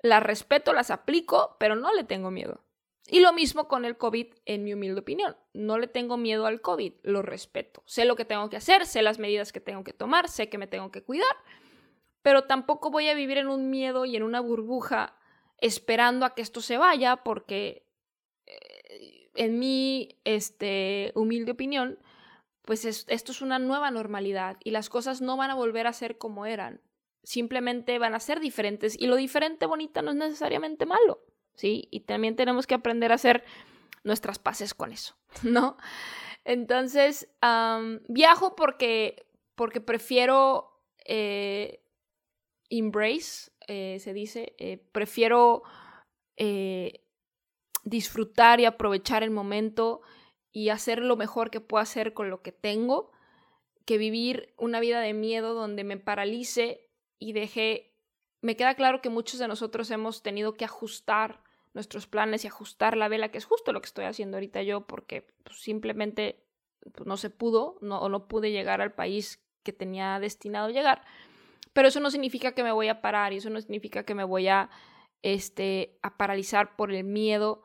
las 0.03 0.23
respeto, 0.23 0.75
las 0.75 0.91
aplico, 0.91 1.57
pero 1.59 1.75
no 1.75 1.95
le 1.95 2.05
tengo 2.05 2.31
miedo. 2.31 2.63
Y 3.07 3.21
lo 3.21 3.33
mismo 3.33 3.69
con 3.69 3.87
el 3.87 3.97
COVID, 3.97 4.27
en 4.45 4.65
mi 4.65 4.75
humilde 4.75 5.01
opinión. 5.01 5.35
No 5.55 5.79
le 5.79 5.87
tengo 5.87 6.19
miedo 6.19 6.45
al 6.45 6.61
COVID, 6.61 6.93
lo 7.03 7.23
respeto. 7.23 7.83
Sé 7.87 8.05
lo 8.05 8.17
que 8.17 8.27
tengo 8.27 8.51
que 8.51 8.59
hacer, 8.59 8.85
sé 8.85 9.01
las 9.01 9.19
medidas 9.19 9.51
que 9.51 9.61
tengo 9.61 9.83
que 9.83 9.95
tomar, 9.95 10.29
sé 10.29 10.51
que 10.51 10.59
me 10.59 10.67
tengo 10.67 10.91
que 10.91 11.03
cuidar, 11.03 11.37
pero 12.21 12.45
tampoco 12.45 12.91
voy 12.91 13.09
a 13.09 13.15
vivir 13.15 13.39
en 13.39 13.49
un 13.49 13.71
miedo 13.71 14.05
y 14.05 14.17
en 14.17 14.23
una 14.23 14.41
burbuja 14.41 15.17
esperando 15.57 16.27
a 16.27 16.35
que 16.35 16.43
esto 16.43 16.61
se 16.61 16.77
vaya, 16.77 17.17
porque 17.25 17.89
eh, 18.45 19.31
en 19.37 19.59
mi 19.59 20.21
este, 20.25 21.13
humilde 21.15 21.53
opinión, 21.53 21.99
pues 22.65 22.85
esto 22.85 23.33
es 23.33 23.43
una 23.43 23.59
nueva 23.59 23.91
normalidad 23.91 24.57
y 24.63 24.71
las 24.71 24.89
cosas 24.89 25.21
no 25.21 25.37
van 25.37 25.51
a 25.51 25.55
volver 25.55 25.87
a 25.87 25.93
ser 25.93 26.19
como 26.19 26.47
eran. 26.47 26.81
Simplemente 27.25 27.99
van 27.99 28.15
a 28.15 28.21
ser 28.21 28.41
diferentes 28.41 29.01
y 29.01 29.07
lo 29.07 29.17
diferente 29.17 29.67
bonita 29.67 30.03
no 30.03 30.11
es 30.11 30.17
necesariamente 30.17 30.87
malo, 30.87 31.21
¿sí? 31.55 31.89
Y 31.91 32.01
también 32.01 32.37
tenemos 32.37 32.67
que 32.67 32.75
aprender 32.75 33.13
a 33.13 33.17
hacer 33.17 33.45
nuestras 34.05 34.39
paces 34.39 34.75
con 34.75 34.93
eso, 34.93 35.17
¿no? 35.43 35.77
Entonces, 36.45 37.29
viajo 38.09 38.57
porque, 38.57 39.27
porque 39.55 39.81
prefiero 39.81 40.73
eh, 41.05 41.85
embrace, 42.69 43.53
eh, 43.69 43.99
se 44.01 44.13
dice, 44.13 44.55
eh, 44.59 44.79
prefiero 44.93 45.63
disfrutar 47.85 48.59
y 48.59 48.65
aprovechar 48.65 49.23
el 49.23 49.31
momento 49.31 50.01
y 50.53 50.69
hacer 50.69 51.01
lo 51.01 51.17
mejor 51.17 51.51
que 51.51 51.61
puedo 51.61 51.83
hacer 51.83 52.13
con 52.13 52.31
lo 52.31 52.43
que 52.43 52.53
tengo, 52.53 53.11
que 53.85 53.99
vivir 53.99 54.55
una 54.59 54.81
vida 54.81 55.01
de 55.01 55.15
miedo 55.15 55.55
donde 55.55 55.85
me 55.85 55.97
paralice 55.97 56.91
y 57.19 57.33
deje... 57.33 57.89
Me 58.43 58.57
queda 58.57 58.75
claro 58.75 59.01
que 59.01 59.09
muchos 59.09 59.39
de 59.39 59.49
nosotros 59.49 59.91
hemos 59.91 60.23
tenido 60.23 60.55
que 60.55 60.65
ajustar 60.65 61.43
nuestros 61.75 62.07
planes 62.07 62.45
y 62.45 62.49
ajustar 62.49 62.97
la 62.97 63.09
vela, 63.09 63.31
que 63.31 63.39
es 63.39 63.45
justo 63.45 63.73
lo 63.73 63.81
que 63.81 63.87
estoy 63.87 64.05
haciendo 64.05 64.37
ahorita 64.37 64.63
yo, 64.63 64.87
porque 64.87 65.23
pues, 65.45 65.61
simplemente 65.61 66.45
pues, 66.95 67.07
no 67.07 67.17
se 67.17 67.31
pudo 67.31 67.79
no, 67.81 68.01
o 68.01 68.09
no 68.09 68.29
pude 68.29 68.51
llegar 68.51 68.81
al 68.81 68.93
país 68.93 69.43
que 69.63 69.73
tenía 69.73 70.19
destinado 70.19 70.69
llegar. 70.71 71.03
Pero 71.73 71.89
eso 71.89 72.01
no 72.01 72.11
significa 72.11 72.53
que 72.53 72.63
me 72.63 72.73
voy 72.73 72.89
a 72.89 73.01
parar 73.01 73.33
y 73.33 73.37
eso 73.39 73.49
no 73.49 73.61
significa 73.61 74.05
que 74.05 74.15
me 74.15 74.25
voy 74.25 74.49
a, 74.49 74.69
este, 75.23 75.99
a 76.03 76.19
paralizar 76.19 76.77
por 76.77 76.93
el 76.93 77.05
miedo 77.05 77.63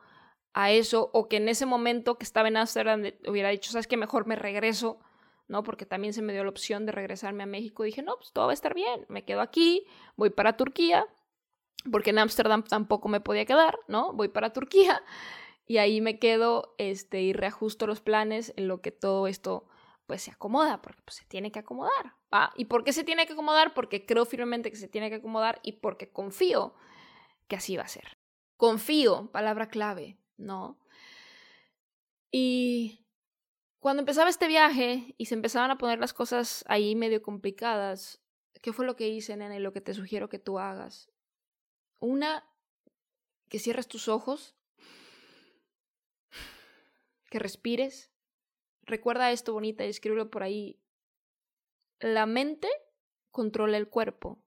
a 0.54 0.70
eso 0.70 1.10
o 1.12 1.28
que 1.28 1.36
en 1.36 1.48
ese 1.48 1.66
momento 1.66 2.18
que 2.18 2.24
estaba 2.24 2.48
en 2.48 2.56
Amsterdam 2.56 3.02
hubiera 3.26 3.50
dicho, 3.50 3.70
sabes 3.70 3.86
que 3.86 3.96
mejor 3.96 4.26
me 4.26 4.36
regreso, 4.36 4.98
¿no? 5.46 5.62
Porque 5.62 5.86
también 5.86 6.12
se 6.12 6.22
me 6.22 6.32
dio 6.32 6.44
la 6.44 6.50
opción 6.50 6.86
de 6.86 6.92
regresarme 6.92 7.42
a 7.42 7.46
México. 7.46 7.82
Dije, 7.82 8.02
no, 8.02 8.16
pues 8.16 8.32
todo 8.32 8.46
va 8.46 8.52
a 8.52 8.54
estar 8.54 8.74
bien, 8.74 9.06
me 9.08 9.24
quedo 9.24 9.40
aquí, 9.40 9.86
voy 10.16 10.30
para 10.30 10.56
Turquía, 10.56 11.06
porque 11.90 12.10
en 12.10 12.18
Ámsterdam 12.18 12.64
tampoco 12.64 13.08
me 13.08 13.20
podía 13.20 13.44
quedar, 13.44 13.78
¿no? 13.88 14.12
Voy 14.12 14.28
para 14.28 14.52
Turquía 14.52 15.02
y 15.66 15.78
ahí 15.78 16.00
me 16.00 16.18
quedo 16.18 16.74
este, 16.78 17.20
y 17.22 17.32
reajusto 17.32 17.86
los 17.86 18.00
planes 18.00 18.52
en 18.56 18.68
lo 18.68 18.80
que 18.80 18.90
todo 18.90 19.26
esto 19.26 19.68
pues 20.06 20.22
se 20.22 20.30
acomoda, 20.30 20.80
porque 20.80 21.02
pues, 21.04 21.16
se 21.16 21.26
tiene 21.26 21.52
que 21.52 21.58
acomodar. 21.58 22.14
¿Y 22.56 22.64
por 22.64 22.82
qué 22.82 22.94
se 22.94 23.04
tiene 23.04 23.26
que 23.26 23.34
acomodar? 23.34 23.74
Porque 23.74 24.06
creo 24.06 24.24
firmemente 24.24 24.70
que 24.70 24.76
se 24.78 24.88
tiene 24.88 25.10
que 25.10 25.16
acomodar 25.16 25.60
y 25.62 25.72
porque 25.72 26.10
confío 26.10 26.74
que 27.46 27.56
así 27.56 27.76
va 27.76 27.82
a 27.82 27.88
ser. 27.88 28.16
Confío, 28.56 29.30
palabra 29.30 29.68
clave. 29.68 30.18
¿No? 30.38 30.78
Y 32.30 33.04
cuando 33.80 34.00
empezaba 34.00 34.30
este 34.30 34.48
viaje 34.48 35.14
y 35.18 35.26
se 35.26 35.34
empezaban 35.34 35.70
a 35.70 35.78
poner 35.78 35.98
las 35.98 36.12
cosas 36.12 36.64
ahí 36.68 36.94
medio 36.94 37.22
complicadas, 37.22 38.20
¿qué 38.62 38.72
fue 38.72 38.86
lo 38.86 38.96
que 38.96 39.08
hice, 39.08 39.36
nene? 39.36 39.60
Lo 39.60 39.72
que 39.72 39.80
te 39.80 39.94
sugiero 39.94 40.28
que 40.28 40.38
tú 40.38 40.58
hagas. 40.58 41.10
Una, 42.00 42.48
que 43.48 43.58
cierres 43.58 43.88
tus 43.88 44.08
ojos, 44.08 44.56
que 47.30 47.38
respires. 47.38 48.10
Recuerda 48.82 49.32
esto 49.32 49.52
bonita 49.52 49.84
y 49.84 49.90
escríbelo 49.90 50.30
por 50.30 50.42
ahí. 50.42 50.80
La 52.00 52.26
mente 52.26 52.68
controla 53.30 53.76
el 53.76 53.88
cuerpo, 53.88 54.42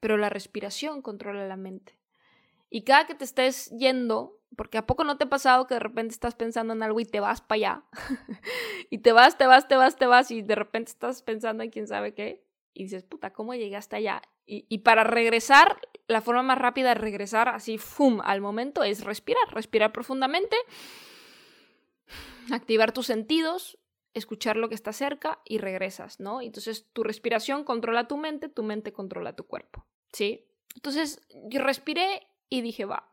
pero 0.00 0.16
la 0.16 0.28
respiración 0.28 1.02
controla 1.02 1.46
la 1.46 1.56
mente. 1.56 1.98
Y 2.70 2.82
cada 2.82 3.06
que 3.06 3.14
te 3.14 3.24
estés 3.24 3.70
yendo 3.70 4.37
porque 4.56 4.78
a 4.78 4.86
poco 4.86 5.04
no 5.04 5.16
te 5.18 5.24
ha 5.24 5.28
pasado 5.28 5.66
que 5.66 5.74
de 5.74 5.80
repente 5.80 6.12
estás 6.12 6.34
pensando 6.34 6.72
en 6.72 6.82
algo 6.82 7.00
y 7.00 7.04
te 7.04 7.20
vas 7.20 7.40
para 7.40 7.56
allá. 7.56 7.82
y 8.90 8.98
te 8.98 9.12
vas, 9.12 9.38
te 9.38 9.46
vas, 9.46 9.68
te 9.68 9.76
vas, 9.76 9.96
te 9.96 10.06
vas 10.06 10.30
y 10.30 10.42
de 10.42 10.54
repente 10.54 10.90
estás 10.90 11.22
pensando 11.22 11.62
en 11.62 11.70
quién 11.70 11.86
sabe 11.86 12.14
qué. 12.14 12.44
Y 12.74 12.84
dices, 12.84 13.02
puta, 13.02 13.32
¿cómo 13.32 13.54
llegué 13.54 13.76
hasta 13.76 13.96
allá? 13.96 14.22
Y, 14.50 14.78
para 14.78 15.04
regresar, 15.04 15.78
la 16.06 16.22
forma 16.22 16.42
más 16.42 16.56
rápida 16.56 16.88
de 16.88 16.94
regresar 16.94 17.50
así, 17.50 17.76
¡fum!, 17.76 18.22
al 18.24 18.40
momento 18.40 18.82
es 18.82 19.04
respirar, 19.04 19.42
respirar 19.52 19.92
profundamente, 19.92 20.56
activar 22.50 22.92
tus 22.92 23.04
sentidos, 23.04 23.78
escuchar 24.14 24.56
lo 24.56 24.70
que 24.70 24.74
está 24.74 24.94
cerca 24.94 25.40
y 25.44 25.58
regresas, 25.58 26.18
¿no? 26.18 26.40
Entonces 26.40 26.86
tu 26.94 27.02
respiración 27.02 27.62
controla 27.62 28.08
tu 28.08 28.16
mente, 28.16 28.48
tu 28.48 28.62
mente 28.62 28.90
controla 28.90 29.36
tu 29.36 29.46
cuerpo, 29.46 29.84
¿sí? 30.14 30.46
Entonces 30.74 31.20
yo 31.50 31.60
respiré 31.60 32.26
y 32.48 32.62
dije, 32.62 32.86
va, 32.86 33.12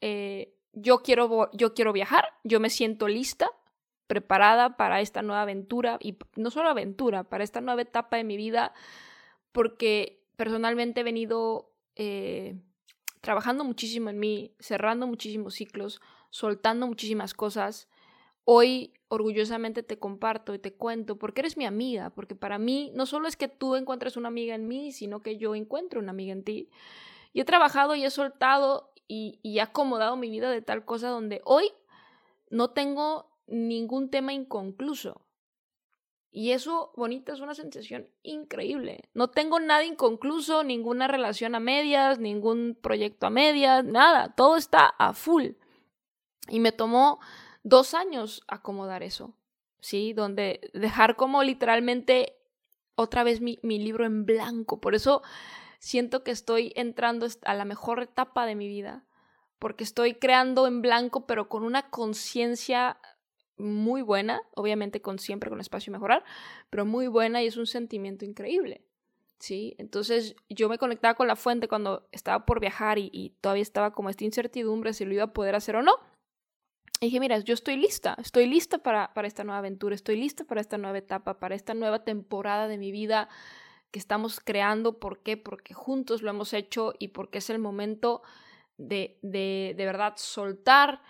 eh, 0.00 0.55
yo 0.76 1.02
quiero, 1.02 1.50
yo 1.52 1.74
quiero 1.74 1.92
viajar, 1.92 2.34
yo 2.44 2.60
me 2.60 2.70
siento 2.70 3.08
lista, 3.08 3.50
preparada 4.06 4.76
para 4.76 5.00
esta 5.00 5.22
nueva 5.22 5.42
aventura 5.42 5.98
y 6.00 6.16
no 6.36 6.50
solo 6.50 6.68
aventura, 6.68 7.24
para 7.24 7.42
esta 7.42 7.60
nueva 7.60 7.82
etapa 7.82 8.18
de 8.18 8.24
mi 8.24 8.36
vida, 8.36 8.72
porque 9.52 10.22
personalmente 10.36 11.00
he 11.00 11.04
venido 11.04 11.72
eh, 11.96 12.60
trabajando 13.22 13.64
muchísimo 13.64 14.10
en 14.10 14.18
mí, 14.20 14.54
cerrando 14.60 15.06
muchísimos 15.06 15.54
ciclos, 15.54 16.00
soltando 16.30 16.86
muchísimas 16.86 17.32
cosas. 17.32 17.88
Hoy 18.44 18.92
orgullosamente 19.08 19.82
te 19.82 19.98
comparto 19.98 20.54
y 20.54 20.58
te 20.58 20.74
cuento 20.74 21.16
porque 21.16 21.40
eres 21.40 21.56
mi 21.56 21.64
amiga, 21.64 22.10
porque 22.10 22.34
para 22.36 22.58
mí 22.58 22.92
no 22.94 23.06
solo 23.06 23.28
es 23.28 23.36
que 23.36 23.48
tú 23.48 23.76
encuentres 23.76 24.18
una 24.18 24.28
amiga 24.28 24.54
en 24.54 24.68
mí, 24.68 24.92
sino 24.92 25.22
que 25.22 25.38
yo 25.38 25.54
encuentro 25.54 26.00
una 26.00 26.10
amiga 26.10 26.32
en 26.32 26.44
ti. 26.44 26.68
Y 27.32 27.40
he 27.40 27.44
trabajado 27.44 27.96
y 27.96 28.04
he 28.04 28.10
soltado 28.10 28.92
y, 29.08 29.40
he 29.42 29.60
acomodado 29.60 30.16
mi 30.16 30.30
vida 30.30 30.50
de 30.50 30.62
tal 30.62 30.84
cosa 30.84 31.08
donde 31.08 31.40
hoy 31.44 31.72
no 32.50 32.70
tengo 32.70 33.30
ningún 33.46 34.10
tema 34.10 34.32
inconcluso. 34.32 35.22
Y 36.30 36.52
eso, 36.52 36.92
bonita, 36.96 37.32
es 37.32 37.40
una 37.40 37.54
sensación 37.54 38.10
increíble. 38.22 39.08
No 39.14 39.30
tengo 39.30 39.58
nada 39.58 39.84
inconcluso, 39.84 40.64
ninguna 40.64 41.08
relación 41.08 41.54
a 41.54 41.60
medias, 41.60 42.18
ningún 42.18 42.76
proyecto 42.80 43.26
a 43.26 43.30
medias, 43.30 43.84
nada. 43.84 44.34
Todo 44.34 44.56
está 44.56 44.86
a 44.86 45.14
full. 45.14 45.52
Y 46.48 46.60
me 46.60 46.72
tomó 46.72 47.20
dos 47.62 47.94
años 47.94 48.44
acomodar 48.48 49.02
eso, 49.02 49.34
¿sí? 49.80 50.12
Donde 50.12 50.70
dejar 50.74 51.16
como 51.16 51.42
literalmente 51.42 52.36
otra 52.96 53.24
vez 53.24 53.40
mi, 53.40 53.58
mi 53.62 53.78
libro 53.78 54.04
en 54.04 54.26
blanco. 54.26 54.78
Por 54.78 54.94
eso 54.94 55.22
siento 55.78 56.22
que 56.22 56.30
estoy 56.30 56.72
entrando 56.76 57.26
a 57.42 57.54
la 57.54 57.64
mejor 57.64 58.02
etapa 58.02 58.46
de 58.46 58.54
mi 58.54 58.68
vida, 58.68 59.04
porque 59.58 59.84
estoy 59.84 60.14
creando 60.14 60.66
en 60.66 60.82
blanco, 60.82 61.26
pero 61.26 61.48
con 61.48 61.64
una 61.64 61.90
conciencia 61.90 62.98
muy 63.58 64.02
buena, 64.02 64.42
obviamente 64.54 65.00
con 65.00 65.18
siempre 65.18 65.50
con 65.50 65.60
espacio 65.60 65.90
a 65.90 65.94
mejorar, 65.96 66.24
pero 66.70 66.84
muy 66.84 67.08
buena 67.08 67.42
y 67.42 67.46
es 67.46 67.56
un 67.56 67.66
sentimiento 67.66 68.24
increíble. 68.24 68.82
¿Sí? 69.38 69.74
Entonces 69.76 70.34
yo 70.48 70.70
me 70.70 70.78
conectaba 70.78 71.14
con 71.14 71.26
la 71.26 71.36
fuente 71.36 71.68
cuando 71.68 72.08
estaba 72.10 72.46
por 72.46 72.58
viajar 72.58 72.98
y, 72.98 73.34
todavía 73.42 73.62
estaba 73.62 73.92
como 73.92 74.08
esta 74.08 74.24
incertidumbre 74.24 74.94
si 74.94 75.04
lo 75.04 75.12
iba 75.12 75.24
a 75.24 75.32
poder 75.32 75.54
hacer 75.54 75.76
o 75.76 75.82
no. 75.82 75.92
Y 77.00 77.06
dije, 77.06 77.20
mira, 77.20 77.38
yo 77.40 77.52
estoy 77.52 77.76
lista, 77.76 78.16
estoy 78.18 78.46
lista 78.46 78.78
para, 78.78 79.12
para 79.12 79.28
esta 79.28 79.44
nueva 79.44 79.58
aventura, 79.58 79.94
estoy 79.94 80.16
lista 80.16 80.44
para 80.44 80.62
esta 80.62 80.78
nueva 80.78 80.96
etapa, 80.96 81.38
para 81.38 81.54
esta 81.54 81.74
nueva 81.74 82.02
temporada 82.04 82.66
de 82.68 82.78
mi 82.78 82.90
vida 82.92 83.28
que 83.90 83.98
estamos 83.98 84.40
creando. 84.40 84.98
¿Por 84.98 85.22
qué? 85.22 85.36
Porque 85.36 85.74
juntos 85.74 86.22
lo 86.22 86.30
hemos 86.30 86.52
hecho 86.52 86.94
y 86.98 87.08
porque 87.08 87.38
es 87.38 87.50
el 87.50 87.58
momento 87.58 88.22
de, 88.78 89.18
de, 89.22 89.74
de 89.76 89.84
verdad 89.86 90.14
soltar 90.16 91.02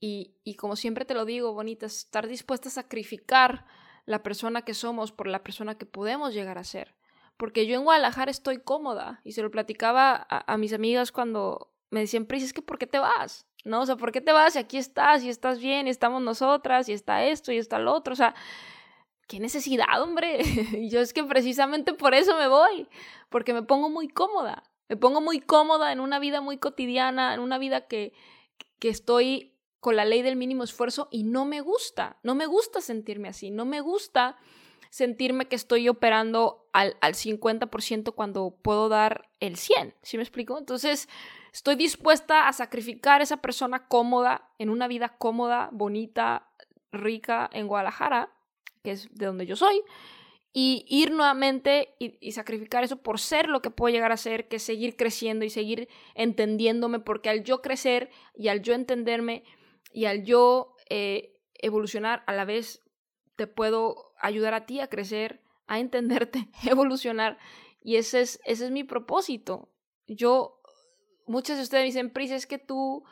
y, 0.00 0.34
y, 0.42 0.56
como 0.56 0.74
siempre 0.74 1.04
te 1.04 1.14
lo 1.14 1.24
digo, 1.24 1.52
bonita, 1.52 1.86
estar 1.86 2.26
dispuesta 2.26 2.68
a 2.68 2.72
sacrificar 2.72 3.66
la 4.04 4.24
persona 4.24 4.62
que 4.62 4.74
somos 4.74 5.12
por 5.12 5.28
la 5.28 5.44
persona 5.44 5.78
que 5.78 5.86
podemos 5.86 6.34
llegar 6.34 6.58
a 6.58 6.64
ser. 6.64 6.96
Porque 7.36 7.66
yo 7.66 7.76
en 7.76 7.84
Guadalajara 7.84 8.30
estoy 8.30 8.58
cómoda 8.58 9.20
y 9.24 9.32
se 9.32 9.42
lo 9.42 9.50
platicaba 9.50 10.26
a, 10.28 10.56
mis 10.58 10.72
amigas 10.72 11.12
cuando 11.12 11.72
me 11.90 12.00
decían, 12.00 12.26
Pris, 12.26 12.42
es 12.42 12.52
que 12.52 12.62
¿por 12.62 12.78
qué 12.78 12.86
te 12.86 12.98
vas? 12.98 13.46
¿No? 13.64 13.80
O 13.82 13.86
sea, 13.86 13.96
¿por 13.96 14.12
qué 14.12 14.20
te 14.20 14.32
vas? 14.32 14.56
Y 14.56 14.58
aquí 14.58 14.76
estás, 14.76 15.22
y 15.22 15.28
estás 15.28 15.60
bien, 15.60 15.86
y 15.86 15.90
estamos 15.90 16.20
nosotras, 16.20 16.88
y 16.88 16.92
está 16.92 17.24
esto, 17.24 17.52
y 17.52 17.58
está 17.58 17.78
lo 17.78 17.92
otro. 17.92 18.12
O 18.12 18.16
sea, 18.16 18.34
qué 19.32 19.40
necesidad, 19.40 20.02
hombre. 20.02 20.42
y 20.78 20.90
yo 20.90 21.00
es 21.00 21.14
que 21.14 21.24
precisamente 21.24 21.94
por 21.94 22.12
eso 22.12 22.36
me 22.36 22.48
voy, 22.48 22.86
porque 23.30 23.54
me 23.54 23.62
pongo 23.62 23.88
muy 23.88 24.08
cómoda. 24.08 24.62
Me 24.90 24.96
pongo 24.98 25.22
muy 25.22 25.40
cómoda 25.40 25.90
en 25.90 26.00
una 26.00 26.18
vida 26.18 26.42
muy 26.42 26.58
cotidiana, 26.58 27.32
en 27.32 27.40
una 27.40 27.56
vida 27.56 27.86
que, 27.86 28.12
que 28.78 28.90
estoy 28.90 29.54
con 29.80 29.96
la 29.96 30.04
ley 30.04 30.20
del 30.20 30.36
mínimo 30.36 30.64
esfuerzo 30.64 31.08
y 31.10 31.24
no 31.24 31.46
me 31.46 31.62
gusta. 31.62 32.18
No 32.22 32.34
me 32.34 32.44
gusta 32.44 32.82
sentirme 32.82 33.28
así. 33.28 33.50
No 33.50 33.64
me 33.64 33.80
gusta 33.80 34.36
sentirme 34.90 35.48
que 35.48 35.56
estoy 35.56 35.88
operando 35.88 36.68
al, 36.74 36.98
al 37.00 37.14
50% 37.14 38.14
cuando 38.14 38.58
puedo 38.60 38.90
dar 38.90 39.30
el 39.40 39.56
100. 39.56 39.94
¿Sí 40.02 40.18
me 40.18 40.24
explico? 40.24 40.58
Entonces, 40.58 41.08
estoy 41.54 41.76
dispuesta 41.76 42.48
a 42.48 42.52
sacrificar 42.52 43.22
esa 43.22 43.38
persona 43.38 43.88
cómoda 43.88 44.50
en 44.58 44.68
una 44.68 44.88
vida 44.88 45.16
cómoda, 45.16 45.70
bonita, 45.72 46.50
rica 46.92 47.48
en 47.50 47.66
Guadalajara 47.66 48.28
que 48.82 48.92
es 48.92 49.08
de 49.14 49.26
donde 49.26 49.46
yo 49.46 49.56
soy, 49.56 49.82
y 50.52 50.84
ir 50.88 51.12
nuevamente 51.12 51.94
y, 51.98 52.32
sacrificar 52.32 52.84
eso 52.84 52.96
por 52.96 53.18
ser 53.18 53.48
lo 53.48 53.62
que 53.62 53.70
puedo 53.70 53.92
llegar 53.92 54.12
a 54.12 54.18
ser, 54.18 54.48
que 54.48 54.58
seguir 54.58 54.96
creciendo 54.96 55.46
y 55.46 55.50
seguir 55.50 55.88
entendiéndome, 56.14 56.98
porque 56.98 57.30
al 57.30 57.42
yo 57.42 57.62
crecer 57.62 58.10
y 58.34 58.48
al 58.48 58.60
yo 58.60 58.74
entenderme 58.74 59.44
y 59.92 60.04
al 60.04 60.24
yo 60.24 60.76
eh, 60.90 61.40
evolucionar 61.54 62.22
a 62.26 62.34
la 62.34 62.44
vez, 62.44 62.82
te 63.36 63.46
puedo 63.46 64.12
ayudar 64.20 64.52
a 64.52 64.66
ti 64.66 64.80
a 64.80 64.88
crecer, 64.88 65.40
a 65.66 65.78
entenderte, 65.78 66.48
evolucionar. 66.66 67.38
Y 67.82 67.96
ese 67.96 68.20
es, 68.20 68.40
ese 68.44 68.66
es 68.66 68.70
mi 68.70 68.84
propósito. 68.84 69.70
Yo, 70.06 70.60
muchas 71.26 71.56
de 71.56 71.62
ustedes 71.62 71.82
me 71.82 71.86
dicen, 71.86 72.10
Pris, 72.10 72.30
es 72.30 72.46
que 72.46 72.58
tú 72.58 73.04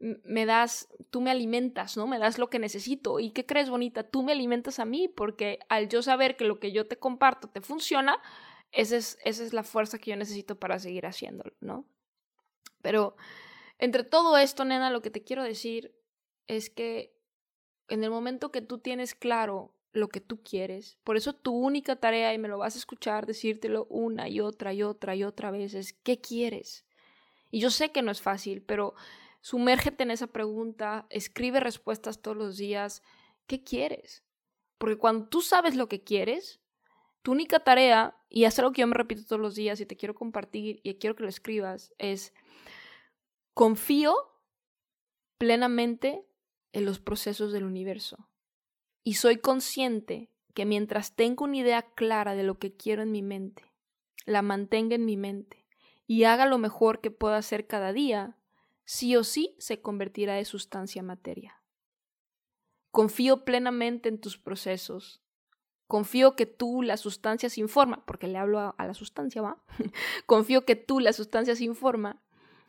me 0.00 0.46
das, 0.46 0.88
tú 1.10 1.20
me 1.20 1.30
alimentas, 1.30 1.96
¿no? 1.96 2.06
Me 2.06 2.18
das 2.18 2.38
lo 2.38 2.48
que 2.48 2.58
necesito. 2.58 3.20
¿Y 3.20 3.30
qué 3.30 3.44
crees, 3.44 3.68
bonita? 3.68 4.02
Tú 4.02 4.22
me 4.22 4.32
alimentas 4.32 4.78
a 4.78 4.86
mí 4.86 5.08
porque 5.08 5.60
al 5.68 5.88
yo 5.88 6.02
saber 6.02 6.36
que 6.36 6.44
lo 6.44 6.58
que 6.58 6.72
yo 6.72 6.86
te 6.86 6.98
comparto 6.98 7.48
te 7.48 7.60
funciona, 7.60 8.18
esa 8.72 8.96
es, 8.96 9.18
esa 9.24 9.44
es 9.44 9.52
la 9.52 9.62
fuerza 9.62 9.98
que 9.98 10.10
yo 10.10 10.16
necesito 10.16 10.58
para 10.58 10.78
seguir 10.78 11.04
haciéndolo, 11.04 11.54
¿no? 11.60 11.84
Pero 12.80 13.14
entre 13.78 14.02
todo 14.02 14.38
esto, 14.38 14.64
nena, 14.64 14.90
lo 14.90 15.02
que 15.02 15.10
te 15.10 15.22
quiero 15.22 15.42
decir 15.42 15.94
es 16.46 16.70
que 16.70 17.14
en 17.88 18.02
el 18.02 18.10
momento 18.10 18.50
que 18.50 18.62
tú 18.62 18.78
tienes 18.78 19.14
claro 19.14 19.74
lo 19.92 20.08
que 20.08 20.20
tú 20.20 20.42
quieres, 20.42 20.98
por 21.04 21.16
eso 21.16 21.34
tu 21.34 21.52
única 21.52 21.96
tarea, 21.96 22.32
y 22.32 22.38
me 22.38 22.48
lo 22.48 22.58
vas 22.58 22.74
a 22.76 22.78
escuchar 22.78 23.26
decírtelo 23.26 23.86
una 23.90 24.28
y 24.28 24.40
otra 24.40 24.72
y 24.72 24.82
otra 24.82 25.14
y 25.14 25.24
otra 25.24 25.50
vez, 25.50 25.74
es 25.74 25.92
¿qué 25.92 26.20
quieres? 26.20 26.86
Y 27.50 27.60
yo 27.60 27.70
sé 27.70 27.90
que 27.90 28.00
no 28.00 28.12
es 28.12 28.22
fácil, 28.22 28.62
pero 28.62 28.94
Sumérgete 29.40 30.02
en 30.02 30.10
esa 30.10 30.26
pregunta, 30.26 31.06
escribe 31.10 31.60
respuestas 31.60 32.20
todos 32.20 32.36
los 32.36 32.56
días. 32.56 33.02
¿Qué 33.46 33.64
quieres? 33.64 34.22
Porque 34.78 34.98
cuando 34.98 35.28
tú 35.28 35.40
sabes 35.40 35.76
lo 35.76 35.88
que 35.88 36.02
quieres, 36.02 36.60
tu 37.22 37.32
única 37.32 37.60
tarea, 37.60 38.16
y 38.28 38.44
es 38.44 38.58
algo 38.58 38.72
que 38.72 38.80
yo 38.80 38.86
me 38.86 38.94
repito 38.94 39.24
todos 39.24 39.40
los 39.40 39.54
días 39.54 39.80
y 39.80 39.86
te 39.86 39.96
quiero 39.96 40.14
compartir 40.14 40.80
y 40.82 40.94
quiero 40.94 41.16
que 41.16 41.22
lo 41.22 41.28
escribas, 41.28 41.92
es 41.98 42.32
confío 43.54 44.14
plenamente 45.38 46.26
en 46.72 46.84
los 46.84 47.00
procesos 47.00 47.52
del 47.52 47.64
universo. 47.64 48.28
Y 49.02 49.14
soy 49.14 49.38
consciente 49.38 50.30
que 50.54 50.66
mientras 50.66 51.16
tengo 51.16 51.44
una 51.44 51.58
idea 51.58 51.82
clara 51.82 52.34
de 52.34 52.42
lo 52.42 52.58
que 52.58 52.74
quiero 52.74 53.02
en 53.02 53.12
mi 53.12 53.22
mente, 53.22 53.72
la 54.26 54.42
mantenga 54.42 54.94
en 54.94 55.04
mi 55.04 55.16
mente 55.16 55.66
y 56.06 56.24
haga 56.24 56.46
lo 56.46 56.58
mejor 56.58 57.00
que 57.00 57.10
pueda 57.10 57.36
hacer 57.36 57.66
cada 57.66 57.92
día, 57.92 58.36
sí 58.90 59.14
o 59.14 59.22
sí 59.22 59.54
se 59.60 59.80
convertirá 59.80 60.34
de 60.34 60.44
sustancia 60.44 60.98
en 60.98 61.06
materia. 61.06 61.62
Confío 62.90 63.44
plenamente 63.44 64.08
en 64.08 64.20
tus 64.20 64.36
procesos. 64.36 65.22
Confío 65.86 66.34
que 66.34 66.44
tú, 66.44 66.82
la 66.82 66.96
sustancia 66.96 67.48
sin 67.50 67.68
forma, 67.68 68.04
porque 68.04 68.26
le 68.26 68.36
hablo 68.36 68.74
a, 68.76 68.84
la 68.84 68.94
sustancia, 68.94 69.42
¿va? 69.42 69.62
Confío 70.26 70.64
que 70.64 70.74
tú, 70.74 70.98
la 70.98 71.12
sustancia 71.12 71.54
sin 71.54 71.76
forma, 71.76 72.20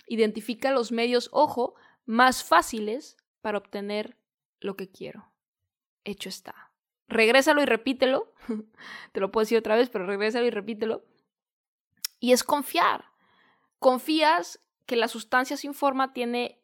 identifica 0.06 0.70
los 0.70 0.92
medios, 0.92 1.28
ojo, 1.32 1.74
más 2.06 2.44
fáciles 2.44 3.18
para 3.42 3.58
obtener 3.58 4.16
lo 4.60 4.76
que 4.76 4.92
quiero. 4.92 5.34
Hecho 6.04 6.30
está. 6.30 6.72
Regrésalo 7.08 7.64
y 7.64 7.66
repítelo. 7.66 8.32
Te 9.12 9.22
lo 9.22 9.32
puedo 9.32 9.46
decir 9.46 9.58
otra 9.58 9.76
vez, 9.76 9.90
pero 9.90 10.06
regrésalo 10.06 10.46
y 10.46 10.52
repítelo. 10.52 11.04
Y 12.20 12.32
es 12.34 12.44
confiar. 12.44 13.06
Confías 13.80 14.60
que 14.86 14.96
la 14.96 15.08
sustancia 15.08 15.58
sin 15.58 15.74
forma 15.74 16.14
tiene 16.14 16.62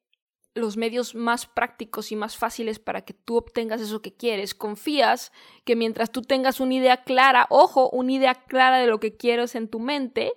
los 0.58 0.75
medios 0.77 1.15
más 1.15 1.45
prácticos 1.45 2.12
y 2.12 2.15
más 2.15 2.38
fáciles 2.38 2.80
para 2.80 3.01
que 3.01 3.13
tú 3.13 3.38
obtengas 3.38 3.82
eso 3.82 4.01
que 4.01 4.13
quieres. 4.13 4.56
Confías 4.56 5.32
que 5.63 5.75
mientras 5.75 6.12
tú 6.12 6.21
tengas 6.21 6.60
una 6.60 6.73
idea 6.73 7.03
clara, 7.03 7.47
ojo, 7.49 7.89
una 7.89 8.12
idea 8.12 8.36
clara 8.36 8.80
de 8.80 8.88
lo 8.88 8.99
que 8.99 9.15
quieres 9.15 9.56
en 9.56 9.67
tu 9.67 9.80
mente, 9.80 10.34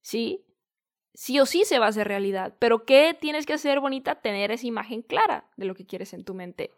¿sí? 0.00 0.44
Sí 1.14 1.40
o 1.40 1.46
sí 1.46 1.64
se 1.64 1.78
va 1.78 1.86
a 1.86 1.90
hacer 1.90 2.08
realidad. 2.08 2.54
Pero 2.58 2.84
¿qué 2.84 3.16
tienes 3.18 3.44
que 3.44 3.54
hacer, 3.54 3.80
bonita? 3.80 4.16
Tener 4.16 4.50
esa 4.50 4.66
imagen 4.66 5.02
clara 5.02 5.50
de 5.56 5.66
lo 5.66 5.74
que 5.74 5.86
quieres 5.86 6.12
en 6.12 6.24
tu 6.24 6.34
mente. 6.34 6.72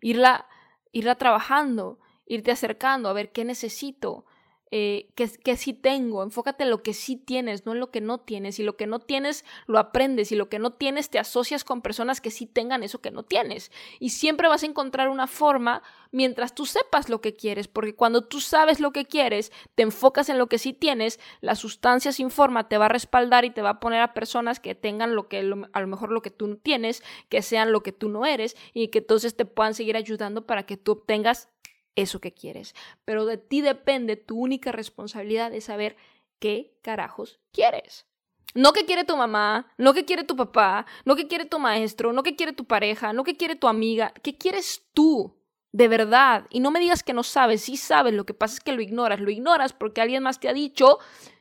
Irla, 0.00 0.46
irla 0.92 1.16
trabajando, 1.16 1.98
irte 2.26 2.50
acercando, 2.50 3.08
a 3.08 3.14
ver 3.14 3.32
qué 3.32 3.44
necesito, 3.44 4.26
eh, 4.70 5.08
que, 5.14 5.56
sí 5.56 5.72
tengo, 5.72 6.22
enfócate 6.22 6.64
en 6.64 6.70
lo 6.70 6.82
que 6.82 6.92
sí 6.92 7.16
tienes, 7.16 7.64
no 7.64 7.72
en 7.72 7.80
lo 7.80 7.90
que 7.90 8.00
no 8.00 8.18
tienes. 8.18 8.58
Y 8.58 8.62
lo 8.62 8.76
que 8.76 8.86
no 8.86 8.98
tienes 8.98 9.44
lo 9.66 9.78
aprendes 9.78 10.32
y 10.32 10.36
lo 10.36 10.48
que 10.48 10.58
no 10.58 10.72
tienes 10.72 11.10
te 11.10 11.18
asocias 11.18 11.64
con 11.64 11.82
personas 11.82 12.20
que 12.20 12.30
sí 12.30 12.46
tengan 12.46 12.82
eso 12.82 13.00
que 13.00 13.10
no 13.10 13.22
tienes. 13.22 13.70
Y 13.98 14.10
siempre 14.10 14.48
vas 14.48 14.62
a 14.62 14.66
encontrar 14.66 15.08
una 15.08 15.26
forma 15.26 15.82
mientras 16.10 16.54
tú 16.54 16.66
sepas 16.66 17.08
lo 17.08 17.20
que 17.20 17.34
quieres, 17.34 17.68
porque 17.68 17.94
cuando 17.94 18.24
tú 18.24 18.40
sabes 18.40 18.80
lo 18.80 18.92
que 18.92 19.04
quieres, 19.04 19.52
te 19.74 19.82
enfocas 19.82 20.28
en 20.28 20.38
lo 20.38 20.46
que 20.46 20.58
sí 20.58 20.72
tienes, 20.72 21.20
la 21.40 21.54
sustancia 21.54 22.12
sin 22.12 22.30
forma 22.30 22.68
te 22.68 22.78
va 22.78 22.86
a 22.86 22.90
respaldar 22.90 23.44
y 23.44 23.50
te 23.50 23.62
va 23.62 23.70
a 23.70 23.80
poner 23.80 24.00
a 24.00 24.14
personas 24.14 24.60
que 24.60 24.74
tengan 24.74 25.14
lo 25.14 25.28
que 25.28 25.38
a 25.38 25.80
lo 25.80 25.86
mejor 25.86 26.10
lo 26.10 26.22
que 26.22 26.30
tú 26.30 26.46
no 26.46 26.56
tienes, 26.56 27.02
que 27.28 27.42
sean 27.42 27.72
lo 27.72 27.82
que 27.82 27.92
tú 27.92 28.08
no 28.08 28.26
eres 28.26 28.56
y 28.72 28.88
que 28.88 28.98
entonces 28.98 29.36
te 29.36 29.44
puedan 29.44 29.74
seguir 29.74 29.96
ayudando 29.96 30.46
para 30.46 30.64
que 30.64 30.76
tú 30.76 30.92
obtengas 30.92 31.48
eso 31.96 32.20
que 32.20 32.32
quieres. 32.32 32.74
Pero 33.04 33.24
de 33.24 33.38
ti 33.38 33.60
depende, 33.60 34.16
tu 34.16 34.38
única 34.38 34.72
responsabilidad 34.72 35.50
de 35.50 35.60
saber 35.60 35.96
qué 36.38 36.78
carajos 36.82 37.40
quieres. 37.52 38.06
No 38.54 38.72
que 38.72 38.86
quiere 38.86 39.04
tu 39.04 39.16
mamá, 39.16 39.72
no 39.76 39.92
que 39.92 40.04
quiere 40.04 40.24
tu 40.24 40.34
papá, 40.36 40.86
no 41.04 41.16
que 41.16 41.28
quiere 41.28 41.44
tu 41.44 41.58
maestro, 41.58 42.12
no 42.12 42.22
que 42.22 42.34
quiere 42.34 42.52
tu 42.52 42.64
pareja, 42.64 43.12
no 43.12 43.24
que 43.24 43.36
quiere 43.36 43.56
tu 43.56 43.68
amiga, 43.68 44.12
¿qué 44.22 44.38
quieres 44.38 44.86
tú? 44.94 45.36
De 45.70 45.86
verdad. 45.86 46.46
Y 46.50 46.60
no 46.60 46.70
me 46.70 46.80
digas 46.80 47.02
que 47.02 47.12
no 47.12 47.22
sabes, 47.22 47.62
sí 47.62 47.76
sabes, 47.76 48.14
lo 48.14 48.24
que 48.24 48.34
pasa 48.34 48.54
es 48.54 48.60
que 48.60 48.72
lo 48.72 48.80
ignoras, 48.80 49.20
lo 49.20 49.30
ignoras 49.30 49.72
porque 49.72 50.00
alguien 50.00 50.22
más 50.22 50.40
te 50.40 50.48
ha 50.48 50.54
dicho 50.54 50.98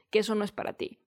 que 0.10 0.20
eso 0.20 0.36
no 0.36 0.44
es 0.44 0.52
para 0.52 0.74
ti. 0.74 1.00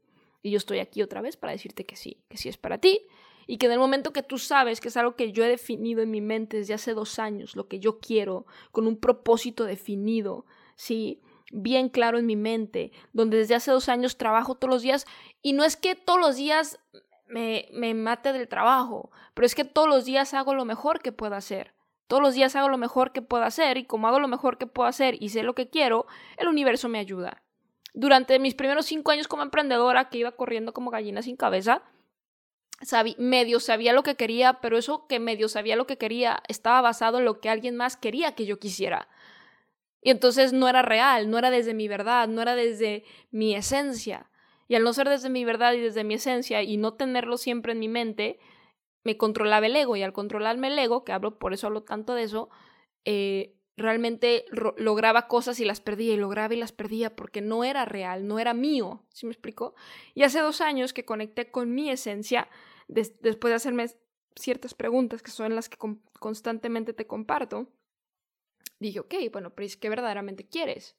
Y 0.43 0.51
yo 0.53 0.57
estoy 0.57 0.79
aquí 0.79 1.03
otra 1.03 1.21
vez 1.21 1.37
para 1.37 1.53
decirte 1.53 1.85
que 1.85 1.97
sí, 1.97 2.25
que 2.29 2.39
sí 2.39 2.49
es 2.49 2.57
para 2.57 2.79
ti 2.79 3.07
y 3.47 3.59
que 3.59 3.67
en 3.67 3.73
el 3.73 3.79
momento 3.79 4.13
que 4.13 4.23
tú 4.23 4.39
sabes 4.39 4.81
que 4.81 4.89
es 4.89 4.97
algo 4.97 5.17
que 5.17 5.33
yo 5.33 5.45
he 5.45 5.49
definido 5.49 6.03
en 6.03 6.11
mi 6.11 6.21
mente 6.21 6.59
desde 6.59 6.75
hace 6.75 6.95
dos 6.95 7.19
años, 7.19 7.57
lo 7.57 7.69
que 7.69 7.79
yo 7.79 7.99
quiero, 7.99 8.47
con 8.73 8.87
un 8.87 8.97
propósito 8.97 9.65
definido, 9.65 10.45
¿sí? 10.77 11.21
bien 11.51 11.89
claro 11.89 12.19
en 12.19 12.27
mi 12.27 12.37
mente, 12.37 12.93
donde 13.13 13.39
desde 13.39 13.55
hace 13.55 13.71
dos 13.71 13.89
años 13.89 14.17
trabajo 14.17 14.55
todos 14.55 14.73
los 14.73 14.83
días 14.83 15.07
y 15.43 15.53
no 15.53 15.65
es 15.65 15.77
que 15.77 15.95
todos 15.95 16.21
los 16.21 16.37
días 16.37 16.79
me, 17.27 17.69
me 17.73 17.95
mate 17.95 18.33
del 18.33 18.49
trabajo, 18.49 19.11
pero 19.35 19.47
es 19.47 19.55
que 19.55 19.65
todos 19.65 19.89
los 19.89 20.05
días 20.05 20.35
hago 20.35 20.55
lo 20.55 20.65
mejor 20.65 21.01
que 21.01 21.13
puedo 21.13 21.35
hacer. 21.35 21.75
Todos 22.07 22.23
los 22.23 22.35
días 22.35 22.57
hago 22.57 22.69
lo 22.69 22.79
mejor 22.79 23.13
que 23.13 23.23
puedo 23.23 23.45
hacer 23.45 23.77
y 23.77 23.85
como 23.85 24.09
hago 24.09 24.19
lo 24.19 24.27
mejor 24.27 24.59
que 24.59 24.67
puedo 24.67 24.89
hacer 24.89 25.17
y 25.23 25.29
sé 25.29 25.45
lo 25.45 25.55
que 25.55 25.69
quiero, 25.69 26.07
el 26.39 26.49
universo 26.49 26.89
me 26.89 26.99
ayuda. 26.99 27.43
Durante 27.95 28.39
mis 28.41 28.55
primeros 28.55 28.87
cinco 28.87 29.13
años 29.13 29.29
como 29.29 29.45
emprendedora 29.45 30.09
que 30.09 30.19
iba 30.19 30.33
corriendo 30.33 30.73
como 30.73 30.91
gallina 30.91 31.23
sin 31.23 31.37
cabeza, 31.37 31.83
medio 33.19 33.61
sabía 33.61 33.93
lo 33.93 34.03
que 34.03 34.17
quería, 34.17 34.55
pero 34.61 34.79
eso 34.79 35.07
que 35.07 35.21
medio 35.21 35.49
sabía 35.49 35.77
lo 35.77 35.87
que 35.87 35.99
quería 35.99 36.43
estaba 36.49 36.81
basado 36.81 37.19
en 37.19 37.25
lo 37.25 37.41
que 37.41 37.49
alguien 37.49 37.77
más 37.77 37.97
quería 37.97 38.35
que 38.35 38.47
yo 38.47 38.59
quisiera. 38.59 39.09
Y 40.03 40.11
entonces 40.11 40.53
no 40.53 40.69
era 40.69 40.83
real, 40.83 41.31
no 41.31 41.39
era 41.39 41.51
desde 41.51 41.75
mi 41.75 41.89
verdad, 41.89 42.29
no 42.29 42.41
era 42.41 42.55
desde 42.55 43.05
mi 43.31 43.55
esencia. 43.55 44.31
Y 44.67 44.77
al 44.77 44.83
no 44.83 44.93
ser 44.93 45.09
desde 45.09 45.29
mi 45.29 45.45
verdad 45.45 45.75
y 45.75 45.81
desde 45.81 46.05
mi 46.05 46.15
esencia 46.15 46.63
y 46.63 46.77
no 46.77 46.95
tenerlo 46.95 47.37
siempre 47.37 47.73
en 47.73 47.81
mi 47.81 47.89
mente, 47.89 48.39
me 49.03 49.17
controlaba 49.17 49.67
el 49.67 49.77
ego. 49.77 49.97
Y 49.97 50.03
al 50.03 50.13
controlarme 50.13 50.69
el 50.69 50.79
ego, 50.79 51.05
que 51.05 51.13
hablo, 51.13 51.39
por 51.39 51.53
eso 51.53 51.67
hablo 51.67 51.83
tanto 51.83 52.15
de 52.15 52.23
eso, 52.23 52.49
eh, 53.05 53.57
realmente 53.77 54.45
lograba 54.77 55.27
cosas 55.27 55.59
y 55.61 55.65
las 55.65 55.81
perdía 55.81 56.15
y 56.15 56.17
lograba 56.17 56.55
y 56.55 56.59
las 56.59 56.73
perdía 56.73 57.17
porque 57.17 57.41
no 57.41 57.65
era 57.65 57.85
real, 57.85 58.27
no 58.27 58.39
era 58.39 58.55
mío. 58.55 59.03
¿Sí 59.13 59.27
me 59.27 59.33
explico? 59.33 59.75
Y 60.15 60.23
hace 60.23 60.41
dos 60.41 60.61
años 60.61 60.93
que 60.93 61.05
conecté 61.05 61.51
con 61.51 61.75
mi 61.75 61.91
esencia, 61.91 62.49
después 62.91 63.51
de 63.51 63.57
hacerme 63.57 63.87
ciertas 64.37 64.75
preguntas 64.75 65.23
que 65.23 65.31
son 65.31 65.55
las 65.55 65.69
que 65.69 65.79
constantemente 66.19 66.93
te 66.93 67.07
comparto, 67.07 67.69
dije, 68.79 69.01
ok, 69.01 69.15
bueno, 69.33 69.55
pero 69.55 69.67
es 69.67 69.77
que 69.77 69.89
verdaderamente 69.89 70.49
quieres. 70.49 70.97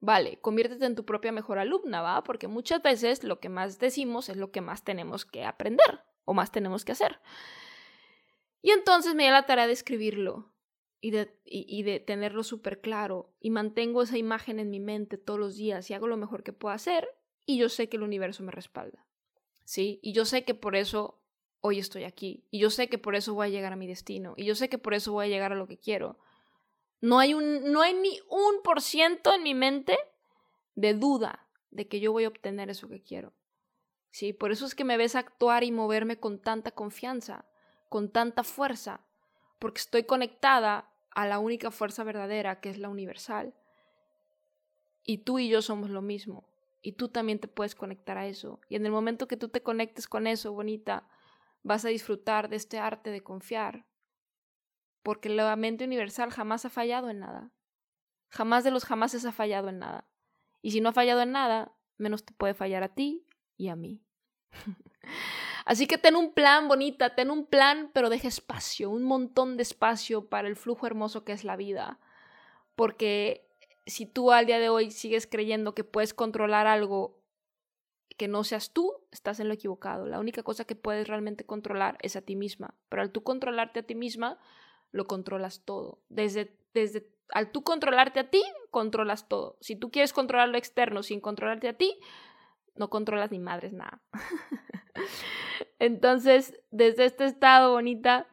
Vale, 0.00 0.38
conviértete 0.40 0.86
en 0.86 0.94
tu 0.94 1.04
propia 1.04 1.32
mejor 1.32 1.58
alumna, 1.58 2.00
¿va? 2.00 2.22
Porque 2.24 2.48
muchas 2.48 2.82
veces 2.82 3.22
lo 3.22 3.38
que 3.38 3.50
más 3.50 3.78
decimos 3.78 4.28
es 4.28 4.36
lo 4.36 4.50
que 4.50 4.62
más 4.62 4.82
tenemos 4.82 5.26
que 5.26 5.44
aprender 5.44 6.00
o 6.24 6.32
más 6.32 6.50
tenemos 6.52 6.84
que 6.84 6.92
hacer. 6.92 7.20
Y 8.62 8.70
entonces 8.70 9.14
me 9.14 9.24
di 9.24 9.30
la 9.30 9.46
tarea 9.46 9.66
de 9.66 9.72
escribirlo 9.72 10.52
y 11.00 11.10
de, 11.10 11.38
y 11.44 11.82
de 11.82 12.00
tenerlo 12.00 12.44
súper 12.44 12.80
claro 12.80 13.34
y 13.40 13.50
mantengo 13.50 14.02
esa 14.02 14.18
imagen 14.18 14.58
en 14.58 14.70
mi 14.70 14.80
mente 14.80 15.18
todos 15.18 15.40
los 15.40 15.56
días 15.56 15.90
y 15.90 15.94
hago 15.94 16.08
lo 16.08 16.16
mejor 16.16 16.42
que 16.42 16.52
puedo 16.52 16.74
hacer 16.74 17.08
y 17.46 17.58
yo 17.58 17.68
sé 17.68 17.88
que 17.88 17.96
el 17.96 18.02
universo 18.02 18.42
me 18.42 18.52
respalda. 18.52 19.06
¿Sí? 19.64 20.00
Y 20.02 20.12
yo 20.12 20.24
sé 20.24 20.44
que 20.44 20.54
por 20.54 20.76
eso 20.76 21.19
hoy 21.60 21.78
estoy 21.78 22.04
aquí. 22.04 22.44
Y 22.50 22.58
yo 22.58 22.70
sé 22.70 22.88
que 22.88 22.98
por 22.98 23.14
eso 23.14 23.34
voy 23.34 23.48
a 23.48 23.50
llegar 23.50 23.72
a 23.72 23.76
mi 23.76 23.86
destino. 23.86 24.34
Y 24.36 24.44
yo 24.44 24.54
sé 24.54 24.68
que 24.68 24.78
por 24.78 24.94
eso 24.94 25.12
voy 25.12 25.26
a 25.26 25.28
llegar 25.28 25.52
a 25.52 25.56
lo 25.56 25.66
que 25.66 25.78
quiero. 25.78 26.18
No 27.00 27.18
hay, 27.18 27.34
un, 27.34 27.72
no 27.72 27.80
hay 27.80 27.94
ni 27.94 28.18
un 28.28 28.62
por 28.62 28.82
ciento 28.82 29.34
en 29.34 29.42
mi 29.42 29.54
mente 29.54 29.98
de 30.74 30.94
duda 30.94 31.46
de 31.70 31.88
que 31.88 32.00
yo 32.00 32.12
voy 32.12 32.24
a 32.24 32.28
obtener 32.28 32.68
eso 32.70 32.88
que 32.88 33.02
quiero. 33.02 33.32
Sí, 34.10 34.32
por 34.32 34.50
eso 34.50 34.66
es 34.66 34.74
que 34.74 34.84
me 34.84 34.96
ves 34.96 35.14
actuar 35.14 35.64
y 35.64 35.70
moverme 35.70 36.18
con 36.18 36.40
tanta 36.40 36.72
confianza, 36.72 37.46
con 37.88 38.10
tanta 38.10 38.42
fuerza, 38.42 39.00
porque 39.58 39.80
estoy 39.80 40.04
conectada 40.04 40.90
a 41.12 41.26
la 41.26 41.38
única 41.38 41.70
fuerza 41.70 42.02
verdadera, 42.04 42.60
que 42.60 42.70
es 42.70 42.78
la 42.78 42.88
universal. 42.88 43.54
Y 45.04 45.18
tú 45.18 45.38
y 45.38 45.48
yo 45.48 45.62
somos 45.62 45.90
lo 45.90 46.02
mismo. 46.02 46.48
Y 46.82 46.92
tú 46.92 47.08
también 47.08 47.38
te 47.38 47.48
puedes 47.48 47.74
conectar 47.74 48.18
a 48.18 48.26
eso. 48.26 48.60
Y 48.68 48.76
en 48.76 48.86
el 48.86 48.92
momento 48.92 49.28
que 49.28 49.36
tú 49.36 49.48
te 49.48 49.62
conectes 49.62 50.08
con 50.08 50.26
eso, 50.26 50.52
bonita, 50.52 51.08
vas 51.62 51.84
a 51.84 51.88
disfrutar 51.88 52.48
de 52.48 52.56
este 52.56 52.78
arte 52.78 53.10
de 53.10 53.22
confiar, 53.22 53.86
porque 55.02 55.28
la 55.28 55.54
mente 55.56 55.84
universal 55.84 56.30
jamás 56.30 56.64
ha 56.64 56.70
fallado 56.70 57.10
en 57.10 57.20
nada. 57.20 57.52
Jamás 58.28 58.64
de 58.64 58.70
los 58.70 58.84
jamases 58.84 59.24
ha 59.24 59.32
fallado 59.32 59.68
en 59.68 59.78
nada. 59.78 60.08
Y 60.62 60.70
si 60.70 60.80
no 60.80 60.90
ha 60.90 60.92
fallado 60.92 61.22
en 61.22 61.32
nada, 61.32 61.72
menos 61.96 62.24
te 62.24 62.32
puede 62.32 62.54
fallar 62.54 62.82
a 62.82 62.94
ti 62.94 63.26
y 63.56 63.68
a 63.68 63.76
mí. 63.76 64.02
Así 65.64 65.86
que 65.86 65.98
ten 65.98 66.16
un 66.16 66.32
plan, 66.32 66.68
bonita, 66.68 67.14
ten 67.14 67.30
un 67.30 67.46
plan, 67.46 67.90
pero 67.92 68.10
deja 68.10 68.28
espacio, 68.28 68.90
un 68.90 69.04
montón 69.04 69.56
de 69.56 69.62
espacio 69.62 70.28
para 70.28 70.48
el 70.48 70.56
flujo 70.56 70.86
hermoso 70.86 71.24
que 71.24 71.32
es 71.32 71.44
la 71.44 71.56
vida. 71.56 71.98
Porque 72.74 73.48
si 73.86 74.06
tú 74.06 74.32
al 74.32 74.46
día 74.46 74.58
de 74.58 74.68
hoy 74.68 74.90
sigues 74.90 75.26
creyendo 75.26 75.74
que 75.74 75.84
puedes 75.84 76.14
controlar 76.14 76.66
algo 76.66 77.19
que 78.20 78.28
no 78.28 78.44
seas 78.44 78.74
tú, 78.74 78.92
estás 79.12 79.40
en 79.40 79.48
lo 79.48 79.54
equivocado. 79.54 80.04
La 80.04 80.20
única 80.20 80.42
cosa 80.42 80.66
que 80.66 80.76
puedes 80.76 81.08
realmente 81.08 81.46
controlar 81.46 81.96
es 82.02 82.16
a 82.16 82.20
ti 82.20 82.36
misma. 82.36 82.74
Pero 82.90 83.00
al 83.00 83.12
tú 83.12 83.22
controlarte 83.22 83.80
a 83.80 83.82
ti 83.82 83.94
misma, 83.94 84.38
lo 84.92 85.06
controlas 85.06 85.64
todo. 85.64 86.02
Desde, 86.10 86.54
desde 86.74 87.08
al 87.30 87.50
tú 87.50 87.64
controlarte 87.64 88.20
a 88.20 88.28
ti, 88.28 88.42
controlas 88.70 89.26
todo. 89.26 89.56
Si 89.62 89.74
tú 89.74 89.90
quieres 89.90 90.12
controlar 90.12 90.50
lo 90.50 90.58
externo 90.58 91.02
sin 91.02 91.22
controlarte 91.22 91.70
a 91.70 91.78
ti, 91.78 91.98
no 92.74 92.90
controlas 92.90 93.30
ni 93.30 93.38
madres 93.38 93.72
nada. 93.72 94.02
Entonces, 95.78 96.60
desde 96.70 97.06
este 97.06 97.24
estado 97.24 97.72
bonita, 97.72 98.26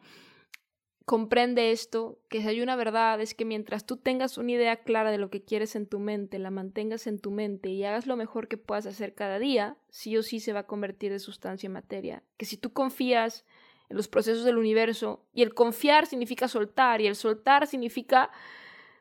comprende 1.07 1.71
esto, 1.71 2.19
que 2.27 2.41
si 2.41 2.49
hay 2.49 2.59
una 2.59 2.75
verdad 2.75 3.21
es 3.21 3.33
que 3.33 3.45
mientras 3.45 3.85
tú 3.85 3.95
tengas 3.95 4.37
una 4.37 4.51
idea 4.51 4.75
clara 4.83 5.09
de 5.09 5.17
lo 5.17 5.29
que 5.29 5.41
quieres 5.41 5.77
en 5.77 5.87
tu 5.87 5.99
mente, 5.99 6.37
la 6.37 6.51
mantengas 6.51 7.07
en 7.07 7.17
tu 7.17 7.31
mente 7.31 7.69
y 7.69 7.85
hagas 7.85 8.07
lo 8.07 8.17
mejor 8.17 8.49
que 8.49 8.57
puedas 8.57 8.85
hacer 8.85 9.15
cada 9.15 9.39
día, 9.39 9.77
sí 9.89 10.17
o 10.17 10.21
sí 10.21 10.41
se 10.41 10.51
va 10.51 10.59
a 10.59 10.67
convertir 10.67 11.13
de 11.13 11.19
sustancia 11.19 11.67
en 11.67 11.71
materia. 11.71 12.23
Que 12.35 12.43
si 12.43 12.57
tú 12.57 12.73
confías 12.73 13.45
en 13.87 13.95
los 13.95 14.09
procesos 14.09 14.43
del 14.43 14.57
universo, 14.57 15.23
y 15.31 15.43
el 15.43 15.53
confiar 15.53 16.07
significa 16.07 16.49
soltar, 16.49 16.99
y 16.99 17.07
el 17.07 17.15
soltar 17.15 17.67
significa 17.67 18.29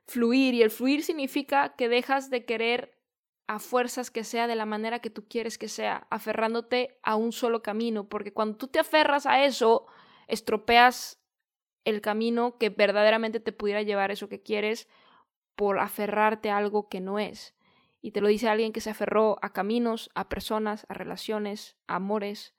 fluir, 0.07 0.55
y 0.55 0.63
el 0.63 0.71
fluir 0.71 1.03
significa 1.03 1.75
que 1.75 1.89
dejas 1.89 2.31
de 2.31 2.45
querer 2.45 2.97
a 3.49 3.59
fuerzas 3.59 4.13
que 4.13 4.23
sea 4.23 4.47
de 4.47 4.55
la 4.55 4.65
manera 4.65 5.01
que 5.01 5.11
tú 5.11 5.27
quieres 5.29 5.59
que 5.59 5.67
sea, 5.67 6.07
aferrándote 6.11 7.01
a 7.03 7.17
un 7.17 7.33
solo 7.33 7.63
camino, 7.63 8.09
porque 8.09 8.33
cuando 8.33 8.59
tú 8.59 8.69
te 8.69 8.79
aferras 8.79 9.27
a 9.27 9.45
eso, 9.45 9.87
estropeas 10.29 11.19
el 11.87 12.03
camino 12.03 12.59
que 12.59 12.69
verdaderamente 12.69 13.41
te 13.41 13.53
pudiera 13.53 13.81
llevar 13.81 14.11
eso 14.11 14.29
que 14.29 14.43
quieres 14.43 14.89
por 15.55 15.79
aferrarte 15.79 16.51
a 16.51 16.59
algo 16.59 16.89
que 16.89 17.01
no 17.01 17.19
es. 17.19 17.55
Y 18.03 18.11
te 18.11 18.21
lo 18.21 18.29
dice 18.29 18.49
alguien 18.49 18.73
que 18.73 18.83
se 18.83 18.91
aferró 18.91 19.39
a 19.41 19.53
caminos, 19.53 20.11
a 20.15 20.29
personas, 20.29 20.85
a 20.89 20.95
relaciones, 20.95 21.77
a 21.87 21.97
amores, 21.97 22.55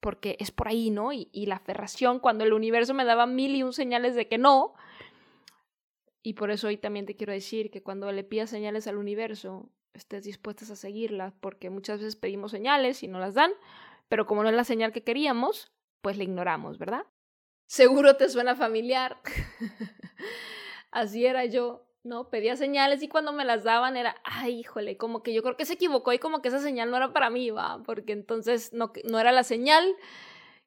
porque 0.00 0.36
es 0.38 0.52
por 0.52 0.68
ahí, 0.68 0.90
¿no? 0.90 1.12
Y, 1.12 1.28
y 1.32 1.46
la 1.46 1.56
aferración, 1.56 2.20
cuando 2.20 2.44
el 2.44 2.52
universo 2.52 2.94
me 2.94 3.04
daba 3.04 3.26
mil 3.26 3.56
y 3.56 3.64
un 3.64 3.72
señales 3.72 4.14
de 4.14 4.28
que 4.28 4.38
no, 4.38 4.74
y 6.22 6.34
por 6.34 6.50
eso 6.50 6.68
hoy 6.68 6.76
también 6.76 7.06
te 7.06 7.16
quiero 7.16 7.32
decir 7.32 7.70
que 7.70 7.82
cuando 7.82 8.12
le 8.12 8.22
pidas 8.22 8.50
señales 8.50 8.86
al 8.86 8.98
universo, 8.98 9.70
estés 9.94 10.24
dispuestas 10.24 10.70
a 10.70 10.76
seguirlas, 10.76 11.32
porque 11.40 11.70
muchas 11.70 12.00
veces 12.00 12.16
pedimos 12.16 12.50
señales 12.50 13.02
y 13.02 13.08
no 13.08 13.18
las 13.18 13.34
dan, 13.34 13.50
pero 14.08 14.26
como 14.26 14.42
no 14.42 14.50
es 14.50 14.54
la 14.54 14.64
señal 14.64 14.92
que 14.92 15.04
queríamos, 15.04 15.72
pues 16.02 16.18
la 16.18 16.24
ignoramos, 16.24 16.78
¿verdad? 16.78 17.06
Seguro 17.68 18.16
te 18.16 18.28
suena 18.28 18.56
familiar. 18.56 19.18
Así 20.90 21.26
era 21.26 21.44
yo, 21.44 21.84
¿no? 22.02 22.30
Pedía 22.30 22.56
señales 22.56 23.02
y 23.02 23.08
cuando 23.08 23.32
me 23.32 23.44
las 23.44 23.62
daban 23.62 23.96
era, 23.96 24.16
ay, 24.24 24.60
híjole, 24.60 24.96
como 24.96 25.22
que 25.22 25.34
yo 25.34 25.42
creo 25.42 25.56
que 25.56 25.66
se 25.66 25.74
equivocó 25.74 26.12
y 26.12 26.18
como 26.18 26.42
que 26.42 26.48
esa 26.48 26.60
señal 26.60 26.90
no 26.90 26.96
era 26.96 27.12
para 27.12 27.28
mí, 27.28 27.50
va, 27.50 27.82
porque 27.84 28.12
entonces 28.14 28.72
no, 28.72 28.92
no 29.04 29.20
era 29.20 29.30
la 29.30 29.44
señal 29.44 29.84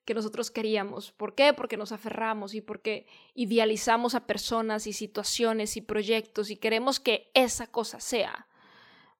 que 0.05 0.13
nosotros 0.13 0.51
queríamos. 0.51 1.11
¿Por 1.11 1.33
qué? 1.33 1.53
Porque 1.53 1.75
nos 1.75 1.91
aferramos 1.91 2.53
y 2.53 2.61
porque 2.61 3.07
idealizamos 3.33 4.13
a 4.13 4.27
personas 4.27 4.85
y 4.85 4.93
situaciones 4.93 5.77
y 5.77 5.81
proyectos 5.81 6.51
y 6.51 6.55
queremos 6.55 6.99
que 6.99 7.31
esa 7.33 7.67
cosa 7.67 7.99
sea 7.99 8.47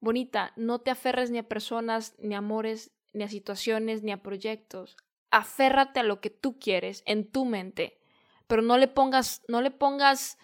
bonita, 0.02 0.54
no 0.56 0.80
te 0.80 0.92
aferres 0.92 1.32
ni 1.32 1.40
a 1.40 1.48
personas, 1.50 2.16
ni 2.20 2.36
a 2.36 2.40
amores, 2.40 2.92
ni 3.14 3.24
a 3.24 3.28
situaciones, 3.28 4.04
ni 4.04 4.12
a 4.12 4.22
proyectos. 4.22 4.98
Aférrate 5.32 6.02
a 6.02 6.04
lo 6.04 6.22
que 6.22 6.30
tú 6.30 6.60
quieres 6.60 7.04
en 7.06 7.32
tu 7.32 7.46
mente, 7.46 8.00
pero 8.48 8.62
no 8.62 8.78
le 8.78 8.88
pongas, 8.88 9.44
no 9.48 9.62
le 9.62 9.72
pongas 9.72 10.38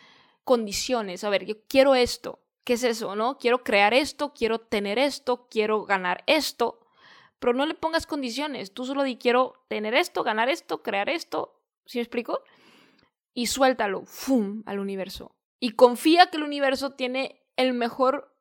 condiciones. 0.43 1.23
A 1.23 1.29
ver, 1.29 1.45
yo 1.45 1.55
quiero 1.67 1.93
esto. 1.93 2.39
¿Qué 2.63 2.73
es 2.73 2.83
eso, 2.83 3.15
no? 3.15 3.37
Quiero 3.37 3.63
crear 3.63 3.93
esto, 3.93 4.33
quiero 4.33 4.59
tener 4.59 4.99
esto, 4.99 5.47
quiero 5.49 5.85
ganar 5.85 6.23
esto, 6.27 6.79
pero 7.39 7.53
no 7.53 7.65
le 7.65 7.75
pongas 7.75 8.05
condiciones. 8.05 8.73
Tú 8.73 8.85
solo 8.85 9.03
di 9.03 9.17
quiero 9.17 9.65
tener 9.69 9.93
esto, 9.93 10.23
ganar 10.23 10.49
esto, 10.49 10.83
crear 10.83 11.07
esto. 11.09 11.61
¿Sí 11.85 11.97
me 11.97 12.01
explico? 12.01 12.41
Y 13.33 13.47
suéltalo, 13.47 14.03
¡fum! 14.05 14.63
al 14.65 14.79
universo. 14.79 15.35
Y 15.59 15.71
confía 15.71 16.29
que 16.29 16.37
el 16.37 16.43
universo 16.43 16.91
tiene 16.91 17.41
el 17.55 17.73
mejor 17.73 18.35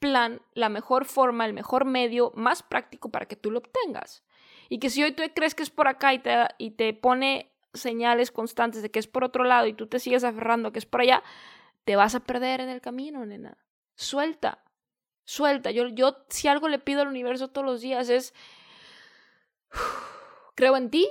plan, 0.00 0.42
la 0.54 0.68
mejor 0.68 1.04
forma, 1.04 1.46
el 1.46 1.52
mejor 1.52 1.84
medio 1.84 2.32
más 2.34 2.62
práctico 2.62 3.10
para 3.10 3.26
que 3.26 3.36
tú 3.36 3.50
lo 3.50 3.58
obtengas. 3.58 4.24
Y 4.70 4.78
que 4.78 4.88
si 4.88 5.02
hoy 5.02 5.10
tú 5.12 5.24
crees 5.34 5.56
que 5.56 5.64
es 5.64 5.68
por 5.68 5.88
acá 5.88 6.14
y 6.14 6.20
te, 6.20 6.32
y 6.56 6.70
te 6.70 6.94
pone 6.94 7.52
señales 7.74 8.30
constantes 8.30 8.82
de 8.82 8.90
que 8.90 9.00
es 9.00 9.08
por 9.08 9.24
otro 9.24 9.42
lado 9.42 9.66
y 9.66 9.74
tú 9.74 9.88
te 9.88 9.98
sigues 9.98 10.22
aferrando 10.22 10.68
a 10.68 10.72
que 10.72 10.78
es 10.78 10.86
por 10.86 11.00
allá, 11.00 11.24
te 11.84 11.96
vas 11.96 12.14
a 12.14 12.20
perder 12.20 12.60
en 12.60 12.68
el 12.68 12.80
camino, 12.80 13.26
nena. 13.26 13.58
Suelta, 13.96 14.62
suelta. 15.24 15.72
Yo, 15.72 15.88
yo 15.88 16.24
si 16.28 16.46
algo 16.46 16.68
le 16.68 16.78
pido 16.78 17.02
al 17.02 17.08
universo 17.08 17.48
todos 17.48 17.66
los 17.66 17.80
días 17.80 18.08
es, 18.10 18.32
creo 20.54 20.76
en 20.76 20.88
ti, 20.88 21.08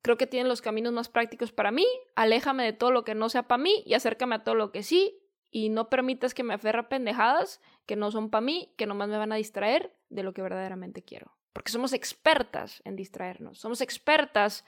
creo 0.00 0.16
que 0.16 0.26
tienes 0.26 0.48
los 0.48 0.62
caminos 0.62 0.94
más 0.94 1.10
prácticos 1.10 1.52
para 1.52 1.70
mí, 1.70 1.86
aléjame 2.16 2.64
de 2.64 2.72
todo 2.72 2.92
lo 2.92 3.04
que 3.04 3.14
no 3.14 3.28
sea 3.28 3.46
para 3.46 3.62
mí 3.62 3.82
y 3.84 3.92
acércame 3.92 4.36
a 4.36 4.42
todo 4.42 4.54
lo 4.54 4.72
que 4.72 4.82
sí 4.82 5.20
y 5.50 5.68
no 5.68 5.90
permitas 5.90 6.32
que 6.32 6.44
me 6.44 6.54
aferre 6.54 6.80
a 6.80 6.88
pendejadas 6.88 7.60
que 7.84 7.94
no 7.94 8.10
son 8.10 8.30
para 8.30 8.40
mí, 8.40 8.72
que 8.78 8.86
nomás 8.86 9.10
me 9.10 9.18
van 9.18 9.32
a 9.32 9.36
distraer 9.36 9.94
de 10.08 10.22
lo 10.22 10.32
que 10.32 10.40
verdaderamente 10.40 11.02
quiero. 11.02 11.36
Porque 11.52 11.72
somos 11.72 11.92
expertas 11.92 12.80
en 12.84 12.96
distraernos, 12.96 13.58
somos 13.58 13.80
expertas 13.80 14.64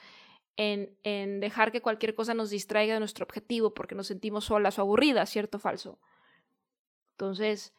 en, 0.57 0.97
en 1.03 1.41
dejar 1.41 1.73
que 1.73 1.83
cualquier 1.83 2.15
cosa 2.15 2.35
nos 2.35 2.51
distraiga 2.51 2.95
de 2.95 3.01
nuestro 3.01 3.25
objetivo 3.25 3.75
porque 3.75 3.95
nos 3.95 4.07
sentimos 4.07 4.45
solas 4.45 4.79
o 4.79 4.83
aburridas, 4.83 5.31
¿cierto 5.31 5.59
o 5.59 5.61
falso? 5.61 5.99
Entonces, 7.13 7.73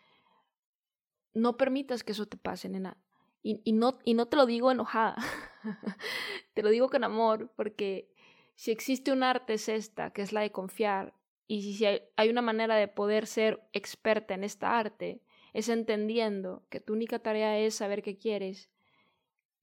no 1.33 1.57
permitas 1.57 2.03
que 2.03 2.13
eso 2.13 2.25
te 2.25 2.37
pase, 2.37 2.69
nena. 2.69 2.97
Y, 3.43 3.61
y, 3.63 3.73
no, 3.73 3.99
y 4.03 4.15
no 4.15 4.27
te 4.27 4.37
lo 4.37 4.45
digo 4.45 4.71
enojada, 4.71 5.17
te 6.53 6.63
lo 6.63 6.69
digo 6.69 6.89
con 6.89 7.03
amor, 7.03 7.51
porque 7.55 8.09
si 8.55 8.71
existe 8.71 9.11
un 9.11 9.21
arte 9.21 9.53
es 9.53 9.69
esta, 9.69 10.11
que 10.11 10.23
es 10.23 10.33
la 10.33 10.41
de 10.41 10.51
confiar, 10.51 11.13
y 11.47 11.75
si 11.75 11.85
hay 11.85 12.29
una 12.29 12.41
manera 12.41 12.75
de 12.75 12.87
poder 12.87 13.27
ser 13.27 13.61
experta 13.71 14.33
en 14.33 14.43
esta 14.43 14.79
arte, 14.79 15.21
es 15.53 15.69
entendiendo 15.69 16.65
que 16.69 16.79
tu 16.79 16.93
única 16.93 17.19
tarea 17.19 17.59
es 17.59 17.75
saber 17.75 18.01
qué 18.01 18.17
quieres, 18.17 18.71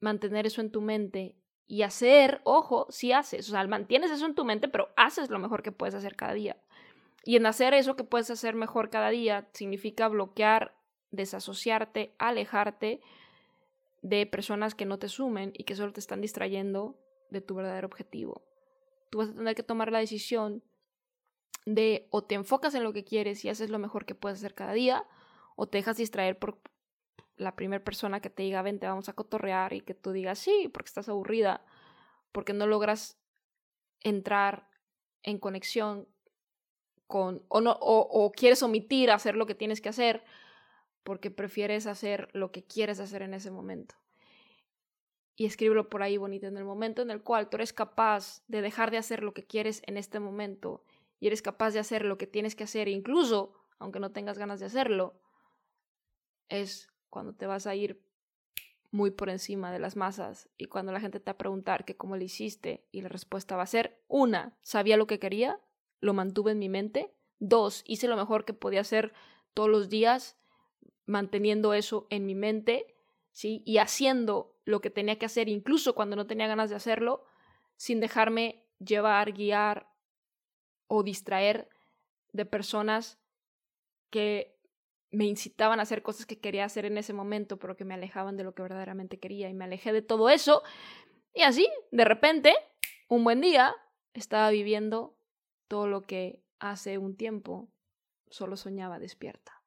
mantener 0.03 0.47
eso 0.47 0.61
en 0.61 0.71
tu 0.71 0.81
mente 0.81 1.37
y 1.67 1.83
hacer, 1.83 2.43
ojo, 2.45 2.87
si 2.91 3.12
haces, 3.12 3.49
o 3.49 3.53
sea, 3.53 3.67
mantienes 3.67 4.11
eso 4.11 4.27
en 4.27 4.35
tu 4.35 4.45
mente, 4.45 4.69
pero 4.69 4.88
haces 4.97 5.31
lo 5.31 5.38
mejor 5.38 5.62
que 5.62 5.73
puedes 5.73 5.95
hacer 5.95 6.17
cada 6.17 6.35
día. 6.35 6.57
Y 7.25 7.37
en 7.37 7.47
hacer 7.47 7.73
eso 7.73 7.97
que 7.97 8.05
puedes 8.05 8.31
hacer 8.31 8.55
mejor 8.55 8.91
cada 8.91 9.11
día 9.11 9.49
significa 9.53 10.09
bloquear, 10.09 10.75
desasociarte, 11.12 12.15
alejarte 12.19 13.01
de 14.03 14.27
personas 14.27 14.75
que 14.75 14.85
no 14.85 14.99
te 14.99 15.09
sumen 15.09 15.53
y 15.55 15.65
que 15.65 15.77
solo 15.77 15.93
te 15.93 16.01
están 16.01 16.21
distrayendo 16.21 16.99
de 17.31 17.41
tu 17.41 17.55
verdadero 17.55 17.87
objetivo. 17.87 18.43
Tú 19.11 19.19
vas 19.19 19.29
a 19.29 19.35
tener 19.35 19.55
que 19.55 19.62
tomar 19.62 19.93
la 19.93 20.01
decisión 20.01 20.62
de 21.65 22.09
o 22.11 22.25
te 22.25 22.35
enfocas 22.35 22.75
en 22.75 22.83
lo 22.83 22.93
que 22.93 23.05
quieres 23.05 23.45
y 23.45 23.49
haces 23.49 23.71
lo 23.71 23.79
mejor 23.79 24.05
que 24.05 24.17
puedes 24.17 24.38
hacer 24.38 24.55
cada 24.55 24.73
día, 24.73 25.07
o 25.55 25.69
te 25.69 25.79
dejas 25.79 25.97
distraer 25.97 26.38
por 26.38 26.59
la 27.37 27.57
primera 27.57 27.83
persona 27.83 28.21
que 28.21 28.31
te 28.31 28.42
diga, 28.42 28.62
ven, 28.62 28.79
te 28.79 28.87
vamos 28.87 29.09
a 29.09 29.14
cotorrear 29.14 29.73
y 29.73 29.81
que 29.81 29.95
tú 29.95 30.12
digas, 30.12 30.38
sí, 30.38 30.71
porque 30.73 30.88
estás 30.88 31.09
aburrida, 31.09 31.64
porque 32.31 32.53
no 32.53 32.66
logras 32.66 33.18
entrar 34.01 34.68
en 35.23 35.38
conexión 35.38 36.09
con, 37.07 37.45
o, 37.49 37.61
no, 37.61 37.73
o, 37.73 38.01
o 38.01 38.33
quieres 38.33 38.62
omitir 38.62 39.11
hacer 39.11 39.37
lo 39.37 39.47
que 39.47 39.55
tienes 39.55 39.81
que 39.81 39.88
hacer, 39.88 40.25
porque 41.03 41.31
prefieres 41.31 41.87
hacer 41.87 42.29
lo 42.33 42.53
que 42.53 42.64
quieres 42.64 43.01
hacer 43.01 43.23
en 43.23 43.35
ese 43.35 43.51
momento. 43.51 43.97
Y 45.35 45.47
escríbelo 45.47 45.89
por 45.89 46.03
ahí 46.03 46.16
bonito, 46.16 46.47
en 46.47 46.57
el 46.57 46.64
momento 46.64 47.03
en 47.03 47.11
el 47.11 47.22
cual 47.22 47.49
tú 47.49 47.57
eres 47.57 47.72
capaz 47.72 48.43
de 48.49 48.61
dejar 48.62 48.91
de 48.91 48.99
hacer 48.99 49.22
lo 49.22 49.33
que 49.33 49.47
quieres 49.47 49.83
en 49.87 49.97
este 49.97 50.20
momento 50.20 50.85
y 51.18 51.26
eres 51.26 51.43
capaz 51.43 51.70
de 51.72 51.78
hacer 51.78 52.05
lo 52.05 52.18
que 52.18 52.26
tienes 52.26 52.55
que 52.55 52.64
hacer, 52.64 52.89
incluso 52.89 53.55
aunque 53.78 53.99
no 53.99 54.12
tengas 54.12 54.39
ganas 54.39 54.61
de 54.61 54.66
hacerlo, 54.66 55.20
es 56.49 56.91
cuando 57.13 57.35
te 57.35 57.47
vas 57.47 57.67
a 57.67 57.75
ir 57.75 58.03
muy 58.91 59.11
por 59.11 59.29
encima 59.29 59.71
de 59.71 59.79
las 59.79 59.97
masas 59.97 60.49
y 60.57 60.65
cuando 60.65 60.93
la 60.93 61.01
gente 61.01 61.21
te 61.21 61.31
va 61.31 61.35
a 61.35 61.39
preguntar 61.39 61.85
que 61.85 61.95
cómo 61.95 62.17
lo 62.17 62.25
hiciste 62.25 62.89
y 62.91 63.03
la 63.03 63.11
respuesta 63.11 63.55
va 63.55 63.65
a 63.65 63.67
ser, 63.67 64.03
una, 64.09 64.57
sabía 64.63 64.97
lo 64.97 65.07
que 65.07 65.19
quería, 65.19 65.61
lo 66.01 66.15
mantuve 66.15 66.53
en 66.53 66.59
mi 66.59 66.71
mente, 66.71 67.15
dos, 67.39 67.85
hice 67.87 68.09
lo 68.09 68.17
mejor 68.17 68.47
que 68.47 68.55
podía 68.55 68.81
hacer 68.81 69.13
todos 69.53 69.69
los 69.69 69.91
días, 69.91 70.39
manteniendo 71.05 71.75
eso 71.75 72.07
en 72.09 72.25
mi 72.25 72.35
mente, 72.35 72.97
¿sí? 73.33 73.63
Y 73.67 73.77
haciendo 73.77 74.59
lo 74.65 74.81
que 74.81 74.89
tenía 74.89 75.19
que 75.19 75.27
hacer, 75.27 75.51
incluso 75.51 75.95
cuando 75.95 76.17
no 76.17 76.27
tenía 76.27 76.47
ganas 76.47 76.71
de 76.71 76.77
hacerlo, 76.77 77.25
sin 77.77 78.01
dejarme 78.01 78.65
llevar, 78.79 79.33
guiar 79.33 79.87
o 80.87 81.03
distraer 81.03 81.69
de 82.33 82.47
personas 82.47 83.19
que 84.09 84.62
me 85.13 85.27
incitaban 85.27 85.79
a 85.79 85.83
hacer 85.83 86.03
cosas 86.03 86.27
que 86.27 86.41
quería 86.41 86.65
hacer 86.65 86.87
en 86.87 86.99
ese 86.99 87.13
momento, 87.13 87.59
pero 87.59 87.77
que 87.77 87.85
me 87.85 87.95
alejaban 87.95 88.37
de 88.37 88.45
lo 88.45 88.55
que 88.55 88.63
verdaderamente 88.63 89.21
quería 89.21 89.49
y 89.49 89.55
me 89.55 89.65
alejé 89.65 89.93
de 89.93 90.03
todo 90.03 90.31
eso. 90.31 90.63
Y 91.35 91.43
así, 91.43 91.69
de 91.91 92.05
repente, 92.05 92.55
un 93.09 93.23
buen 93.23 93.41
día, 93.41 93.75
estaba 94.15 94.51
viviendo 94.51 95.17
todo 95.69 95.87
lo 95.87 96.03
que 96.03 96.43
hace 96.59 96.99
un 96.99 97.17
tiempo 97.17 97.71
solo 98.31 98.57
soñaba 98.57 98.99
despierta. 98.99 99.63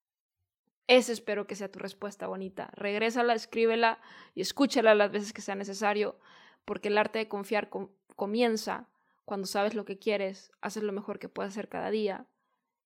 Esa 0.87 1.11
espero 1.11 1.47
que 1.47 1.55
sea 1.55 1.71
tu 1.71 1.79
respuesta 1.79 2.27
bonita. 2.27 2.69
Regrésala, 2.73 3.33
escríbela 3.33 3.99
y 4.33 4.41
escúchala 4.41 4.93
las 4.93 5.11
veces 5.11 5.33
que 5.33 5.41
sea 5.41 5.55
necesario, 5.55 6.19
porque 6.63 6.89
el 6.89 6.97
arte 6.97 7.19
de 7.19 7.27
confiar 7.27 7.69
comienza 8.15 8.89
cuando 9.25 9.47
sabes 9.47 9.73
lo 9.73 9.85
que 9.85 9.97
quieres, 9.97 10.51
haces 10.61 10.83
lo 10.83 10.93
mejor 10.93 11.17
que 11.17 11.29
puedes 11.29 11.51
hacer 11.51 11.69
cada 11.69 11.89
día 11.89 12.27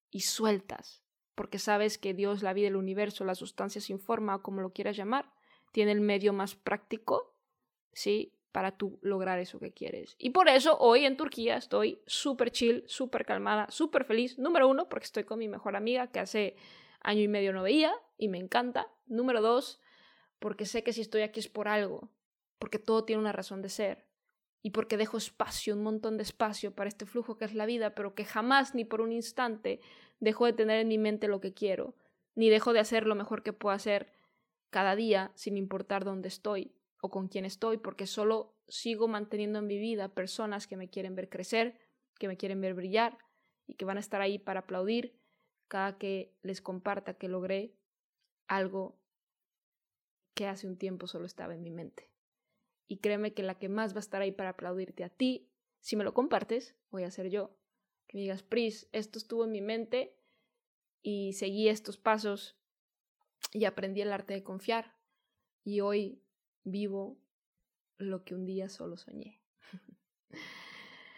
y 0.10 0.22
sueltas, 0.22 1.04
porque 1.40 1.58
sabes 1.58 1.98
que 1.98 2.14
Dios, 2.14 2.44
la 2.44 2.52
vida, 2.52 2.68
el 2.68 2.76
universo, 2.76 3.24
la 3.24 3.34
sustancia 3.34 3.80
sin 3.80 3.98
forma, 3.98 4.42
como 4.42 4.60
lo 4.60 4.74
quieras 4.74 4.98
llamar, 4.98 5.32
tiene 5.72 5.94
el 5.94 6.02
medio 6.02 6.34
más 6.34 6.56
práctico, 6.56 7.34
¿sí? 7.94 8.34
Para 8.52 8.76
tú 8.76 9.00
lograr 9.02 9.40
eso 9.40 9.58
que 9.58 9.72
quieres. 9.72 10.18
Y 10.18 10.32
por 10.32 10.50
eso 10.50 10.78
hoy 10.80 11.06
en 11.06 11.16
Turquía 11.16 11.56
estoy 11.56 12.02
súper 12.06 12.52
chill, 12.52 12.84
súper 12.88 13.26
calmada, 13.26 13.72
súper 13.72 14.04
feliz. 14.04 14.38
Número 14.38 14.68
uno, 14.68 14.90
porque 14.90 15.06
estoy 15.06 15.24
con 15.24 15.40
mi 15.40 15.48
mejor 15.48 15.78
amiga 15.78 16.08
que 16.08 16.20
hace 16.20 16.58
año 17.00 17.22
y 17.22 17.30
medio 17.30 17.54
no 17.54 17.64
veía 17.64 17.94
y 18.18 18.28
me 18.28 18.38
encanta. 18.38 18.90
Número 19.06 19.42
dos, 19.42 19.80
porque 20.40 20.66
sé 20.66 20.84
que 20.84 20.92
si 20.92 21.00
estoy 21.00 21.22
aquí 21.22 21.40
es 21.40 21.48
por 21.48 21.70
algo, 21.70 22.12
porque 22.58 22.80
todo 22.80 23.06
tiene 23.06 23.22
una 23.22 23.32
razón 23.32 23.62
de 23.62 23.70
ser 23.70 24.10
y 24.62 24.72
porque 24.72 24.98
dejo 24.98 25.16
espacio, 25.16 25.74
un 25.74 25.84
montón 25.84 26.18
de 26.18 26.24
espacio 26.24 26.76
para 26.76 26.90
este 26.90 27.06
flujo 27.06 27.38
que 27.38 27.46
es 27.46 27.54
la 27.54 27.66
vida, 27.66 27.96
pero 27.96 28.14
que 28.14 28.26
jamás 28.26 28.76
ni 28.76 28.84
por 28.84 29.00
un 29.00 29.14
instante 29.14 29.80
dejo 30.20 30.46
de 30.46 30.54
tener 30.54 30.80
en 30.80 30.88
mi 30.88 30.98
mente 30.98 31.28
lo 31.28 31.42
que 31.42 31.54
quiero, 31.54 31.96
ni 32.36 32.50
dejo 32.50 32.74
de 32.74 32.80
hacer 32.80 33.06
lo 33.06 33.16
mejor 33.16 33.44
que 33.44 33.54
puedo 33.54 33.76
hacer 33.76 34.12
cada 34.70 34.96
día 34.96 35.32
sin 35.36 35.58
importar 35.58 36.04
dónde 36.06 36.28
estoy 36.28 36.74
o 37.02 37.10
con 37.10 37.28
quién 37.28 37.46
estoy, 37.46 37.78
porque 37.78 38.08
solo 38.08 38.54
sigo 38.68 39.08
manteniendo 39.08 39.60
en 39.60 39.68
mi 39.68 39.78
vida 39.78 40.14
personas 40.14 40.68
que 40.68 40.78
me 40.78 40.90
quieren 40.90 41.16
ver 41.16 41.30
crecer, 41.30 41.80
que 42.18 42.28
me 42.28 42.38
quieren 42.38 42.62
ver 42.62 42.74
brillar 42.74 43.18
y 43.66 43.76
que 43.76 43.86
van 43.86 43.98
a 43.98 44.02
estar 44.02 44.22
ahí 44.22 44.38
para 44.38 44.62
aplaudir 44.62 45.18
cada 45.68 45.98
que 45.98 46.34
les 46.42 46.62
comparta 46.62 47.14
que 47.14 47.30
logré 47.30 47.76
algo 48.48 49.00
que 50.34 50.48
hace 50.48 50.68
un 50.68 50.78
tiempo 50.78 51.08
solo 51.08 51.26
estaba 51.26 51.54
en 51.54 51.64
mi 51.64 51.72
mente. 51.72 52.10
Y 52.88 52.98
créeme 52.98 53.34
que 53.34 53.44
la 53.44 53.60
que 53.60 53.70
más 53.70 53.94
va 53.94 53.98
a 53.98 54.00
estar 54.00 54.22
ahí 54.22 54.32
para 54.32 54.50
aplaudirte 54.52 55.04
a 55.04 55.10
ti, 55.10 55.48
si 55.80 55.96
me 55.96 56.04
lo 56.04 56.14
compartes, 56.14 56.76
voy 56.90 57.04
a 57.04 57.12
ser 57.12 57.30
yo. 57.30 57.56
Que 58.10 58.18
digas, 58.18 58.42
Pris, 58.42 58.90
esto 58.92 59.20
estuvo 59.20 59.46
en 59.46 59.52
mi 59.52 59.62
mente 59.62 60.18
y 61.04 61.34
seguí 61.34 61.70
estos 61.70 62.00
pasos 62.00 62.58
y 63.54 63.66
aprendí 63.66 64.02
el 64.02 64.12
arte 64.12 64.34
de 64.34 64.44
confiar. 64.44 64.98
Y 65.64 65.82
hoy 65.82 66.24
vivo 66.64 67.20
lo 68.00 68.26
que 68.26 68.34
un 68.34 68.48
día 68.48 68.68
solo 68.68 68.98
soñé. 68.98 69.40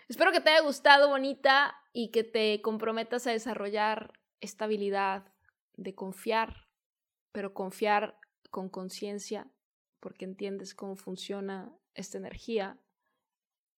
Espero 0.10 0.34
que 0.34 0.42
te 0.42 0.50
haya 0.50 0.62
gustado, 0.66 1.08
bonita, 1.08 1.82
y 1.94 2.10
que 2.10 2.26
te 2.26 2.62
comprometas 2.62 3.26
a 3.26 3.32
desarrollar 3.32 4.20
esta 4.42 4.66
habilidad 4.66 5.34
de 5.78 5.96
confiar, 5.96 6.68
pero 7.32 7.54
confiar 7.54 8.20
con 8.50 8.68
conciencia, 8.68 9.50
porque 10.02 10.26
entiendes 10.26 10.76
cómo 10.76 10.98
funciona 10.98 11.74
esta 11.94 12.18
energía 12.18 12.78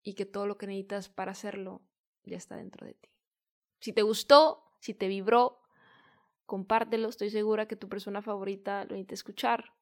y 0.02 0.16
que 0.16 0.26
todo 0.26 0.48
lo 0.48 0.58
que 0.58 0.66
necesitas 0.66 1.10
para 1.10 1.34
hacerlo 1.34 1.84
ya 2.26 2.38
está 2.38 2.56
dentro 2.56 2.86
de 2.86 2.94
ti. 2.94 3.10
Si 3.80 3.94
te 3.94 4.02
gustó, 4.02 4.64
si 4.80 4.94
te 4.94 5.08
vibró, 5.08 5.62
compártelo. 6.46 7.10
Estoy 7.10 7.30
segura 7.30 7.68
que 7.68 7.76
tu 7.76 7.90
persona 7.90 8.22
favorita 8.22 8.86
lo 8.86 8.92
necesita 8.92 9.14
escuchar. 9.14 9.74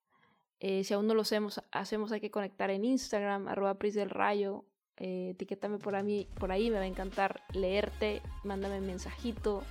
Eh, 0.60 0.84
si 0.84 0.94
aún 0.94 1.08
no 1.08 1.14
lo 1.14 1.22
hacemos, 1.22 1.62
hacemos, 1.72 2.12
hay 2.12 2.22
que 2.22 2.32
conectar 2.32 2.70
en 2.70 2.86
Instagram, 2.86 3.48
arroba 3.48 3.76
Pris 3.76 3.96
Rayo. 4.10 4.66
Eh, 4.98 5.32
etiquétame 5.32 5.80
por, 5.80 6.02
mí, 6.04 6.28
por 6.39 6.52
ahí, 6.52 6.70
me 6.70 6.78
va 6.78 6.84
a 6.84 6.88
encantar 6.88 7.44
leerte. 7.54 8.22
Mándame 8.44 8.80
un 8.80 8.86
mensajito, 8.86 9.64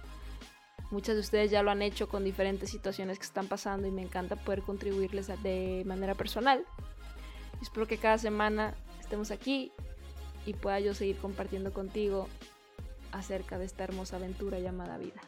Muchas 0.91 1.15
de 1.15 1.21
ustedes 1.21 1.53
ya 1.53 1.63
lo 1.63 1.71
han 1.71 1.83
hecho 1.83 2.09
con 2.09 2.25
diferentes 2.25 2.69
situaciones 2.69 3.19
que 3.19 3.25
están 3.25 3.47
pasando 3.47 3.87
y 3.87 3.93
me 3.93 4.03
encanta 4.03 4.35
poder 4.35 4.63
contribuirles 4.63 5.29
de 5.43 5.85
manera 5.87 6.17
personal. 6.17 6.65
Espero 7.63 7.87
que 7.87 7.97
cada 7.97 8.19
semana 8.19 8.75
estemos 8.99 9.31
aquí 9.31 9.71
y 10.47 10.55
pueda 10.55 10.81
yo 10.81 10.93
seguir 10.93 11.17
compartiendo 11.19 11.73
contigo 11.73 12.27
acerca 13.13 13.59
de 13.59 13.65
esta 13.65 13.85
hermosa 13.85 14.17
aventura 14.17 14.59
llamada 14.59 14.99
vida. 14.99 15.21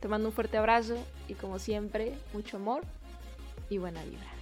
Te 0.00 0.08
mando 0.08 0.28
un 0.28 0.34
fuerte 0.34 0.58
abrazo 0.58 0.96
y 1.28 1.34
como 1.34 1.58
siempre, 1.58 2.14
mucho 2.32 2.58
amor 2.58 2.82
y 3.70 3.78
buena 3.78 4.02
vibra. 4.04 4.33